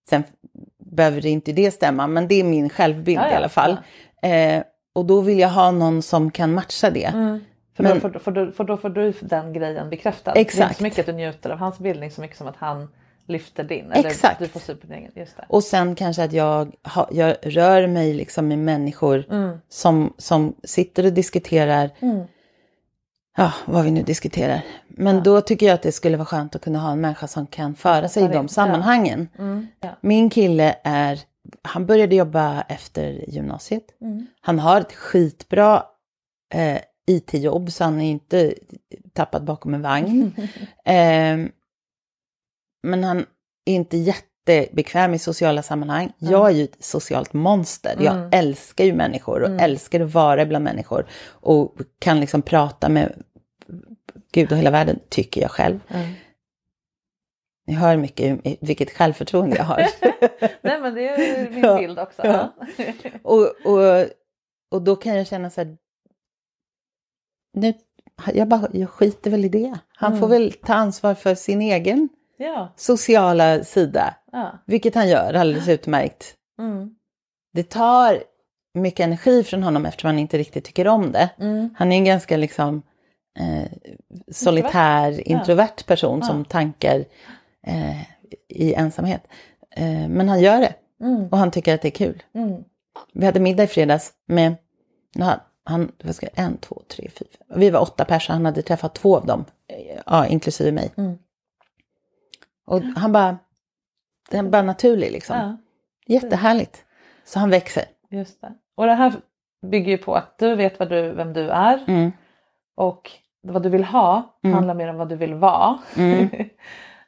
Sen 0.09 0.23
behöver 0.77 1.21
det 1.21 1.29
inte 1.29 1.51
det 1.51 1.71
stämma, 1.71 2.07
men 2.07 2.27
det 2.27 2.35
är 2.35 2.43
min 2.43 2.69
självbild 2.69 3.19
Ja, 3.19 3.25
ja, 3.25 3.31
i 3.31 3.35
alla 3.35 3.49
fall. 3.49 3.77
Eh, 4.21 4.63
och 4.93 5.05
då 5.05 5.21
vill 5.21 5.39
jag 5.39 5.49
ha 5.49 5.71
någon 5.71 6.01
som 6.01 6.31
kan 6.31 6.53
matcha 6.53 6.89
det. 6.89 7.39
För, 7.77 7.83
Men- 7.83 7.93
då, 7.93 7.99
får, 7.99 8.19
får, 8.19 8.31
du, 8.31 8.51
för 8.51 8.63
då 8.63 8.77
får 8.77 8.89
du 8.89 9.13
den 9.21 9.53
grejen 9.53 9.89
bekräftad. 9.89 10.33
Det 10.33 10.37
är 10.37 10.41
inte 10.41 10.51
Exakt. 10.51 10.77
så 10.77 10.83
mycket 10.83 10.99
att 10.99 11.05
du 11.05 11.11
njuter 11.11 11.49
av 11.49 11.57
hans 11.57 11.79
bildning 11.79 12.11
så 12.11 12.21
mycket 12.21 12.37
som 12.37 12.47
att 12.47 12.55
han 12.57 12.87
lyfter 13.27 13.63
din. 13.63 13.91
Eller 13.91 14.09
Exakt. 14.09 14.39
du 14.39 14.47
får 14.47 14.59
syn 14.59 14.77
på 14.77 14.87
din 14.87 14.95
egen. 14.95 15.11
Just 15.15 15.37
det. 15.37 15.45
Och 15.49 15.63
sen 15.63 15.95
kanske 15.95 16.23
att 16.23 16.33
jag, 16.33 16.75
ha, 16.83 17.09
jag 17.11 17.35
rör 17.41 17.87
mig 17.87 18.13
liksom 18.13 18.47
med 18.47 18.59
människor 18.59 19.23
Mm. 19.29 19.57
som, 19.69 20.13
som 20.17 20.55
sitter 20.63 21.05
och 21.05 21.13
diskuterar, 21.13 21.89
ja, 23.37 23.53
vad 23.65 23.83
vi 23.83 23.91
nu 23.91 24.01
diskuterar. 24.03 24.61
Men 24.87 25.23
då 25.23 25.41
tycker 25.41 25.65
jag 25.65 25.73
att 25.73 25.81
det 25.81 25.91
skulle 25.91 26.17
vara 26.17 26.25
skönt 26.25 26.55
att 26.55 26.61
kunna 26.61 26.79
ha 26.79 26.91
en 26.91 27.01
människa 27.01 27.27
som 27.27 27.47
kan 27.47 27.75
föra 27.75 28.09
sig 28.09 28.23
i 28.23 28.27
de 28.27 28.47
sammanhangen. 28.47 29.29
Mm. 29.39 29.67
Ja. 29.81 29.89
Min 30.01 30.29
kille 30.29 30.75
är, 30.83 31.19
han 31.61 31.85
började 31.85 32.15
jobba 32.15 32.61
efter 32.61 33.25
gymnasiet. 33.27 33.83
Mm. 34.01 34.27
Han 34.41 34.59
har 34.59 34.81
ett 34.81 34.93
skitbra 34.93 35.83
eh, 36.53 36.77
IT-jobb 37.07 37.71
så 37.71 37.83
han 37.83 38.01
är 38.01 38.11
inte 38.11 38.53
tappad 39.13 39.43
bakom 39.43 39.73
en 39.73 39.81
vagn. 39.81 40.35
eh, 40.85 41.37
men 42.83 43.03
han 43.03 43.25
är 43.65 43.73
inte 43.73 43.97
jättebekväm 43.97 45.13
i 45.13 45.19
sociala 45.19 45.63
sammanhang. 45.63 46.13
Jag 46.17 46.49
är 46.49 46.53
ju 46.53 46.63
ett 46.63 46.83
socialt 46.83 47.33
monster. 47.33 47.95
Jag 47.99 48.33
älskar 48.33 48.85
ju 48.85 48.93
människor 48.93 49.41
och 49.41 49.61
älskar 49.61 49.99
att 49.99 50.13
vara 50.13 50.45
bland 50.45 50.63
människor. 50.63 51.07
Och 51.29 51.75
kan 51.99 52.19
liksom 52.19 52.41
prata 52.41 52.89
med 52.89 53.23
Gud 54.31 54.51
och 54.51 54.57
hela 54.57 54.71
världen, 54.71 54.99
tycker 55.09 55.41
jag 55.41 55.51
själv. 55.51 55.79
Ni 57.67 57.73
hör 57.73 57.97
mycket 57.97 58.39
vilket 58.61 58.91
självförtroende 58.91 59.55
jag 59.55 59.63
har. 59.63 59.77
Nej 60.61 60.81
men 60.81 60.93
det 60.93 61.07
är 61.07 61.49
min 61.49 61.77
bild 61.77 61.99
också. 61.99 62.21
Ja. 62.25 62.53
Ja. 62.77 62.87
och, 63.23 63.65
och, 63.65 64.05
och 64.71 64.81
då 64.81 64.95
kan 64.95 65.15
jag 65.15 65.27
känna 65.27 65.49
så 65.49 65.61
här, 65.61 65.77
nu, 67.57 67.73
jag, 68.33 68.47
bara, 68.47 68.67
jag 68.73 68.89
skiter 68.89 69.31
väl 69.31 69.45
i 69.45 69.49
det. 69.49 69.79
Han 69.95 70.19
får 70.19 70.27
väl 70.27 70.53
ta 70.53 70.73
ansvar 70.73 71.13
för 71.13 71.35
sin 71.35 71.61
egen 71.61 72.09
ja. 72.37 72.73
sociala 72.75 73.63
sida, 73.63 74.15
ja. 74.31 74.63
vilket 74.65 74.95
han 74.95 75.09
gör 75.09 75.33
alldeles 75.33 75.67
utmärkt. 75.67 76.35
Mm. 76.59 76.89
Det 77.53 77.69
tar 77.69 78.23
mycket 78.73 78.99
energi 78.99 79.43
från 79.43 79.63
honom 79.63 79.85
eftersom 79.85 80.07
han 80.07 80.19
inte 80.19 80.37
riktigt 80.37 80.63
tycker 80.65 80.87
om 80.87 81.11
det. 81.11 81.29
Mm. 81.39 81.69
Han 81.77 81.91
är 81.91 81.97
en 81.97 82.05
ganska 82.05 82.37
liksom 82.37 82.81
eh, 83.39 83.71
solitär, 84.31 85.27
introvert 85.27 85.85
person 85.87 86.23
som 86.23 86.45
tankar 86.45 87.05
eh, 87.67 88.01
i 88.49 88.73
ensamhet. 88.73 89.27
Eh, 89.75 90.07
men 90.07 90.29
han 90.29 90.41
gör 90.41 90.59
det 90.59 90.73
Mm. 91.01 91.27
och 91.27 91.37
han 91.37 91.51
tycker 91.51 91.75
att 91.75 91.81
det 91.81 91.87
är 91.87 91.91
kul. 91.91 92.23
Mm. 92.33 92.63
Vi 93.13 93.25
hade 93.25 93.39
middag 93.39 93.63
i 93.63 93.67
fredags 93.67 94.13
med, 94.27 94.55
han, 95.67 95.91
vad 96.03 96.15
ska 96.15 96.25
jag, 96.25 96.45
en, 96.45 96.57
två, 96.57 96.81
tre, 96.87 97.09
fyra, 97.09 97.29
vi 97.55 97.69
var 97.69 97.81
åtta 97.81 98.05
personer, 98.05 98.35
han 98.35 98.45
hade 98.45 98.61
träffat 98.61 98.95
två 98.95 99.17
av 99.17 99.25
dem, 99.25 99.45
eh, 99.67 100.01
ja, 100.05 100.27
inklusive 100.27 100.71
mig. 100.71 100.91
Mm. 100.97 101.17
Och 102.65 102.81
han 102.81 103.11
bara, 103.11 103.37
det 104.29 104.37
är 104.37 104.43
bara 104.43 104.61
naturligt 104.61 105.11
liksom. 105.11 105.37
Ja. 105.37 105.57
Jättehärligt. 106.13 106.85
Så 107.25 107.39
han 107.39 107.49
växer. 107.49 107.83
Just 108.09 108.41
det. 108.41 108.53
Och 108.75 108.85
det 108.85 108.93
här 108.93 109.13
bygger 109.61 109.91
ju 109.91 109.97
på 109.97 110.15
att 110.15 110.37
du 110.37 110.55
vet 110.55 110.79
vad 110.79 110.89
du, 110.89 111.11
vem 111.11 111.33
du 111.33 111.49
är 111.49 111.83
Mm. 111.87 112.11
och 112.75 113.11
vad 113.41 113.63
du 113.63 113.69
vill 113.69 113.83
ha 113.83 114.39
handlar 114.43 114.73
mer 114.73 114.87
om 114.87 114.95
vad 114.97 115.09
du 115.09 115.15
vill 115.15 115.33
vara. 115.33 115.77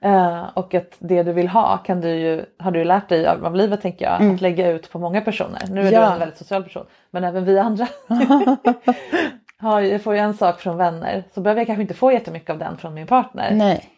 Mm. 0.01 0.15
Eh, 0.33 0.43
och 0.53 0.73
att 0.73 0.95
det 0.99 1.23
du 1.23 1.33
vill 1.33 1.47
ha 1.47 1.77
kan 1.77 2.01
du 2.01 2.09
ju, 2.09 2.45
har 2.59 2.71
du 2.71 2.83
lärt 2.83 3.09
dig 3.09 3.27
av, 3.27 3.45
av 3.45 3.55
livet 3.55 3.81
tänker 3.81 4.05
jag, 4.05 4.33
att 4.33 4.41
lägga 4.41 4.67
ut 4.69 4.91
på 4.91 4.99
många 4.99 5.21
personer. 5.21 5.61
Nu 5.69 5.81
är 5.81 5.87
Mm. 5.87 5.93
Ja. 5.93 6.07
du 6.07 6.13
en 6.13 6.19
väldigt 6.19 6.37
social 6.37 6.63
person 6.63 6.85
men 7.11 7.23
även 7.23 7.45
vi 7.45 7.59
andra 7.59 7.87
har, 9.59 9.79
ju- 9.79 9.99
får 9.99 10.13
ju 10.13 10.19
en 10.19 10.33
sak 10.33 10.59
från 10.59 10.77
vänner 10.77 11.23
så 11.33 11.41
behöver 11.41 11.59
jag 11.61 11.67
kanske 11.67 11.81
inte 11.81 11.93
få 11.93 12.11
jättemycket 12.11 12.49
av 12.49 12.57
den 12.57 12.77
från 12.77 12.93
min 12.93 13.07
partner. 13.07 13.51
Nej. 13.51 13.89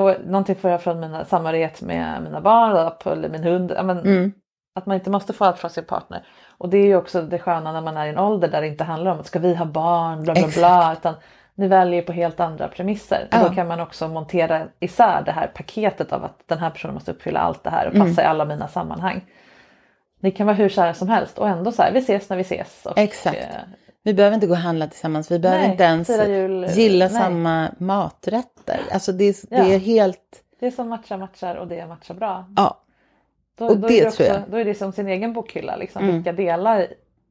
Och 0.00 0.14
någonting 0.26 0.56
får 0.56 0.70
jag 0.70 0.82
från 0.82 1.00
mina 1.00 1.24
samhörighet 1.24 1.82
med 1.82 2.22
mina 2.22 2.40
barn 2.40 2.92
eller 3.12 3.28
min 3.28 3.44
hund. 3.44 3.72
Men, 3.84 3.98
Mm. 3.98 4.32
Att 4.78 4.86
man 4.86 4.94
inte 4.94 5.10
måste 5.10 5.32
få 5.32 5.44
allt 5.44 5.58
från 5.58 5.70
sin 5.70 5.84
partner. 5.84 6.26
Och 6.58 6.68
det 6.68 6.78
är 6.78 6.86
ju 6.86 6.96
också 6.96 7.22
det 7.22 7.38
sköna 7.38 7.72
när 7.72 7.80
man 7.80 7.96
är 7.96 8.06
i 8.06 8.08
en 8.08 8.18
ålder 8.18 8.48
där 8.48 8.60
det 8.60 8.66
inte 8.68 8.84
handlar 8.84 9.10
om 9.12 9.20
att 9.20 9.26
ska 9.26 9.38
vi 9.38 9.54
ha 9.54 9.64
barn, 9.64 10.22
bla 10.22 10.34
bla 10.34 10.48
bla. 10.54 10.92
Utan 10.92 11.14
ni 11.58 11.68
väljer 11.68 12.02
på 12.02 12.12
helt 12.12 12.40
andra 12.40 12.68
premisser. 12.68 13.28
Ja. 13.30 13.48
Då 13.48 13.54
kan 13.54 13.68
man 13.68 13.80
också 13.80 14.08
montera 14.08 14.62
isär 14.80 15.22
det 15.26 15.32
här 15.32 15.46
paketet 15.46 16.12
av 16.12 16.24
att 16.24 16.38
den 16.46 16.58
här 16.58 16.70
personen 16.70 16.94
måste 16.94 17.10
uppfylla 17.10 17.40
allt 17.40 17.64
det 17.64 17.70
här 17.70 17.86
och 17.88 17.94
passa 17.94 18.22
i 18.22 18.24
alla 18.24 18.44
mina 18.44 18.68
sammanhang. 18.68 19.24
Ni 20.20 20.30
kan 20.30 20.46
vara 20.46 20.56
hur 20.56 20.68
kära 20.68 20.94
som 20.94 21.08
helst 21.08 21.38
och 21.38 21.48
ändå 21.48 21.72
så 21.72 21.82
här, 21.82 21.92
vi 21.92 21.98
ses 21.98 22.28
när 22.28 22.36
vi 22.36 22.40
ses. 22.42 22.86
Och, 22.86 22.98
Exakt. 22.98 23.36
eh, 23.36 23.44
Vi 24.02 24.14
behöver 24.14 24.34
inte 24.34 24.46
gå 24.46 24.52
och 24.52 24.58
handla 24.58 24.86
tillsammans. 24.86 25.30
Vi 25.30 25.38
behöver 25.38 25.62
Nej, 25.62 25.70
inte 25.70 25.84
ens 25.84 26.08
jul, 26.28 26.66
gilla 26.70 27.04
nej. 27.04 27.14
samma 27.14 27.68
maträtter. 27.78 28.80
Alltså 28.92 29.12
det, 29.12 29.24
är- 29.24 29.50
det 29.50 29.68
Ja. 29.68 29.74
är 29.74 29.78
helt... 29.78 30.42
Det 30.60 30.70
som 30.70 30.88
matchar 30.88 31.16
matchar 31.18 31.54
och 31.54 31.66
det 31.66 31.86
matchar 31.86 32.14
bra. 32.14 32.44
Ja. 32.56 32.80
Då, 33.58 33.66
Och 33.66 33.76
då 33.76 33.88
det 33.88 34.00
är 34.00 34.04
det 34.04 34.10
tror 34.10 34.26
också, 34.26 34.34
jag. 34.40 34.42
Då 34.50 34.56
är 34.56 34.64
det 34.64 34.74
som 34.74 34.92
sin 34.92 35.08
egen 35.08 35.32
bokhylla. 35.32 35.76
Liksom. 35.76 36.06
Vilka 36.06 36.32
delar, 36.32 36.86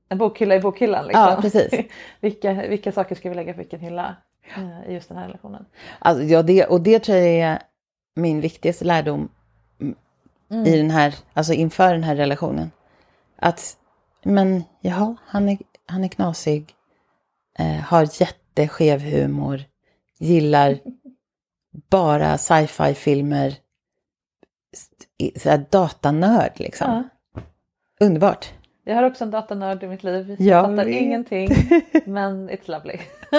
en 0.10 0.18
bokhylla 0.18 0.56
i 0.56 0.60
bokhyllan. 0.60 1.08
Liksom. 1.08 1.24
Ja, 1.24 1.38
precis. 1.42 1.74
vilka, 2.20 2.54
vilka 2.54 2.92
saker 2.92 3.16
ska 3.16 3.30
vi 3.30 3.36
lägga 3.36 3.54
på 3.54 3.58
vilken 3.58 3.80
hylla 3.80 4.16
eh, 4.58 4.90
i 4.90 4.94
just 4.94 5.10
den 5.10 5.18
här 5.18 5.26
relationen? 5.28 5.66
Alltså, 6.00 6.24
ja, 6.24 6.44
det, 6.44 6.66
och 6.66 6.82
det 6.82 7.00
tror 7.00 7.18
jag 7.18 7.28
är 7.28 7.60
min 8.16 8.42
viktigaste 8.42 8.86
lärdom 8.86 9.30
mm, 10.52 10.66
i 10.66 10.78
den 10.78 10.92
här, 10.92 11.16
alltså 11.34 11.54
inför 11.54 11.94
den 11.94 12.04
här 12.04 12.16
relationen. 12.16 12.72
Att, 13.36 13.78
men 14.24 14.64
jaha, 14.82 15.16
han 15.26 15.50
är, 15.50 15.58
han 15.86 16.04
är 16.04 16.08
knasig, 16.08 16.76
eh, 17.60 17.66
har 17.76 18.22
jätteskev 18.22 19.00
humor, 19.02 19.64
gillar 20.20 20.80
bara 21.90 22.38
sci-fi-filmer, 22.38 23.56
s- 24.74 25.42
så 25.44 25.50
här 25.50 25.66
datanörd 25.72 26.52
liksom. 26.56 26.88
Ja. 27.34 27.42
Underbart. 28.06 28.54
Jag 28.88 28.96
har 28.96 29.04
också 29.04 29.24
en 29.24 29.32
datanörd 29.32 29.84
i 29.84 29.88
mitt 29.88 30.04
liv. 30.04 30.36
Jag 30.40 30.48
Jag 30.48 30.64
fattar 30.66 30.86
vet. 30.86 31.02
ingenting 31.02 31.50
men 32.06 32.50
it's 32.50 32.72
lovely. 32.72 32.98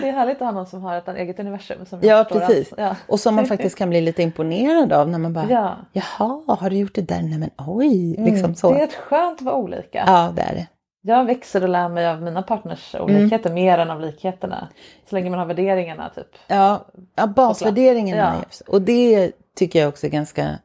det 0.00 0.08
är 0.08 0.12
härligt 0.12 0.36
att 0.36 0.40
ha 0.46 0.50
någon 0.52 0.66
som 0.66 0.82
har 0.82 0.96
ett 0.96 1.08
eget 1.08 1.38
universum. 1.40 1.86
Som 1.86 1.98
Ja, 2.02 2.24
precis. 2.30 2.72
Ja. 2.76 2.96
Och 3.06 3.20
som 3.20 3.34
man 3.34 3.46
faktiskt 3.46 3.78
kan 3.78 3.90
bli 3.90 4.00
lite 4.00 4.22
imponerad 4.22 4.92
av 4.92 5.08
när 5.08 5.18
man 5.18 5.32
bara, 5.32 5.46
Ja. 5.50 5.76
jaha, 5.92 6.42
har 6.60 6.70
du 6.70 6.76
gjort 6.76 6.94
det 6.94 7.00
där? 7.02 7.22
Nej 7.22 7.38
men 7.38 7.50
oj, 7.56 8.16
liksom 8.18 8.54
så. 8.54 8.72
Det 8.72 8.80
är 8.80 8.84
ett 8.84 8.94
skönt 8.94 9.38
att 9.40 9.44
vara 9.44 9.54
olika. 9.56 10.04
Ja, 10.06 10.32
det 10.36 10.42
är 10.42 10.54
det. 10.54 10.66
Jag 11.04 11.24
växer 11.24 11.62
och 11.62 11.68
lär 11.68 11.88
mig 11.88 12.06
av 12.08 12.22
mina 12.22 12.42
partners 12.42 12.94
Mm. 12.94 13.04
olikheter 13.04 13.50
mer 13.52 13.78
än 13.78 13.90
av 13.90 14.00
likheterna. 14.00 14.68
Så 15.10 15.14
länge 15.14 15.30
man 15.30 15.38
har 15.38 15.46
värderingarna 15.46 16.08
typ. 16.14 16.28
Ja, 16.46 16.84
ja 17.14 17.26
basvärderingen 17.26 18.18
Ja. 18.18 18.32
Och 18.68 18.82
det 18.82 19.32
tycker 19.56 19.78
jag 19.80 19.88
också 19.88 20.06
är 20.06 20.10
ganska 20.10 20.58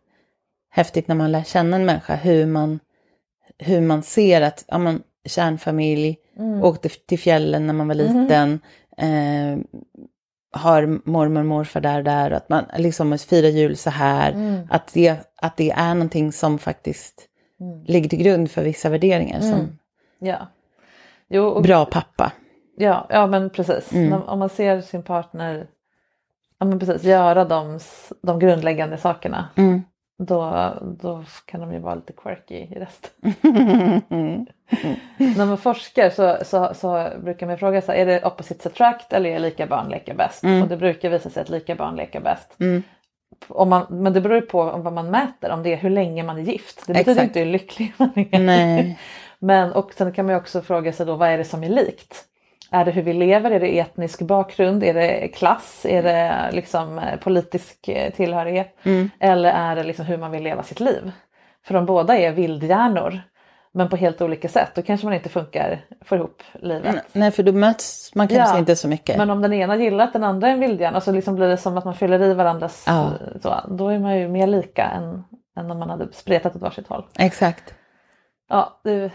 häftigt 0.69 1.07
när 1.07 1.15
man 1.15 1.31
lär 1.31 1.43
känna 1.43 1.75
en 1.75 1.85
människa. 1.85 2.15
Hur 2.15 2.45
man, 2.45 2.79
hur 3.59 3.81
man 3.81 4.03
ser 4.03 4.41
att 4.41 4.65
ja, 4.67 4.77
man, 4.77 5.03
kärnfamilj, 5.25 6.17
åkte 6.63 6.87
f- 6.87 7.05
till 7.07 7.19
fjällen 7.19 7.67
när 7.67 7.73
man 7.73 7.87
var 7.87 7.95
liten. 7.95 8.59
Eh, 8.97 9.57
har 10.51 10.99
mormor 11.09 11.39
och 11.39 11.45
morfar 11.45 11.81
där 11.81 11.97
och 11.97 12.03
där. 12.03 12.31
Och 12.31 12.37
att 12.37 12.49
man 12.49 12.63
liksom 12.77 13.17
firar 13.17 13.49
jul 13.49 13.77
så 13.77 13.89
här. 13.89 14.31
Att, 14.69 14.93
det, 14.93 15.15
att 15.35 15.57
det 15.57 15.71
är 15.71 15.93
någonting 15.93 16.31
som 16.31 16.59
faktiskt 16.59 17.27
ligger 17.85 18.09
till 18.09 18.19
grund 18.23 18.51
för 18.51 18.63
vissa 18.63 18.89
värderingar. 18.89 19.39
Som 19.39 19.79
Ja. 20.19 20.47
Jo, 21.29 21.43
och 21.43 21.61
bra 21.63 21.85
pappa. 21.85 22.31
Ja, 22.77 23.05
ja 23.09 23.27
men 23.27 23.49
precis. 23.49 23.93
Mm. 23.93 24.13
Om 24.21 24.39
man 24.39 24.49
ser 24.49 24.81
sin 24.81 25.03
partner 25.03 25.67
ja, 26.59 26.65
men 26.65 26.79
precis, 26.79 27.03
göra 27.03 27.45
de, 27.45 27.79
de 28.21 28.39
grundläggande 28.39 28.97
sakerna 28.97 29.49
Mm. 29.55 29.81
Då, 30.17 30.73
då 30.81 31.23
kan 31.45 31.61
de 31.61 31.73
ju 31.73 31.79
vara 31.79 31.95
lite 31.95 32.13
quirky 32.13 32.55
i 32.55 32.79
resten. 32.79 33.11
När 35.17 35.45
man 35.45 35.57
forskar 35.57 36.09
så, 36.09 36.37
så, 36.45 36.73
så 36.73 37.09
brukar 37.23 37.47
man 37.47 37.57
fråga 37.57 37.81
så 37.81 37.91
här, 37.91 37.99
är 37.99 38.05
det 38.05 38.25
opposites 38.25 38.65
attract 38.65 39.13
eller 39.13 39.29
är 39.29 39.39
lika 39.39 39.67
barn 39.67 39.89
leka 39.89 40.13
bäst? 40.13 40.43
Och 40.43 40.67
det 40.67 40.77
brukar 40.77 41.09
visa 41.09 41.29
sig 41.29 41.41
att 41.41 41.49
lika 41.49 41.75
barn 41.75 41.95
leka 41.95 42.19
bäst. 42.19 42.55
Mm. 42.59 42.83
Om 43.47 43.69
man, 43.69 43.85
men 43.89 44.13
det 44.13 44.21
beror 44.21 44.35
ju 44.35 44.41
på 44.41 44.63
vad 44.63 44.93
man 44.93 45.11
mäter, 45.11 45.51
om 45.51 45.63
det 45.63 45.73
är 45.73 45.77
hur 45.77 45.89
länge 45.89 46.23
man 46.23 46.37
är 46.37 46.41
gift. 46.41 46.87
Det 46.87 46.93
betyder 46.93 47.11
Exakt. 47.11 47.27
inte 47.27 47.39
hur 47.39 47.45
lycklig 47.45 47.93
man 47.97 48.11
är. 48.15 48.39
Nej. 48.39 48.99
Men 49.39 49.71
och 49.71 49.93
sen 49.93 50.11
kan 50.11 50.25
man 50.25 50.35
ju 50.35 50.41
också 50.41 50.61
fråga 50.61 50.93
sig 50.93 51.05
då 51.05 51.15
vad 51.15 51.29
är 51.29 51.37
det 51.37 51.45
som 51.45 51.63
är 51.63 51.69
likt? 51.69 52.25
Är 52.71 52.85
det 52.85 52.91
hur 52.91 53.01
vi 53.01 53.13
lever? 53.13 53.51
Är 53.51 53.59
det 53.59 53.79
etnisk 53.79 54.21
bakgrund? 54.21 54.83
Är 54.83 54.93
det 54.93 55.27
klass? 55.27 55.85
Är 55.89 56.03
det 56.03 56.49
liksom 56.51 56.99
eh, 56.99 57.19
politisk 57.19 57.87
eh, 57.87 58.13
tillhörighet? 58.13 58.75
Eller 59.19 59.49
är 59.51 59.75
det 59.75 59.83
liksom 59.83 60.05
hur 60.05 60.17
man 60.17 60.31
vill 60.31 60.43
leva 60.43 60.63
sitt 60.63 60.79
liv? 60.79 61.11
För 61.65 61.75
om 61.75 61.85
båda 61.85 62.17
är 62.17 62.31
vildhjärnor 62.31 63.21
men 63.71 63.89
på 63.89 63.95
helt 63.95 64.21
olika 64.21 64.47
sätt 64.49 64.71
då 64.75 64.81
kanske 64.81 65.05
man 65.07 65.13
inte 65.13 65.29
funkar, 65.29 65.79
får 66.05 66.17
ihop 66.17 66.43
livet. 66.53 66.95
Nej, 67.13 67.31
för 67.31 67.43
då 67.43 67.51
möts 67.51 68.15
man 68.15 68.27
kanske 68.27 68.55
Ja, 68.55 68.59
inte 68.59 68.75
så 68.75 68.87
mycket. 68.87 69.17
Men 69.17 69.29
om 69.29 69.41
den 69.41 69.53
ena 69.53 69.75
gillar 69.75 70.03
att 70.03 70.13
den 70.13 70.23
andra 70.23 70.47
är 70.47 70.51
en 70.51 70.59
vildhjärna 70.59 71.01
så 71.01 71.11
liksom 71.11 71.35
blir 71.35 71.47
det 71.47 71.57
som 71.57 71.77
att 71.77 71.85
man 71.85 71.95
fyller 71.95 72.21
i 72.23 72.33
varandras, 72.33 72.83
Ja. 72.87 73.11
så, 73.41 73.55
då 73.69 73.89
är 73.89 73.99
man 73.99 74.17
ju 74.17 74.27
mer 74.27 74.47
lika 74.47 74.83
än, 74.85 75.23
än 75.57 75.71
om 75.71 75.79
man 75.79 75.89
hade 75.89 76.13
spretat 76.13 76.55
åt 76.55 76.61
varsitt 76.61 76.87
håll. 76.87 77.05
Exakt. 77.19 77.73
Ja, 78.49 78.79
det, 78.83 79.11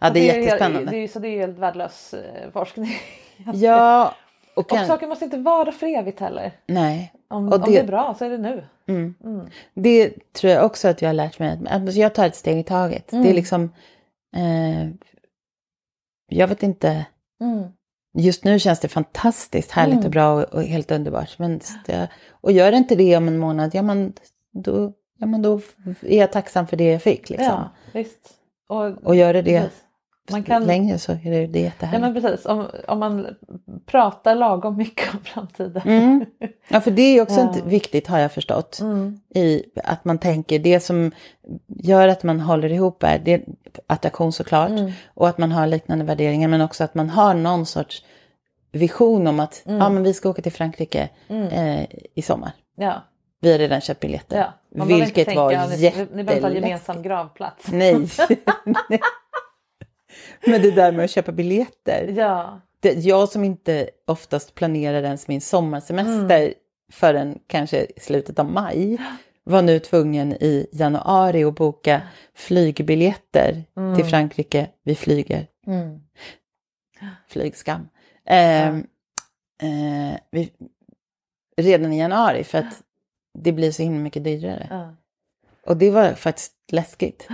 Ja, 0.00 0.10
det 0.10 0.20
är 0.30 0.34
ju- 0.36 0.42
jättespännande. 0.44 0.90
Det 0.90 0.96
är, 0.96 1.08
så 1.08 1.18
det 1.18 1.28
är 1.28 1.32
ju 1.32 1.38
helt 1.40 1.58
värdelös 1.58 2.14
eh, 2.14 2.50
forskning. 2.50 2.90
Ja, 3.54 4.14
och 4.54 4.58
Och 4.62 4.68
kan... 4.68 4.86
saker 4.86 5.06
måste 5.06 5.24
inte 5.24 5.38
vara 5.38 5.72
för 5.72 5.86
evigt 5.86 6.20
heller. 6.20 6.52
Nej. 6.66 7.12
Om, 7.30 7.48
Och 7.48 7.54
om 7.54 7.60
det- 7.60 7.70
det 7.70 7.78
är 7.78 7.86
bra 7.86 8.14
så 8.18 8.24
är 8.24 8.30
det 8.30 8.38
nu. 8.38 8.64
Mm. 8.88 9.14
Mm. 9.24 9.46
Det 9.74 10.32
tror 10.32 10.52
jag 10.52 10.64
också 10.64 10.88
att 10.88 11.02
jag 11.02 11.08
har 11.08 11.14
lärt 11.14 11.38
mig. 11.38 11.58
Att 11.66 11.72
alltså 11.72 11.98
jag 12.00 12.14
tar 12.14 12.26
ett 12.26 12.36
steg 12.36 12.58
i 12.58 12.62
taget. 12.62 13.12
Mm. 13.12 13.24
Det 13.24 13.30
är 13.30 13.34
liksom... 13.34 13.72
Eh, 14.36 14.88
jag 16.30 16.48
vet 16.48 16.62
inte. 16.62 17.06
Mm. 17.40 17.64
Just 18.18 18.44
nu 18.44 18.58
känns 18.58 18.80
det 18.80 18.88
fantastiskt 18.88 19.70
härligt 19.70 19.94
Mm. 19.94 20.04
och 20.06 20.10
bra 20.10 20.32
och, 20.34 20.54
och 20.54 20.62
helt 20.62 20.90
underbart. 20.90 21.38
Men 21.38 21.60
det, 21.86 22.08
och 22.30 22.52
gör 22.52 22.72
inte 22.72 22.94
det 22.94 23.16
om 23.16 23.28
en 23.28 23.38
månad, 23.38 23.74
ja 23.74 23.82
men, 23.82 24.12
då, 24.52 24.92
ja 25.18 25.26
men 25.26 25.42
då 25.42 25.60
är 26.02 26.18
jag 26.18 26.32
tacksam 26.32 26.66
för 26.66 26.76
det 26.76 26.84
jag 26.92 27.02
fick. 27.02 27.30
Liksom. 27.30 27.46
Ja, 27.46 27.68
visst. 27.92 28.34
Och, 28.68 28.84
Och 29.04 29.16
gör 29.16 29.32
det 29.32 29.42
det 29.42 29.60
precis. 29.60 29.84
Man 30.30 30.42
kan, 30.42 30.64
länge 30.64 30.98
så 30.98 31.12
är 31.12 31.16
det, 31.30 31.46
det 31.46 31.58
är 31.58 31.62
ja, 31.62 31.64
jättehärligt. 31.68 32.00
men 32.14 32.22
precis. 32.22 32.46
Om, 32.46 32.66
om 32.88 32.98
man 32.98 33.26
pratar 33.86 34.34
lagom 34.34 34.76
mycket 34.76 35.14
om 35.14 35.20
framtiden. 35.24 35.82
Mm. 35.86 36.24
Ja, 36.68 36.80
för 36.80 36.90
det 36.90 37.02
är 37.02 37.22
också 37.22 37.40
Ja. 37.40 37.42
inte 37.48 37.62
viktigt 37.68 38.06
har 38.06 38.18
jag 38.18 38.32
förstått. 38.32 38.78
Mm. 38.80 39.20
I 39.34 39.62
att 39.84 40.04
man 40.04 40.18
tänker, 40.18 40.58
det 40.58 40.80
som 40.80 41.12
gör 41.66 42.08
att 42.08 42.22
man 42.22 42.40
håller 42.40 42.72
ihop 42.72 43.02
är 43.02 43.18
det, 43.18 43.42
attraktion 43.86 44.32
såklart. 44.32 44.70
Mm. 44.70 44.92
Och 45.14 45.28
att 45.28 45.38
man 45.38 45.52
har 45.52 45.66
liknande 45.66 46.04
värderingar 46.04 46.48
men 46.48 46.60
också 46.60 46.84
att 46.84 46.94
man 46.94 47.10
har 47.10 47.34
någon 47.34 47.66
sorts 47.66 48.04
vision 48.72 49.26
om 49.26 49.40
att 49.40 49.62
Mm. 49.66 49.78
ja, 49.78 49.88
men 49.88 50.02
vi 50.02 50.14
ska 50.14 50.28
åka 50.30 50.42
till 50.42 50.52
Frankrike 50.52 51.08
Mm. 51.28 51.46
eh, 51.48 51.86
i 52.14 52.22
sommar. 52.22 52.52
Ja, 52.76 53.02
Vi 53.40 53.52
har 53.52 53.58
redan 53.58 53.80
köpt 53.80 54.00
biljetter. 54.00 54.36
ja. 54.38 54.84
Vilket 54.84 55.34
var 55.36 55.50
tänka, 55.50 55.66
ni, 55.66 55.76
ni 55.76 55.80
behöver 55.80 56.10
inte 56.10 56.24
ha 56.24 56.24
jätteläskigt. 56.24 56.64
gemensam 56.64 57.02
gravplats. 57.02 57.68
Nej. 57.72 57.94
Men 60.46 60.62
det 60.62 60.70
där 60.70 60.92
med 60.92 61.04
att 61.04 61.10
köpa 61.10 61.32
biljetter. 61.32 62.14
Ja, 62.16 62.60
Det, 62.80 62.92
jag 62.92 63.28
som 63.28 63.44
inte 63.44 63.90
oftast 64.06 64.54
planerar 64.54 65.02
ens 65.02 65.28
min 65.28 65.40
sommarsemester 65.40 66.40
Mm. 66.42 66.54
förrän 66.92 67.38
kanske 67.46 67.84
i 67.96 68.00
slutet 68.00 68.38
av 68.38 68.50
maj 68.52 68.98
var 69.44 69.62
nu 69.62 69.78
tvungen 69.78 70.32
i 70.32 70.66
januari 70.72 71.44
att 71.44 71.54
boka 71.54 72.02
flygbiljetter 72.34 73.64
till 73.96 74.04
Frankrike. 74.04 74.70
Vi 74.82 74.94
flyger. 74.94 75.46
mm. 75.66 76.00
Flygskam. 77.28 77.88
Eh, 78.24 78.68
eh, 78.68 80.16
vi, 80.30 80.52
redan 81.56 81.92
i 81.92 81.98
januari 81.98 82.44
för 82.44 82.58
att 82.58 82.82
det 83.38 83.52
blir 83.52 83.70
så 83.72 83.82
himla 83.82 84.00
mycket 84.00 84.24
dyrare. 84.24 84.68
Och 85.66 85.76
det 85.76 85.90
var 85.90 86.12
faktiskt 86.14 86.52
läskigt. 86.72 87.28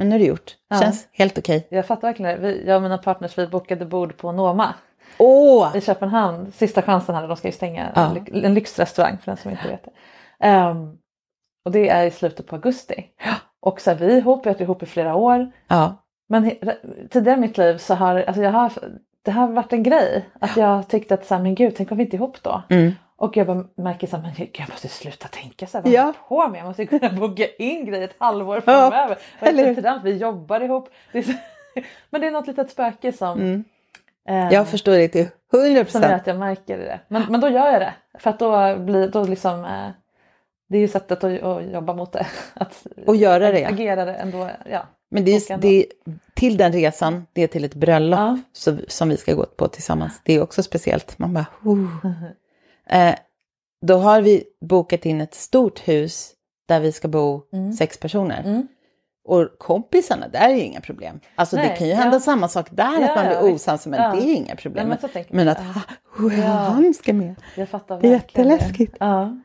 Men 0.00 0.08
nu 0.08 0.14
är 0.14 0.18
det 0.18 0.24
gjort. 0.24 0.56
Ja. 0.68 0.80
Känns 0.80 1.08
helt 1.12 1.38
okej. 1.38 1.66
Jag 1.70 1.86
fattar 1.86 2.08
verkligen 2.08 2.40
det. 2.40 2.48
Vi, 2.48 2.66
jag 2.66 2.76
och 2.76 2.82
mina 2.82 2.98
partners 2.98 3.38
vi 3.38 3.46
bokade 3.46 3.84
bord 3.84 4.16
på 4.16 4.32
Noma 4.32 4.74
Åh! 5.18 5.76
i 5.76 5.80
Köpenhamn. 5.80 6.52
Sista 6.52 6.82
chansen 6.82 7.14
här, 7.14 7.28
de 7.28 7.36
ska 7.36 7.48
ju 7.48 7.52
stänga. 7.52 7.92
Ja. 7.94 8.08
En, 8.08 8.14
ly- 8.14 8.44
en 8.44 8.54
lyxrestaurang 8.54 9.18
för 9.18 9.30
den 9.30 9.36
som 9.36 9.50
inte 9.50 9.68
vet 9.68 9.84
det. 9.84 9.90
Ehm, 10.46 10.98
och 11.64 11.70
det 11.70 11.88
är 11.88 12.06
i 12.06 12.10
slutet 12.10 12.46
på 12.46 12.56
augusti. 12.56 13.06
Och 13.60 13.80
så 13.80 13.90
är 13.90 13.94
vi 13.94 14.16
ihop, 14.16 14.46
vi 14.46 14.48
har 14.48 14.54
varit 14.54 14.60
ihop 14.60 14.82
i 14.82 14.86
flera 14.86 15.14
år. 15.14 15.52
Ja. 15.68 16.04
Men 16.28 16.50
tidigare 17.10 17.38
i 17.38 17.40
mitt 17.40 17.58
liv 17.58 17.78
så 17.78 17.94
har, 17.94 18.16
alltså 18.16 18.42
jag 18.42 18.52
har 18.52 18.72
det 19.22 19.30
har 19.30 19.48
varit 19.48 19.72
en 19.72 19.82
grej. 19.82 20.28
Att 20.40 20.56
jag 20.56 20.88
tyckte 20.88 21.14
att 21.14 21.26
så 21.26 21.34
här, 21.34 21.42
men 21.42 21.54
gud, 21.54 21.74
tänk 21.76 21.92
om 21.92 21.96
vi 21.98 22.04
inte 22.04 22.16
är 22.16 22.18
ihop 22.18 22.42
då? 22.42 22.62
Mm. 22.68 22.92
Och 23.20 23.36
jag 23.36 23.46
bara 23.46 23.64
märker 23.74 24.06
så 24.06 24.16
här, 24.16 24.22
men 24.22 24.48
jag 24.54 24.68
måste 24.70 24.88
sluta 24.88 25.28
tänka 25.28 25.66
så 25.66 25.78
här. 25.78 25.82
Vad 25.84 25.92
Ja. 25.92 26.00
jag 26.06 26.28
på 26.28 26.48
med? 26.48 26.58
Jag 26.60 26.66
måste 26.66 26.86
kunna 26.86 27.08
boka 27.12 27.46
in 27.58 27.84
grejer 27.86 28.04
ett 28.04 28.14
halvår 28.18 28.56
Ja, 28.56 28.60
framöver. 28.62 29.18
Och 29.40 29.46
eller 29.46 29.66
hur? 29.74 30.02
vi 30.04 30.16
jobbar 30.16 30.60
ihop. 30.60 30.88
Det 31.12 31.22
så, 31.22 31.32
men 32.10 32.20
det 32.20 32.26
är 32.26 32.30
något 32.30 32.46
litet 32.46 32.70
spöke 32.70 33.12
som, 33.12 33.38
Mm. 33.40 33.64
eh, 34.28 34.52
Jag 34.54 34.68
förstår 34.68 34.92
det 34.92 35.08
till 35.08 35.28
100 35.52 35.84
som 35.84 36.02
gör 36.02 36.10
att 36.12 36.26
jag 36.26 36.38
märker 36.38 36.78
det. 36.78 37.00
Men, 37.08 37.22
men 37.28 37.40
då 37.40 37.48
gör 37.48 37.72
jag 37.72 37.80
det. 37.80 37.94
För 38.18 38.30
att 38.30 38.38
då 38.38 38.76
blir 38.76 39.08
då 39.08 39.24
liksom 39.24 39.64
eh, 39.64 39.88
det 40.68 40.76
är 40.76 40.80
ju 40.80 40.88
sättet 40.88 41.24
att, 41.24 41.42
att 41.42 41.64
jobba 41.72 41.94
mot 41.94 42.12
det. 42.12 42.26
Att 42.54 42.86
Och 43.06 43.16
göra 43.16 43.52
det. 43.52 43.64
agera 43.64 44.04
det 44.04 44.14
ändå. 44.14 44.48
Ja. 44.70 44.86
Men 45.10 45.24
det 45.24 45.30
är, 45.50 45.58
det 45.58 45.68
är, 45.68 45.84
till 46.34 46.56
den 46.56 46.72
resan, 46.72 47.26
det 47.32 47.42
är 47.42 47.46
till 47.46 47.64
ett 47.64 47.74
bröllop 47.74 48.18
Ja. 48.18 48.38
som 48.88 49.08
vi 49.08 49.16
ska 49.16 49.34
gå 49.34 49.46
på 49.46 49.68
tillsammans. 49.68 50.20
Det 50.24 50.32
är 50.34 50.42
också 50.42 50.62
speciellt. 50.62 51.18
Man 51.18 51.34
bara, 51.34 51.46
oh. 51.64 51.86
eh, 52.92 53.14
Då 53.86 53.96
har 53.96 54.20
vi 54.20 54.44
bokat 54.60 55.06
in 55.06 55.20
ett 55.20 55.34
stort 55.34 55.88
hus 55.88 56.32
där 56.68 56.80
vi 56.80 56.92
ska 56.92 57.08
bo 57.08 57.42
Mm. 57.52 57.72
sex 57.72 57.98
personer. 57.98 58.42
Mm. 58.44 58.68
Och 59.24 59.48
kompisarna, 59.58 60.28
där 60.28 60.48
är 60.48 60.54
ju 60.54 60.60
inga 60.60 60.80
problem. 60.80 61.20
Alltså 61.34 61.56
det 61.56 61.62
Nej, 61.62 61.76
kan 61.78 61.86
ju 61.88 61.94
hända 61.94 62.16
ja. 62.16 62.20
samma 62.20 62.48
sak 62.48 62.66
där, 62.70 63.00
Ja, 63.00 63.08
att 63.10 63.16
man 63.16 63.24
ja, 63.32 63.40
blir 63.40 63.52
visst. 63.52 63.64
osams, 63.68 63.86
men 63.86 64.02
Ja. 64.02 64.10
det 64.14 64.22
är 64.30 64.34
inga 64.34 64.56
problem. 64.56 64.88
Men 64.88 64.98
men 65.30 65.48
att 65.48 65.58
Ja. 65.58 65.64
ha, 65.64 66.26
oh, 66.26 66.38
Ja. 66.40 66.46
han 66.46 66.94
ska 66.94 67.12
med. 67.12 67.34
Jag 67.56 67.68
fattar 67.68 68.00
Det 68.00 68.08
är 68.08 68.12
jätteläskigt. 68.12 68.96
Ja. 69.00 69.36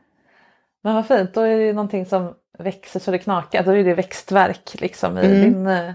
Men 0.82 0.94
vad 0.94 1.06
fint, 1.06 1.34
då 1.34 1.40
är 1.40 1.56
det 1.56 1.64
ju 1.64 1.72
någonting 1.72 2.06
som 2.06 2.34
växer 2.58 3.00
så 3.00 3.10
det 3.10 3.18
knakar. 3.18 3.62
Då 3.64 3.70
är 3.70 3.84
det 3.84 3.94
växtverk 3.94 4.80
liksom 4.80 5.18
i 5.18 5.26
Mm. 5.26 5.40
din, 5.52 5.66
eh, 5.66 5.92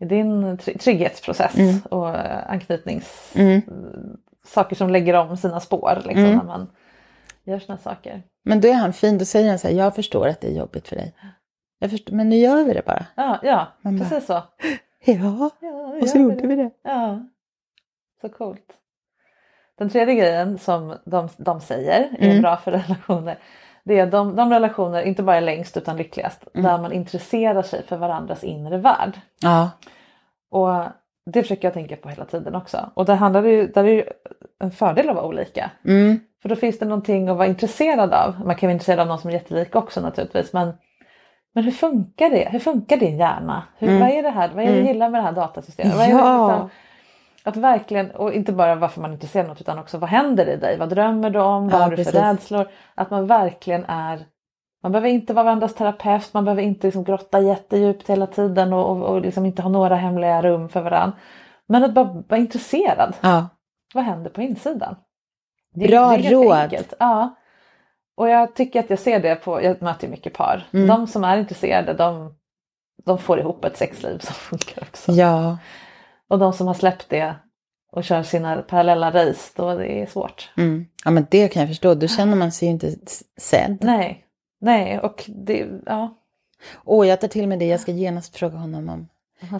i 0.00 0.04
din 0.04 0.58
try- 0.58 0.78
trygghetsprocess 0.78 1.56
Mm. 1.58 1.74
och 1.90 2.08
eh, 2.08 2.50
anknytnings... 2.50 3.32
Mm. 3.34 3.62
Saker 4.46 4.76
som 4.76 4.90
lägger 4.90 5.14
om 5.14 5.36
sina 5.36 5.60
spår 5.60 5.94
liksom, 6.04 6.24
Mm. 6.24 6.36
när 6.36 6.44
man 6.44 6.70
gör 7.44 7.58
såna 7.58 7.78
saker. 7.78 8.22
Men 8.44 8.60
då 8.60 8.68
är 8.68 8.74
han 8.74 8.92
fin, 8.92 9.18
då 9.18 9.24
säger 9.24 9.48
han 9.48 9.58
så 9.58 9.68
här, 9.68 9.74
jag 9.74 9.94
förstår 9.94 10.28
att 10.28 10.40
det 10.40 10.46
är 10.48 10.58
jobbigt 10.58 10.88
för 10.88 10.96
dig. 10.96 11.14
Jag 11.78 11.90
förstår, 11.90 12.14
men 12.14 12.28
nu 12.28 12.36
gör 12.36 12.64
vi 12.64 12.72
det 12.74 12.84
bara. 12.86 13.06
Ja, 13.14 13.38
ja 13.42 13.66
Man 13.82 13.98
bara- 13.98 14.08
precis 14.08 14.26
så. 14.26 14.32
Ja, 15.04 15.50
Ja, 15.60 15.98
och 16.02 16.08
så 16.08 16.18
gjorde 16.18 16.46
vi 16.46 16.56
det. 16.56 16.70
Ja, 16.84 17.26
så 18.20 18.28
coolt. 18.28 18.72
Den 19.78 19.90
tredje 19.90 20.14
grejen 20.14 20.58
som 20.58 20.96
de, 21.04 21.28
de 21.36 21.60
säger 21.60 22.00
är 22.18 22.26
Mm. 22.30 22.42
bra 22.42 22.56
för 22.56 22.70
relationer. 22.72 23.38
Det 23.84 23.98
är 23.98 24.06
de, 24.06 24.36
de 24.36 24.50
relationer, 24.50 25.02
inte 25.02 25.22
bara 25.22 25.40
längst 25.40 25.76
utan 25.76 25.96
lyckligast, 25.96 26.44
Mm. 26.54 26.64
där 26.64 26.78
man 26.78 26.92
intresserar 26.92 27.62
sig 27.62 27.82
för 27.82 27.96
varandras 27.96 28.44
inre 28.44 28.78
värld. 28.78 29.20
Ja, 29.40 29.70
Och 30.50 30.84
det 31.30 31.42
försöker 31.42 31.66
jag 31.68 31.74
tänka 31.74 31.96
på 31.96 32.08
hela 32.08 32.24
tiden 32.24 32.54
också. 32.54 32.90
Och 32.94 33.04
där 33.04 33.14
handlar 33.14 33.42
det 33.42 33.50
ju, 33.50 33.66
där 33.66 33.80
är 33.84 33.86
det 33.88 33.92
ju 33.92 34.04
en 34.60 34.70
fördel 34.70 35.08
att 35.08 35.16
vara 35.16 35.26
olika. 35.26 35.70
mm. 35.84 36.20
För 36.42 36.48
då 36.48 36.56
finns 36.56 36.78
det 36.78 36.84
någonting 36.84 37.28
att 37.28 37.36
vara 37.36 37.46
intresserad 37.48 38.12
av. 38.14 38.34
Man 38.46 38.56
kan 38.56 38.66
vara 38.66 38.72
intresserad 38.72 39.00
av 39.00 39.06
någon 39.06 39.18
som 39.18 39.30
är 39.30 39.34
jättelik 39.34 39.76
också 39.76 40.00
naturligtvis. 40.00 40.52
Men, 40.52 40.72
men 41.54 41.64
hur 41.64 41.70
funkar 41.72 42.30
det? 42.30 42.48
Hur 42.52 42.58
funkar 42.58 42.96
din 42.96 43.16
hjärna? 43.16 43.62
Hur, 43.78 43.88
Mm. 43.88 44.00
Vad 44.00 44.08
är 44.10 44.22
det 44.22 44.30
här? 44.30 44.48
Vad 44.54 44.64
är 44.64 44.66
det 44.66 44.72
du 44.72 44.78
Mm. 44.78 44.92
gillar 44.92 45.08
med 45.10 45.20
det 45.20 45.24
här 45.24 45.32
datasystemet? 45.32 45.94
Ja. 45.96 46.04
liksom, 46.06 46.70
att 47.44 47.56
verkligen, 47.56 48.10
och 48.10 48.32
inte 48.32 48.52
bara 48.52 48.74
varför 48.74 49.00
man 49.00 49.10
är 49.10 49.14
intresserad 49.14 49.44
av 49.44 49.48
något 49.48 49.60
utan 49.60 49.78
också 49.78 49.98
vad 49.98 50.10
händer 50.10 50.48
i 50.48 50.56
dig? 50.56 50.78
Vad 50.78 50.88
drömmer 50.88 51.30
du 51.30 51.38
om? 51.40 51.68
Vad 51.68 51.80
Ja, 51.80 51.84
har 51.84 51.90
du 51.90 51.96
för 51.96 52.04
precis. 52.04 52.20
rädslor? 52.20 52.68
Att 52.94 53.10
man 53.10 53.26
verkligen 53.26 53.84
är 53.88 54.18
man 54.82 54.92
behöver 54.92 55.08
inte 55.08 55.32
vara 55.34 55.44
varandras 55.44 55.74
terapeut, 55.74 56.34
man 56.34 56.44
behöver 56.44 56.62
inte 56.62 56.86
liksom 56.86 57.04
grotta 57.04 57.40
jättedjupt 57.40 58.10
hela 58.10 58.26
tiden 58.26 58.72
och, 58.72 58.90
och, 58.90 59.02
och 59.02 59.20
liksom 59.20 59.46
inte 59.46 59.62
ha 59.62 59.68
några 59.68 59.96
hemliga 59.96 60.42
rum 60.42 60.68
för 60.68 60.80
varandra. 60.82 61.16
Men 61.66 61.84
att 61.84 61.94
bara 61.94 62.22
vara 62.28 62.40
intresserad. 62.40 63.14
ja. 63.20 63.48
Vad 63.94 64.04
händer 64.04 64.30
på 64.30 64.42
insidan? 64.42 64.96
Det, 65.74 65.88
Bra 65.88 66.16
det 66.16 66.30
råd. 66.30 66.52
Enkelt. 66.52 66.94
Ja. 66.98 67.34
Och 68.16 68.28
jag 68.28 68.54
tycker 68.54 68.80
att 68.80 68.90
jag 68.90 68.98
ser 68.98 69.20
det 69.20 69.34
på, 69.34 69.62
jag 69.62 69.82
möter 69.82 70.08
mycket 70.08 70.32
par. 70.34 70.66
Mm. 70.72 70.86
De 70.88 71.06
som 71.06 71.24
är 71.24 71.36
intresserade 71.36 71.94
de, 71.94 72.34
de 73.04 73.18
får 73.18 73.38
ihop 73.40 73.64
ett 73.64 73.76
sexliv 73.76 74.18
som 74.18 74.34
funkar 74.34 74.82
också. 74.82 75.12
ja. 75.12 75.58
Och 76.28 76.38
de 76.38 76.52
som 76.52 76.66
har 76.66 76.74
släppt 76.74 77.08
det 77.08 77.34
och 77.92 78.04
kör 78.04 78.22
sina 78.22 78.56
parallella 78.62 79.10
race, 79.10 79.52
då 79.56 79.74
det 79.74 80.02
är 80.02 80.06
svårt. 80.06 80.50
Mm. 80.56 80.86
Ja, 81.04 81.10
men 81.10 81.26
det 81.30 81.48
kan 81.48 81.60
jag 81.60 81.68
förstå. 81.68 81.94
Då 81.94 82.06
känner 82.08 82.36
man 82.36 82.52
sig 82.52 82.68
ju 82.68 82.72
inte 82.72 82.94
sedd. 83.40 83.78
Nej, 83.80 84.24
nej 84.62 84.98
och 84.98 85.24
det, 85.26 85.66
ja. 85.86 86.16
Åh, 86.84 87.08
jag 87.08 87.20
tar 87.20 87.28
till 87.28 87.48
mig 87.48 87.58
det. 87.58 87.66
Jag 87.66 87.80
ska 87.80 87.92
genast 87.92 88.36
fråga 88.36 88.56
honom 88.56 88.88
om... 88.88 89.08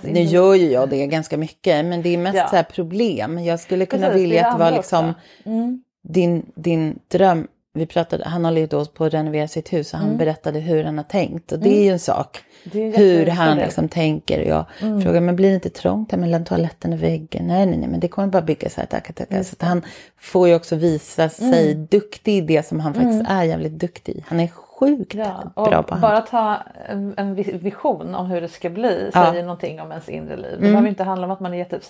Nu 0.02 0.20
gör 0.22 0.54
ju 0.54 0.70
jag 0.70 0.88
det 0.88 1.06
ganska 1.06 1.36
mycket, 1.36 1.84
men 1.84 2.02
det 2.02 2.08
är 2.14 2.18
mest 2.18 2.36
Ja. 2.36 2.48
så 2.48 2.72
problem. 2.74 3.38
Jag 3.38 3.60
skulle 3.60 3.86
kunna 3.86 4.06
Precis, 4.06 4.22
vilja 4.22 4.46
att 4.46 4.58
det 4.58 4.64
var 4.64 4.70
liksom. 4.70 5.14
Mm. 5.44 5.82
din, 6.02 6.46
din 6.54 6.98
dröm. 7.08 7.46
Vi 7.74 7.86
pratade, 7.86 8.24
han 8.28 8.44
håller 8.44 8.60
ju 8.60 8.66
då 8.66 8.84
på 8.84 9.04
att 9.04 9.14
renovera 9.14 9.48
sitt 9.48 9.72
hus 9.72 9.92
och 9.92 9.98
han 9.98 10.06
Mm. 10.08 10.18
berättade 10.18 10.60
hur 10.60 10.84
han 10.84 10.96
har 10.98 11.04
tänkt. 11.04 11.52
Och 11.52 11.58
det 11.58 11.78
är 11.78 11.82
ju 11.84 11.90
en 11.90 11.98
sak. 11.98 12.38
Hur 12.72 13.26
han 13.26 13.58
liksom 13.58 13.88
tänker. 13.88 14.40
Och 14.40 14.46
jag 14.46 14.64
Mm. 14.80 15.02
frågar, 15.02 15.20
men 15.20 15.36
blir 15.36 15.48
det 15.48 15.54
inte 15.54 15.70
trångt 15.70 16.10
här 16.12 16.18
mellan 16.18 16.44
toaletten 16.44 16.92
och 16.92 17.02
väggen? 17.02 17.46
Nej, 17.46 17.66
nej, 17.66 17.78
nej, 17.78 17.88
men 17.88 18.00
det 18.00 18.08
kommer 18.08 18.28
bara 18.28 18.42
bygga 18.42 18.70
så 18.70 18.80
här. 18.80 18.86
Taka, 18.86 19.12
taka. 19.12 19.36
Just 19.36 19.50
Så 19.50 19.56
att 19.60 19.68
han 19.68 19.82
får 20.16 20.48
ju 20.48 20.54
också 20.54 20.76
visa 20.76 21.28
sig 21.28 21.72
Mm. 21.72 21.86
duktig 21.86 22.36
i 22.36 22.40
det 22.40 22.66
som 22.66 22.80
han 22.80 22.94
faktiskt 22.94 23.24
är 23.28 23.42
jävligt 23.42 23.78
duktig. 23.78 24.24
Han 24.28 24.40
är 24.40 24.48
sjukt 24.86 25.14
Ja, 25.14 25.52
bra 25.54 25.82
på 25.82 25.94
bara 25.94 26.06
hand. 26.14 26.18
att 26.18 26.28
ha 26.28 26.58
en, 26.88 27.14
en 27.16 27.34
vi- 27.34 27.58
vision 27.62 28.14
om 28.14 28.26
hur 28.26 28.40
det 28.40 28.48
ska 28.48 28.70
bli 28.70 29.10
Ja. 29.14 29.24
säger 29.30 29.42
någonting 29.42 29.80
om 29.80 29.90
ens 29.90 30.08
inre 30.08 30.36
liv. 30.36 30.50
Det 30.50 30.56
Mm. 30.56 30.70
behöver 30.72 30.88
inte 30.88 31.04
handla 31.04 31.26
om 31.26 31.30
att 31.30 31.40
man 31.40 31.54
är 31.54 31.58
jättebra 31.58 31.80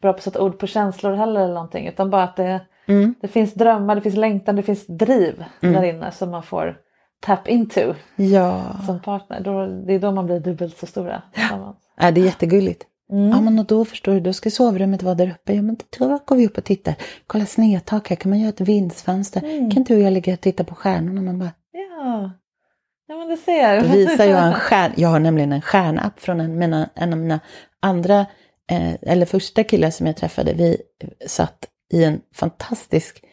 på 0.00 0.08
att 0.08 0.22
sätta 0.22 0.42
ord 0.42 0.58
på 0.58 0.66
känslor 0.66 1.12
heller 1.14 1.40
eller 1.40 1.54
någonting 1.54 1.86
utan 1.86 2.10
bara 2.10 2.22
att 2.22 2.36
det, 2.36 2.60
Mm. 2.86 3.14
det 3.20 3.28
finns 3.28 3.54
drömmar, 3.54 3.94
det 3.94 4.00
finns 4.00 4.16
längtan, 4.16 4.56
det 4.56 4.62
finns 4.62 4.86
driv 4.86 5.44
Mm. 5.62 5.74
där 5.74 5.82
inne 5.88 6.10
som 6.10 6.30
man 6.30 6.42
får 6.42 6.76
tap 7.20 7.48
into 7.48 7.94
Ja. 8.16 8.62
som 8.86 9.00
partner. 9.00 9.40
Då, 9.40 9.66
det 9.66 9.94
är 9.94 9.98
då 9.98 10.10
man 10.12 10.26
blir 10.26 10.40
dubbelt 10.40 10.78
så 10.78 10.86
stora 10.86 11.22
tillsammans. 11.34 11.76
ja, 12.00 12.10
det 12.10 12.20
är 12.20 12.24
jättegulligt. 12.24 12.82
Mm. 13.12 13.30
Ja, 13.30 13.40
men 13.40 13.58
och 13.58 13.64
då 13.64 13.84
förstår 13.84 14.12
du, 14.12 14.20
då 14.20 14.32
ska 14.32 14.50
sovrummet 14.50 15.02
vara 15.02 15.14
där 15.14 15.30
uppe. 15.30 15.54
Ja, 15.54 15.62
men 15.62 15.76
då 15.98 16.18
går 16.26 16.36
vi 16.36 16.46
upp 16.46 16.58
och 16.58 16.64
tittar. 16.64 16.94
Kolla 17.26 17.46
snedtak 17.46 18.08
här, 18.08 18.16
kan 18.16 18.30
man 18.30 18.38
göra 18.38 18.48
ett 18.48 18.60
vindsfönster? 18.60 19.42
Mm. 19.44 19.70
Kan 19.70 19.78
inte 19.78 19.92
du 19.94 19.96
och 20.00 20.06
jag 20.06 20.12
ligga 20.12 20.32
och 20.32 20.40
titta 20.40 20.64
på 20.64 20.74
stjärnorna? 20.74 21.22
Man 21.22 21.38
bara, 21.38 21.50
Ja. 21.96 22.30
ja, 23.06 23.16
men 23.16 23.28
du 23.28 23.36
ser. 23.36 23.80
Då 23.80 23.88
visar 23.96 24.24
jag 24.24 24.46
en 24.46 24.54
stjärn, 24.54 24.92
jag 24.96 25.08
har 25.08 25.20
nämligen 25.20 25.52
en 25.52 25.62
stjärnapp 25.62 26.20
från 26.20 26.40
en, 26.40 26.58
mina, 26.58 26.90
en 26.94 27.12
av 27.12 27.18
mina 27.18 27.40
andra, 27.80 28.20
eh, 28.70 28.94
eller 29.02 29.26
första 29.26 29.64
killar 29.64 29.90
som 29.90 30.06
jag 30.06 30.16
träffade. 30.16 30.52
Vi 30.52 30.82
satt 31.26 31.68
i 31.92 32.04
en 32.04 32.20
fantastisk 32.34 33.24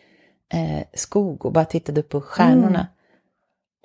eh, 0.53 0.83
skog 0.93 1.45
och 1.45 1.51
bara 1.51 1.65
tittade 1.65 1.99
upp 1.99 2.09
på 2.09 2.21
stjärnorna. 2.21 2.79
Mm. 2.79 2.91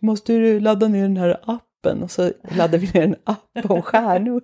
Måste 0.02 0.32
du 0.32 0.60
ladda 0.60 0.88
ner 0.88 1.02
den 1.02 1.16
här 1.16 1.40
appen? 1.42 2.02
Och 2.02 2.10
så 2.10 2.32
laddade 2.56 2.78
vi 2.78 2.98
ner 2.98 3.02
en 3.02 3.16
app 3.24 3.70
om 3.70 3.82
stjärnor. 3.82 4.42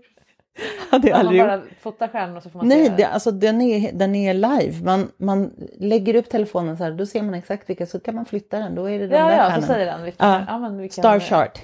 Hade 0.90 1.10
man 1.10 1.20
aldrig 1.20 1.40
gjort. 1.40 1.48
bara 1.48 1.62
fotar 1.80 2.36
och 2.36 2.42
så 2.42 2.50
får 2.50 2.58
man 2.58 2.68
Nej, 2.68 2.86
se. 2.86 2.92
det, 2.96 3.04
alltså 3.04 3.30
den 3.30 3.60
är, 3.60 3.92
den 3.92 4.14
är 4.14 4.34
live. 4.34 4.84
Man, 4.84 5.10
man 5.16 5.52
lägger 5.78 6.14
upp 6.14 6.30
telefonen 6.30 6.76
så 6.76 6.84
här, 6.84 6.90
då 6.92 7.06
ser 7.06 7.22
man 7.22 7.34
exakt 7.34 7.70
vilka, 7.70 7.86
så 7.86 8.00
kan 8.00 8.14
man 8.14 8.24
flytta 8.24 8.58
den. 8.58 8.74
Då 8.74 8.90
är 8.90 8.98
det 8.98 9.06
de 9.06 9.16
ja, 9.16 9.26
där 9.28 9.36
ja, 9.36 9.44
så 9.44 9.50
stjärnorna. 9.50 9.66
säger 9.66 9.86
den. 9.86 10.02
Vilken, 10.02 10.28
Ja. 10.28 10.44
ja. 10.48 10.68
vilken, 10.68 11.02
Star 11.02 11.20
chart. 11.20 11.58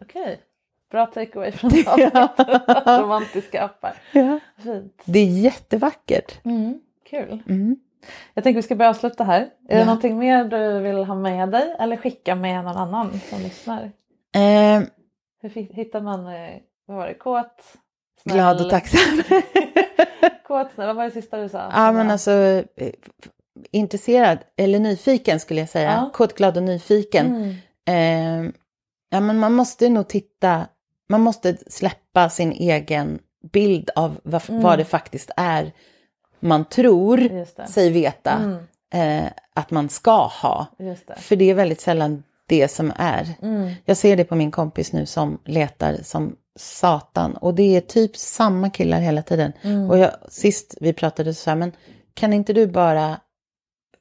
Okej. 0.00 0.40
Bra 0.90 1.06
takeaway 1.06 1.52
från 1.52 1.70
avsnittet. 1.86 2.28
Romantiska 2.86 3.62
appar. 3.62 3.94
Ja. 4.12 4.38
Fint. 4.62 5.02
Det 5.04 5.18
är 5.18 5.26
jättevackert. 5.26 6.44
Mm, 6.44 6.80
kul. 7.10 7.42
Mm. 7.48 7.76
Jag 8.34 8.44
tänker 8.44 8.58
vi 8.58 8.62
ska 8.62 8.74
börja 8.76 8.90
avsluta 8.90 9.24
här. 9.24 9.40
Är 9.40 9.46
det 9.74 9.78
Ja. 9.78 9.84
någonting 9.84 10.18
mer 10.18 10.44
du 10.44 10.78
vill 10.80 10.96
ha 11.04 11.14
med 11.14 11.50
dig 11.50 11.76
eller 11.78 11.96
skicka 11.96 12.34
med 12.34 12.64
någon 12.64 12.76
annan 12.76 13.20
som 13.30 13.38
lyssnar? 13.42 13.82
Eh, 14.34 14.82
Hur 15.42 15.50
hittar 15.74 16.00
man, 16.00 16.26
eh, 16.26 16.50
vad 16.86 16.96
var 16.96 17.06
det, 17.06 17.14
kåt? 17.14 17.62
Snäll- 18.24 18.34
glad 18.34 18.60
och 18.60 18.70
tacksam. 18.70 19.00
Kåt, 20.46 20.68
snäll, 20.74 20.86
vad 20.86 20.96
var 20.96 21.04
det 21.04 21.10
sista 21.10 21.36
du 21.36 21.48
sa? 21.48 21.70
ja, 21.72 21.92
men 21.92 22.10
alltså 22.10 22.30
eh, 22.76 22.92
intresserad 23.70 24.38
eller 24.56 24.78
nyfiken 24.78 25.40
skulle 25.40 25.60
jag 25.60 25.68
säga. 25.68 25.90
Ja. 25.92 26.10
Kåt, 26.14 26.34
glad 26.34 26.56
och 26.56 26.62
nyfiken. 26.62 27.26
Mm. 27.86 28.46
Eh, 28.46 28.52
ja, 29.10 29.20
men 29.20 29.38
man 29.38 29.52
måste 29.52 29.88
nog 29.88 30.08
titta, 30.08 30.66
man 31.08 31.20
måste 31.20 31.56
släppa 31.66 32.30
sin 32.30 32.52
egen 32.52 33.18
bild 33.52 33.90
av 33.96 34.20
vad, 34.24 34.42
Mm. 34.50 34.62
vad 34.62 34.78
det 34.78 34.84
faktiskt 34.84 35.30
är 35.36 35.72
man 36.40 36.64
tror 36.64 37.44
sig 37.66 37.90
veta 37.90 38.30
Mm, 38.32 38.56
eh, 39.24 39.30
att 39.54 39.70
man 39.70 39.88
ska 39.88 40.26
ha. 40.26 40.66
det. 40.78 41.14
För 41.16 41.36
det 41.36 41.50
är 41.50 41.54
väldigt 41.54 41.80
sällan 41.80 42.22
det 42.46 42.68
som 42.68 42.92
är. 42.96 43.28
Mm. 43.42 43.70
Jag 43.84 43.96
ser 43.96 44.16
det 44.16 44.24
på 44.24 44.34
min 44.34 44.50
kompis 44.50 44.92
nu 44.92 45.06
som 45.06 45.38
letar 45.44 45.96
som 46.02 46.36
satan. 46.56 47.36
Och 47.36 47.54
det 47.54 47.76
är 47.76 47.80
typ 47.80 48.16
samma 48.16 48.70
killar 48.70 49.00
hela 49.00 49.22
tiden. 49.22 49.52
Mm. 49.62 49.90
Och 49.90 49.98
jag, 49.98 50.10
sist 50.28 50.74
vi 50.80 50.92
pratade 50.92 51.34
så 51.34 51.50
jag, 51.50 51.58
men 51.58 51.72
kan 52.14 52.32
inte 52.32 52.52
du 52.52 52.66
bara, 52.66 53.20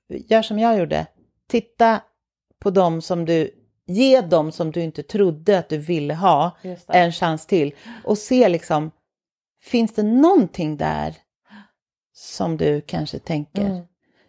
gör 0.10 0.42
som 0.42 0.60
jag 0.60 0.80
gjorde, 0.80 1.06
titta 1.50 2.02
på 2.60 2.70
dem 2.70 3.02
som 3.02 3.26
du, 3.26 3.52
ge 3.88 4.22
dem 4.22 4.52
som 4.52 4.72
du 4.72 4.82
inte 4.82 5.04
trodde 5.04 5.60
att 5.60 5.70
du 5.70 5.78
ville 5.78 6.14
ha 6.14 6.58
en 6.88 7.12
chans 7.12 7.46
till. 7.48 7.74
Och 8.04 8.18
se 8.18 8.50
liksom, 8.50 8.92
finns 9.64 9.94
det 9.94 10.04
någonting 10.04 10.78
där 10.78 11.16
som 12.14 12.58
du 12.58 12.82
kanske 12.82 13.20
tänker? 13.20 13.66
Mm. 13.66 13.84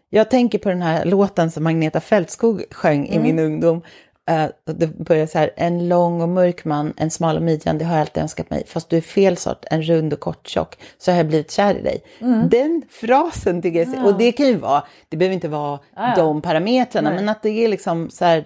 Jag 0.08 0.30
tänker 0.30 0.58
på 0.58 0.68
den 0.68 0.82
här 0.82 1.04
låten 1.04 1.50
som 1.50 1.66
Agneta 1.66 2.00
Fältskog 2.00 2.64
sjöng 2.70 3.06
i 3.06 3.16
Mm. 3.16 3.22
min 3.22 3.38
ungdom. 3.38 3.82
Eh, 4.30 4.46
det 4.64 4.86
börjar 4.98 5.26
så 5.26 5.38
här, 5.38 5.50
en 5.56 5.88
lång 5.88 6.22
och 6.22 6.28
mörk 6.28 6.64
man, 6.64 6.94
en 6.96 7.10
smal 7.10 7.36
och 7.36 7.42
midjan, 7.42 7.78
det 7.78 7.84
har 7.84 7.94
jag 7.94 8.00
alltid 8.00 8.22
önskat 8.22 8.50
mig. 8.50 8.64
Fast 8.66 8.88
du 8.90 8.96
är 8.96 9.00
fel 9.00 9.36
sort, 9.36 9.64
en 9.70 9.82
rund 9.82 10.12
och 10.12 10.20
kort 10.20 10.48
tjock, 10.48 10.76
så 10.98 11.10
har 11.10 11.16
jag 11.16 11.26
blivit 11.26 11.50
kär 11.50 11.74
i 11.74 11.82
dig. 11.82 12.02
Den 12.50 12.82
frasen 12.90 13.62
tycker 13.62 13.78
jag, 13.78 13.88
är 13.88 13.92
så- 14.02 14.06
och 14.06 14.18
det 14.18 14.32
kan 14.32 14.46
ju 14.46 14.56
vara, 14.56 14.82
det 15.08 15.16
behöver 15.16 15.34
inte 15.34 15.48
vara 15.48 15.78
ja. 15.96 16.12
de 16.16 16.42
parametrarna, 16.42 17.10
Nej. 17.10 17.18
men 17.18 17.28
att 17.28 17.42
det 17.42 17.50
är 17.64 17.68
liksom 17.68 18.10
så 18.10 18.24
här, 18.24 18.44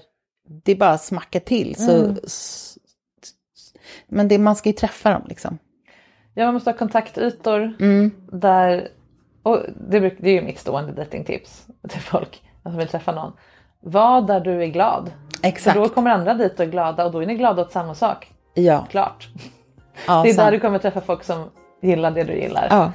det 0.65 0.75
bara 0.75 0.99
smackar 0.99 1.41
till. 1.41 1.75
Så, 1.77 1.97
Mm. 1.97 2.17
men 4.09 4.29
det, 4.29 4.39
man 4.39 4.57
ska 4.57 4.69
ju 4.69 4.73
träffa 4.73 5.11
dem 5.13 5.23
liksom. 5.29 5.59
Ja, 6.35 6.45
man 6.45 6.55
måste 6.55 6.71
ha 6.71 6.79
kontaktytor 6.79 7.77
Mm. 7.81 8.11
där, 8.33 8.89
och 9.43 9.59
det, 9.91 10.01
det 10.01 10.29
är 10.31 10.35
ju 10.35 10.43
mitt 10.43 10.59
stående 10.59 10.93
datingtips 10.93 11.67
till 11.89 12.01
folk 12.01 12.43
som 12.63 12.77
vill 12.77 12.89
träffa 12.89 13.13
någon. 13.13 13.33
Var 13.81 14.23
där 14.23 14.41
du 14.41 14.63
är 14.63 14.67
glad. 14.67 15.11
Exakt. 15.43 15.77
För 15.77 15.83
då 15.85 15.89
kommer 15.89 16.11
andra 16.11 16.35
dit 16.35 16.55
och 16.55 16.61
är 16.67 16.71
glada 16.71 17.05
och 17.05 17.13
då 17.13 17.23
är 17.23 17.27
ni 17.27 17.35
glada 17.35 17.63
åt 17.63 17.73
samma 17.73 17.95
sak. 17.95 18.33
Ja. 18.55 18.87
Klart. 18.91 19.29
ja 20.07 20.13
det 20.23 20.29
är 20.31 20.33
där 20.35 20.43
sant. 20.43 20.51
du 20.53 20.61
kommer 20.61 20.79
träffa 20.79 21.01
folk 21.01 21.25
som 21.25 21.51
gillar 21.83 22.11
det 22.11 22.25
du 22.25 22.33
gillar. 22.33 22.67
Ja. 22.71 22.93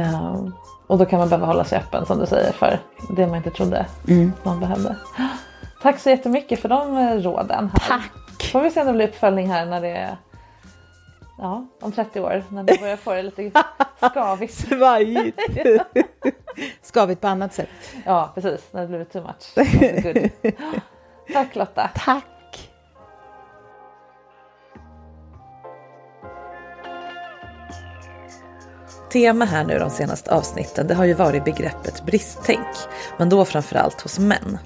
Ehm, 0.00 0.52
och 0.86 0.98
då 0.98 1.04
kan 1.04 1.18
man 1.18 1.28
behöva 1.28 1.46
hålla 1.46 1.64
sig 1.64 1.78
öppen 1.78 2.06
som 2.06 2.18
du 2.18 2.26
säger 2.26 2.52
för 2.52 2.78
det 3.16 3.26
man 3.26 3.36
inte 3.36 3.50
trodde 3.50 3.86
Mm. 4.08 4.32
man 4.42 4.60
behövde. 4.60 4.96
Tack 5.82 5.98
så 5.98 6.10
jättemycket 6.10 6.60
för 6.60 6.68
de 6.68 6.96
eh, 6.96 7.14
råden. 7.16 7.70
Här. 7.80 7.88
Tack! 7.98 8.42
Får 8.52 8.60
vi 8.60 8.70
se 8.70 8.80
om 8.80 8.86
det 8.86 8.92
blir 8.92 9.08
uppföljning 9.08 9.50
här 9.50 9.66
när 9.66 9.80
det 9.80 9.88
är 9.96 10.16
Ja, 11.38 11.66
om 11.80 11.92
30 11.92 12.20
år 12.20 12.44
när 12.48 12.62
ni 12.62 12.78
börjar 12.80 12.96
få 12.96 13.14
det 13.14 13.22
lite 13.22 13.50
skavigt. 14.12 14.54
Svajigt. 14.54 15.38
Skavigt 16.82 17.20
på 17.20 17.28
annat 17.28 17.54
sätt. 17.54 17.68
Ja, 18.06 18.30
precis. 18.34 18.68
När 18.70 18.80
det 18.82 18.88
blivit 18.88 19.12
too 19.12 19.22
much. 19.22 19.54
Tack 21.28 21.56
Lotta. 21.56 21.90
Tack! 21.94 22.24
Tema 29.12 29.44
här 29.44 29.64
nu 29.64 29.78
de 29.78 29.90
senaste 29.90 30.34
avsnitten 30.34 30.86
det 30.86 30.94
har 30.94 31.04
ju 31.04 31.14
varit 31.14 31.44
begreppet 31.44 32.06
bristtänk, 32.06 32.76
men 33.18 33.28
då 33.28 33.44
framförallt 33.44 34.00
hos 34.00 34.18
män. 34.18 34.58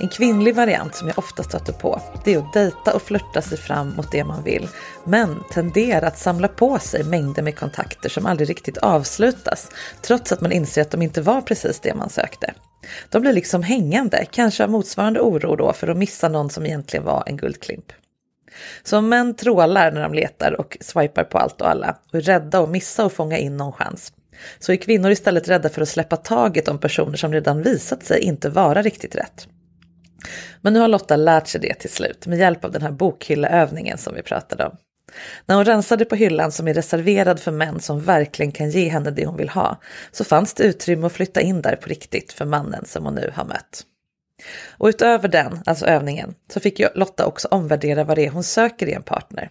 En 0.00 0.08
kvinnlig 0.08 0.54
variant 0.54 0.94
som 0.94 1.08
jag 1.08 1.18
ofta 1.18 1.42
stöter 1.42 1.72
på 1.72 2.00
det 2.24 2.34
är 2.34 2.38
att 2.38 2.52
dejta 2.52 2.94
och 2.94 3.02
flörta 3.02 3.42
sig 3.42 3.58
fram 3.58 3.96
mot 3.96 4.12
det 4.12 4.24
man 4.24 4.42
vill, 4.42 4.68
men 5.04 5.44
tenderar 5.50 6.06
att 6.06 6.18
samla 6.18 6.48
på 6.48 6.78
sig 6.78 7.04
mängder 7.04 7.42
med 7.42 7.58
kontakter 7.58 8.08
som 8.08 8.26
aldrig 8.26 8.50
riktigt 8.50 8.78
avslutas, 8.78 9.68
trots 10.02 10.32
att 10.32 10.40
man 10.40 10.52
inser 10.52 10.82
att 10.82 10.90
de 10.90 11.02
inte 11.02 11.22
var 11.22 11.40
precis 11.40 11.80
det 11.80 11.94
man 11.94 12.10
sökte. 12.10 12.54
De 13.08 13.22
blir 13.22 13.32
liksom 13.32 13.62
hängande, 13.62 14.26
kanske 14.30 14.64
av 14.64 14.70
motsvarande 14.70 15.20
oro 15.20 15.56
då 15.56 15.72
för 15.72 15.88
att 15.88 15.96
missa 15.96 16.28
någon 16.28 16.50
som 16.50 16.66
egentligen 16.66 17.04
var 17.04 17.22
en 17.26 17.36
guldklimp. 17.36 17.92
Så 18.82 18.98
om 18.98 19.08
män 19.08 19.34
trålar 19.34 19.92
när 19.92 20.02
de 20.02 20.14
letar 20.14 20.60
och 20.60 20.76
swipar 20.80 21.24
på 21.24 21.38
allt 21.38 21.60
och 21.60 21.70
alla 21.70 21.96
och 22.08 22.14
är 22.14 22.20
rädda 22.20 22.60
att 22.60 22.70
missa 22.70 23.04
och 23.04 23.12
fånga 23.12 23.38
in 23.38 23.56
någon 23.56 23.72
chans, 23.72 24.12
så 24.58 24.72
är 24.72 24.76
kvinnor 24.76 25.10
istället 25.10 25.48
rädda 25.48 25.68
för 25.68 25.82
att 25.82 25.88
släppa 25.88 26.16
taget 26.16 26.68
om 26.68 26.78
personer 26.78 27.16
som 27.16 27.32
redan 27.32 27.62
visat 27.62 28.04
sig 28.04 28.20
inte 28.20 28.48
vara 28.48 28.82
riktigt 28.82 29.14
rätt. 29.14 29.48
Men 30.60 30.72
nu 30.72 30.80
har 30.80 30.88
Lotta 30.88 31.16
lärt 31.16 31.46
sig 31.46 31.60
det 31.60 31.74
till 31.74 31.90
slut 31.90 32.26
med 32.26 32.38
hjälp 32.38 32.64
av 32.64 32.72
den 32.72 32.82
här 32.82 32.90
bokhylleövningen 32.90 33.98
som 33.98 34.14
vi 34.14 34.22
pratade 34.22 34.66
om. 34.66 34.76
När 35.46 35.56
hon 35.56 35.64
rensade 35.64 36.04
på 36.04 36.14
hyllan 36.14 36.52
som 36.52 36.68
är 36.68 36.74
reserverad 36.74 37.40
för 37.40 37.52
män 37.52 37.80
som 37.80 38.00
verkligen 38.00 38.52
kan 38.52 38.70
ge 38.70 38.88
henne 38.88 39.10
det 39.10 39.26
hon 39.26 39.36
vill 39.36 39.48
ha, 39.48 39.80
så 40.12 40.24
fanns 40.24 40.54
det 40.54 40.64
utrymme 40.64 41.06
att 41.06 41.12
flytta 41.12 41.40
in 41.40 41.62
där 41.62 41.76
på 41.76 41.88
riktigt 41.88 42.32
för 42.32 42.44
mannen 42.44 42.84
som 42.84 43.04
hon 43.04 43.14
nu 43.14 43.32
har 43.34 43.44
mött. 43.44 43.84
Och 44.78 44.88
utöver 44.88 45.28
den, 45.28 45.62
alltså 45.66 45.86
övningen, 45.86 46.34
så 46.52 46.60
fick 46.60 46.80
Lotta 46.94 47.26
också 47.26 47.48
omvärdera 47.50 48.04
vad 48.04 48.18
det 48.18 48.26
är 48.26 48.30
hon 48.30 48.44
söker 48.44 48.86
i 48.86 48.92
en 48.92 49.02
partner. 49.02 49.50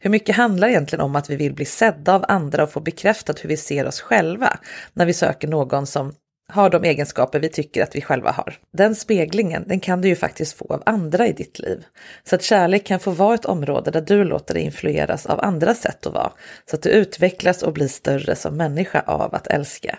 Hur 0.00 0.10
mycket 0.10 0.36
handlar 0.36 0.68
egentligen 0.68 1.04
om 1.04 1.16
att 1.16 1.30
vi 1.30 1.36
vill 1.36 1.54
bli 1.54 1.64
sedda 1.64 2.14
av 2.14 2.24
andra 2.28 2.62
och 2.62 2.72
få 2.72 2.80
bekräftat 2.80 3.44
hur 3.44 3.48
vi 3.48 3.56
ser 3.56 3.86
oss 3.86 4.00
själva 4.00 4.58
när 4.92 5.06
vi 5.06 5.14
söker 5.14 5.48
någon 5.48 5.86
som 5.86 6.14
har 6.48 6.70
de 6.70 6.84
egenskaper 6.84 7.40
vi 7.40 7.48
tycker 7.48 7.82
att 7.82 7.96
vi 7.96 8.00
själva 8.00 8.30
har. 8.30 8.54
Den 8.72 8.94
speglingen, 8.94 9.64
den 9.68 9.80
kan 9.80 10.00
du 10.00 10.08
ju 10.08 10.16
faktiskt 10.16 10.58
få 10.58 10.64
av 10.74 10.82
andra 10.86 11.26
i 11.26 11.32
ditt 11.32 11.58
liv. 11.58 11.84
Så 12.24 12.34
att 12.34 12.42
kärlek 12.42 12.86
kan 12.86 13.00
få 13.00 13.10
vara 13.10 13.34
ett 13.34 13.44
område 13.44 13.90
där 13.90 14.00
du 14.00 14.24
låter 14.24 14.54
dig 14.54 14.62
influeras 14.62 15.26
av 15.26 15.40
andra 15.40 15.74
sätt 15.74 16.06
att 16.06 16.12
vara, 16.12 16.32
så 16.70 16.76
att 16.76 16.82
du 16.82 16.88
utvecklas 16.88 17.62
och 17.62 17.72
blir 17.72 17.88
större 17.88 18.36
som 18.36 18.56
människa 18.56 19.00
av 19.00 19.34
att 19.34 19.46
älska. 19.46 19.98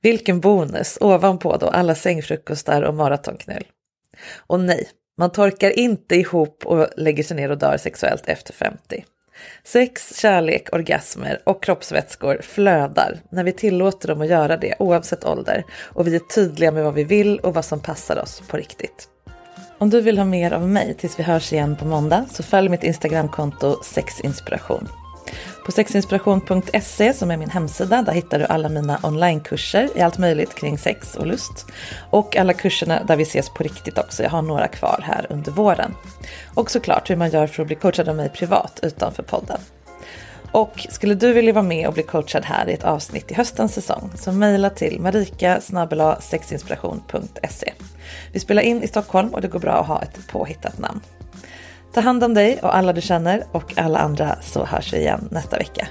Vilken 0.00 0.40
bonus 0.40 0.98
ovanpå 1.00 1.56
då 1.56 1.66
alla 1.66 1.94
sängfrukostar 1.94 2.82
och 2.82 2.94
maratonknull. 2.94 3.64
Och 4.36 4.60
nej, 4.60 4.88
man 5.18 5.32
torkar 5.32 5.78
inte 5.78 6.16
ihop 6.16 6.66
och 6.66 6.88
lägger 6.96 7.22
sig 7.22 7.36
ner 7.36 7.50
och 7.50 7.58
dör 7.58 7.76
sexuellt 7.76 8.28
efter 8.28 8.52
50. 8.52 9.04
Sex, 9.64 10.20
kärlek, 10.20 10.68
orgasmer 10.72 11.40
och 11.44 11.62
kroppsvätskor 11.62 12.40
flödar 12.42 13.18
när 13.30 13.44
vi 13.44 13.52
tillåter 13.52 14.08
dem 14.08 14.20
att 14.20 14.28
göra 14.28 14.56
det 14.56 14.74
oavsett 14.78 15.24
ålder 15.24 15.64
och 15.82 16.06
vi 16.06 16.14
är 16.14 16.20
tydliga 16.20 16.72
med 16.72 16.84
vad 16.84 16.94
vi 16.94 17.04
vill 17.04 17.38
och 17.38 17.54
vad 17.54 17.64
som 17.64 17.80
passar 17.80 18.22
oss 18.22 18.42
på 18.48 18.56
riktigt. 18.56 19.08
Om 19.78 19.90
du 19.90 20.00
vill 20.00 20.18
ha 20.18 20.24
mer 20.24 20.52
av 20.52 20.68
mig 20.68 20.94
tills 20.94 21.18
vi 21.18 21.22
hörs 21.22 21.52
igen 21.52 21.76
på 21.76 21.84
måndag 21.84 22.26
så 22.30 22.42
följ 22.42 22.68
mitt 22.68 22.84
Instagramkonto 22.84 23.82
sexinspiration. 23.82 24.88
På 25.66 25.72
sexinspiration.se 25.72 27.14
som 27.14 27.30
är 27.30 27.36
min 27.36 27.50
hemsida, 27.50 28.02
där 28.02 28.12
hittar 28.12 28.38
du 28.38 28.44
alla 28.44 28.68
mina 28.68 29.00
onlinekurser 29.02 29.88
i 29.94 30.00
allt 30.00 30.18
möjligt 30.18 30.54
kring 30.54 30.78
sex 30.78 31.16
och 31.16 31.26
lust. 31.26 31.66
Och 32.10 32.36
alla 32.36 32.52
kurserna 32.52 33.04
där 33.04 33.16
vi 33.16 33.22
ses 33.22 33.50
på 33.50 33.62
riktigt 33.62 33.98
också. 33.98 34.22
Jag 34.22 34.30
har 34.30 34.42
några 34.42 34.68
kvar 34.68 35.00
här 35.04 35.26
under 35.30 35.52
våren. 35.52 35.94
Och 36.54 36.70
såklart 36.70 37.10
hur 37.10 37.16
man 37.16 37.30
gör 37.30 37.46
för 37.46 37.62
att 37.62 37.66
bli 37.66 37.76
coachad 37.76 38.08
av 38.08 38.16
mig 38.16 38.28
privat 38.28 38.80
utanför 38.82 39.22
podden. 39.22 39.60
Och 40.52 40.86
skulle 40.90 41.14
du 41.14 41.32
vilja 41.32 41.52
vara 41.52 41.64
med 41.64 41.88
och 41.88 41.94
bli 41.94 42.02
coachad 42.02 42.44
här 42.44 42.68
i 42.68 42.72
ett 42.72 42.84
avsnitt 42.84 43.30
i 43.30 43.34
höstens 43.34 43.74
säsong 43.74 44.10
så 44.14 44.32
mejla 44.32 44.70
till 44.70 45.00
marika 45.00 45.60
sexinspiration.se. 46.20 47.72
Vi 48.32 48.40
spelar 48.40 48.62
in 48.62 48.82
i 48.82 48.88
Stockholm 48.88 49.28
och 49.34 49.40
det 49.40 49.48
går 49.48 49.60
bra 49.60 49.72
att 49.72 49.86
ha 49.86 50.02
ett 50.02 50.28
påhittat 50.28 50.78
namn. 50.78 51.00
Ta 51.92 52.00
hand 52.00 52.24
om 52.24 52.34
dig 52.34 52.60
och 52.62 52.76
alla 52.76 52.92
du 52.92 53.00
känner 53.00 53.46
och 53.52 53.78
alla 53.78 53.98
andra 53.98 54.42
så 54.42 54.64
hörs 54.64 54.92
vi 54.92 54.96
igen 54.96 55.28
nästa 55.30 55.58
vecka. 55.58 55.88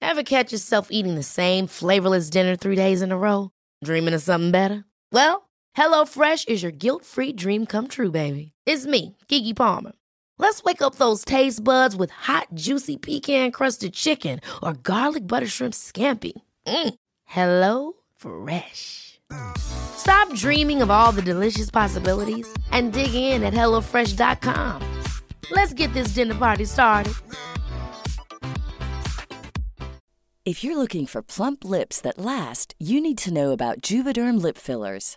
Ever 0.00 0.22
catch 0.22 0.52
yourself 0.52 0.88
eating 0.90 1.14
the 1.14 1.22
same 1.22 1.66
flavorless 1.66 2.30
dinner 2.30 2.54
three 2.54 2.76
days 2.76 3.02
in 3.02 3.12
a 3.12 3.16
row? 3.16 3.50
Dreaming 3.84 4.14
of 4.14 4.22
something 4.22 4.50
better? 4.50 4.84
Well, 5.10 5.48
HelloFresh 5.76 6.48
is 6.48 6.62
your 6.62 6.72
guilt-free 6.72 7.32
dream 7.32 7.66
come 7.66 7.88
true, 7.88 8.10
baby. 8.10 8.52
It's 8.66 8.86
me, 8.86 9.16
Gigi 9.28 9.54
Palmer. 9.54 9.92
Let's 10.38 10.62
wake 10.64 10.82
up 10.82 10.96
those 10.96 11.24
taste 11.24 11.62
buds 11.62 11.96
with 11.96 12.10
hot, 12.10 12.48
juicy 12.54 12.96
pecan 12.96 13.52
crusted 13.52 13.94
chicken 13.94 14.40
or 14.62 14.74
garlic 14.74 15.26
butter 15.26 15.46
shrimp 15.46 15.74
scampi. 15.74 16.32
Mm. 16.66 16.94
Hello 17.24 17.92
Fresh. 18.16 19.20
Stop 19.56 20.34
dreaming 20.34 20.82
of 20.82 20.90
all 20.90 21.12
the 21.12 21.22
delicious 21.22 21.70
possibilities 21.70 22.46
and 22.70 22.92
dig 22.92 23.14
in 23.14 23.42
at 23.42 23.54
HelloFresh.com. 23.54 25.02
Let's 25.50 25.72
get 25.72 25.92
this 25.94 26.08
dinner 26.08 26.34
party 26.34 26.64
started. 26.64 27.14
If 30.44 30.64
you're 30.64 30.76
looking 30.76 31.06
for 31.06 31.22
plump 31.22 31.64
lips 31.64 32.00
that 32.00 32.18
last, 32.18 32.74
you 32.78 33.00
need 33.00 33.16
to 33.18 33.32
know 33.32 33.52
about 33.52 33.80
Juvederm 33.80 34.42
lip 34.42 34.58
fillers. 34.58 35.16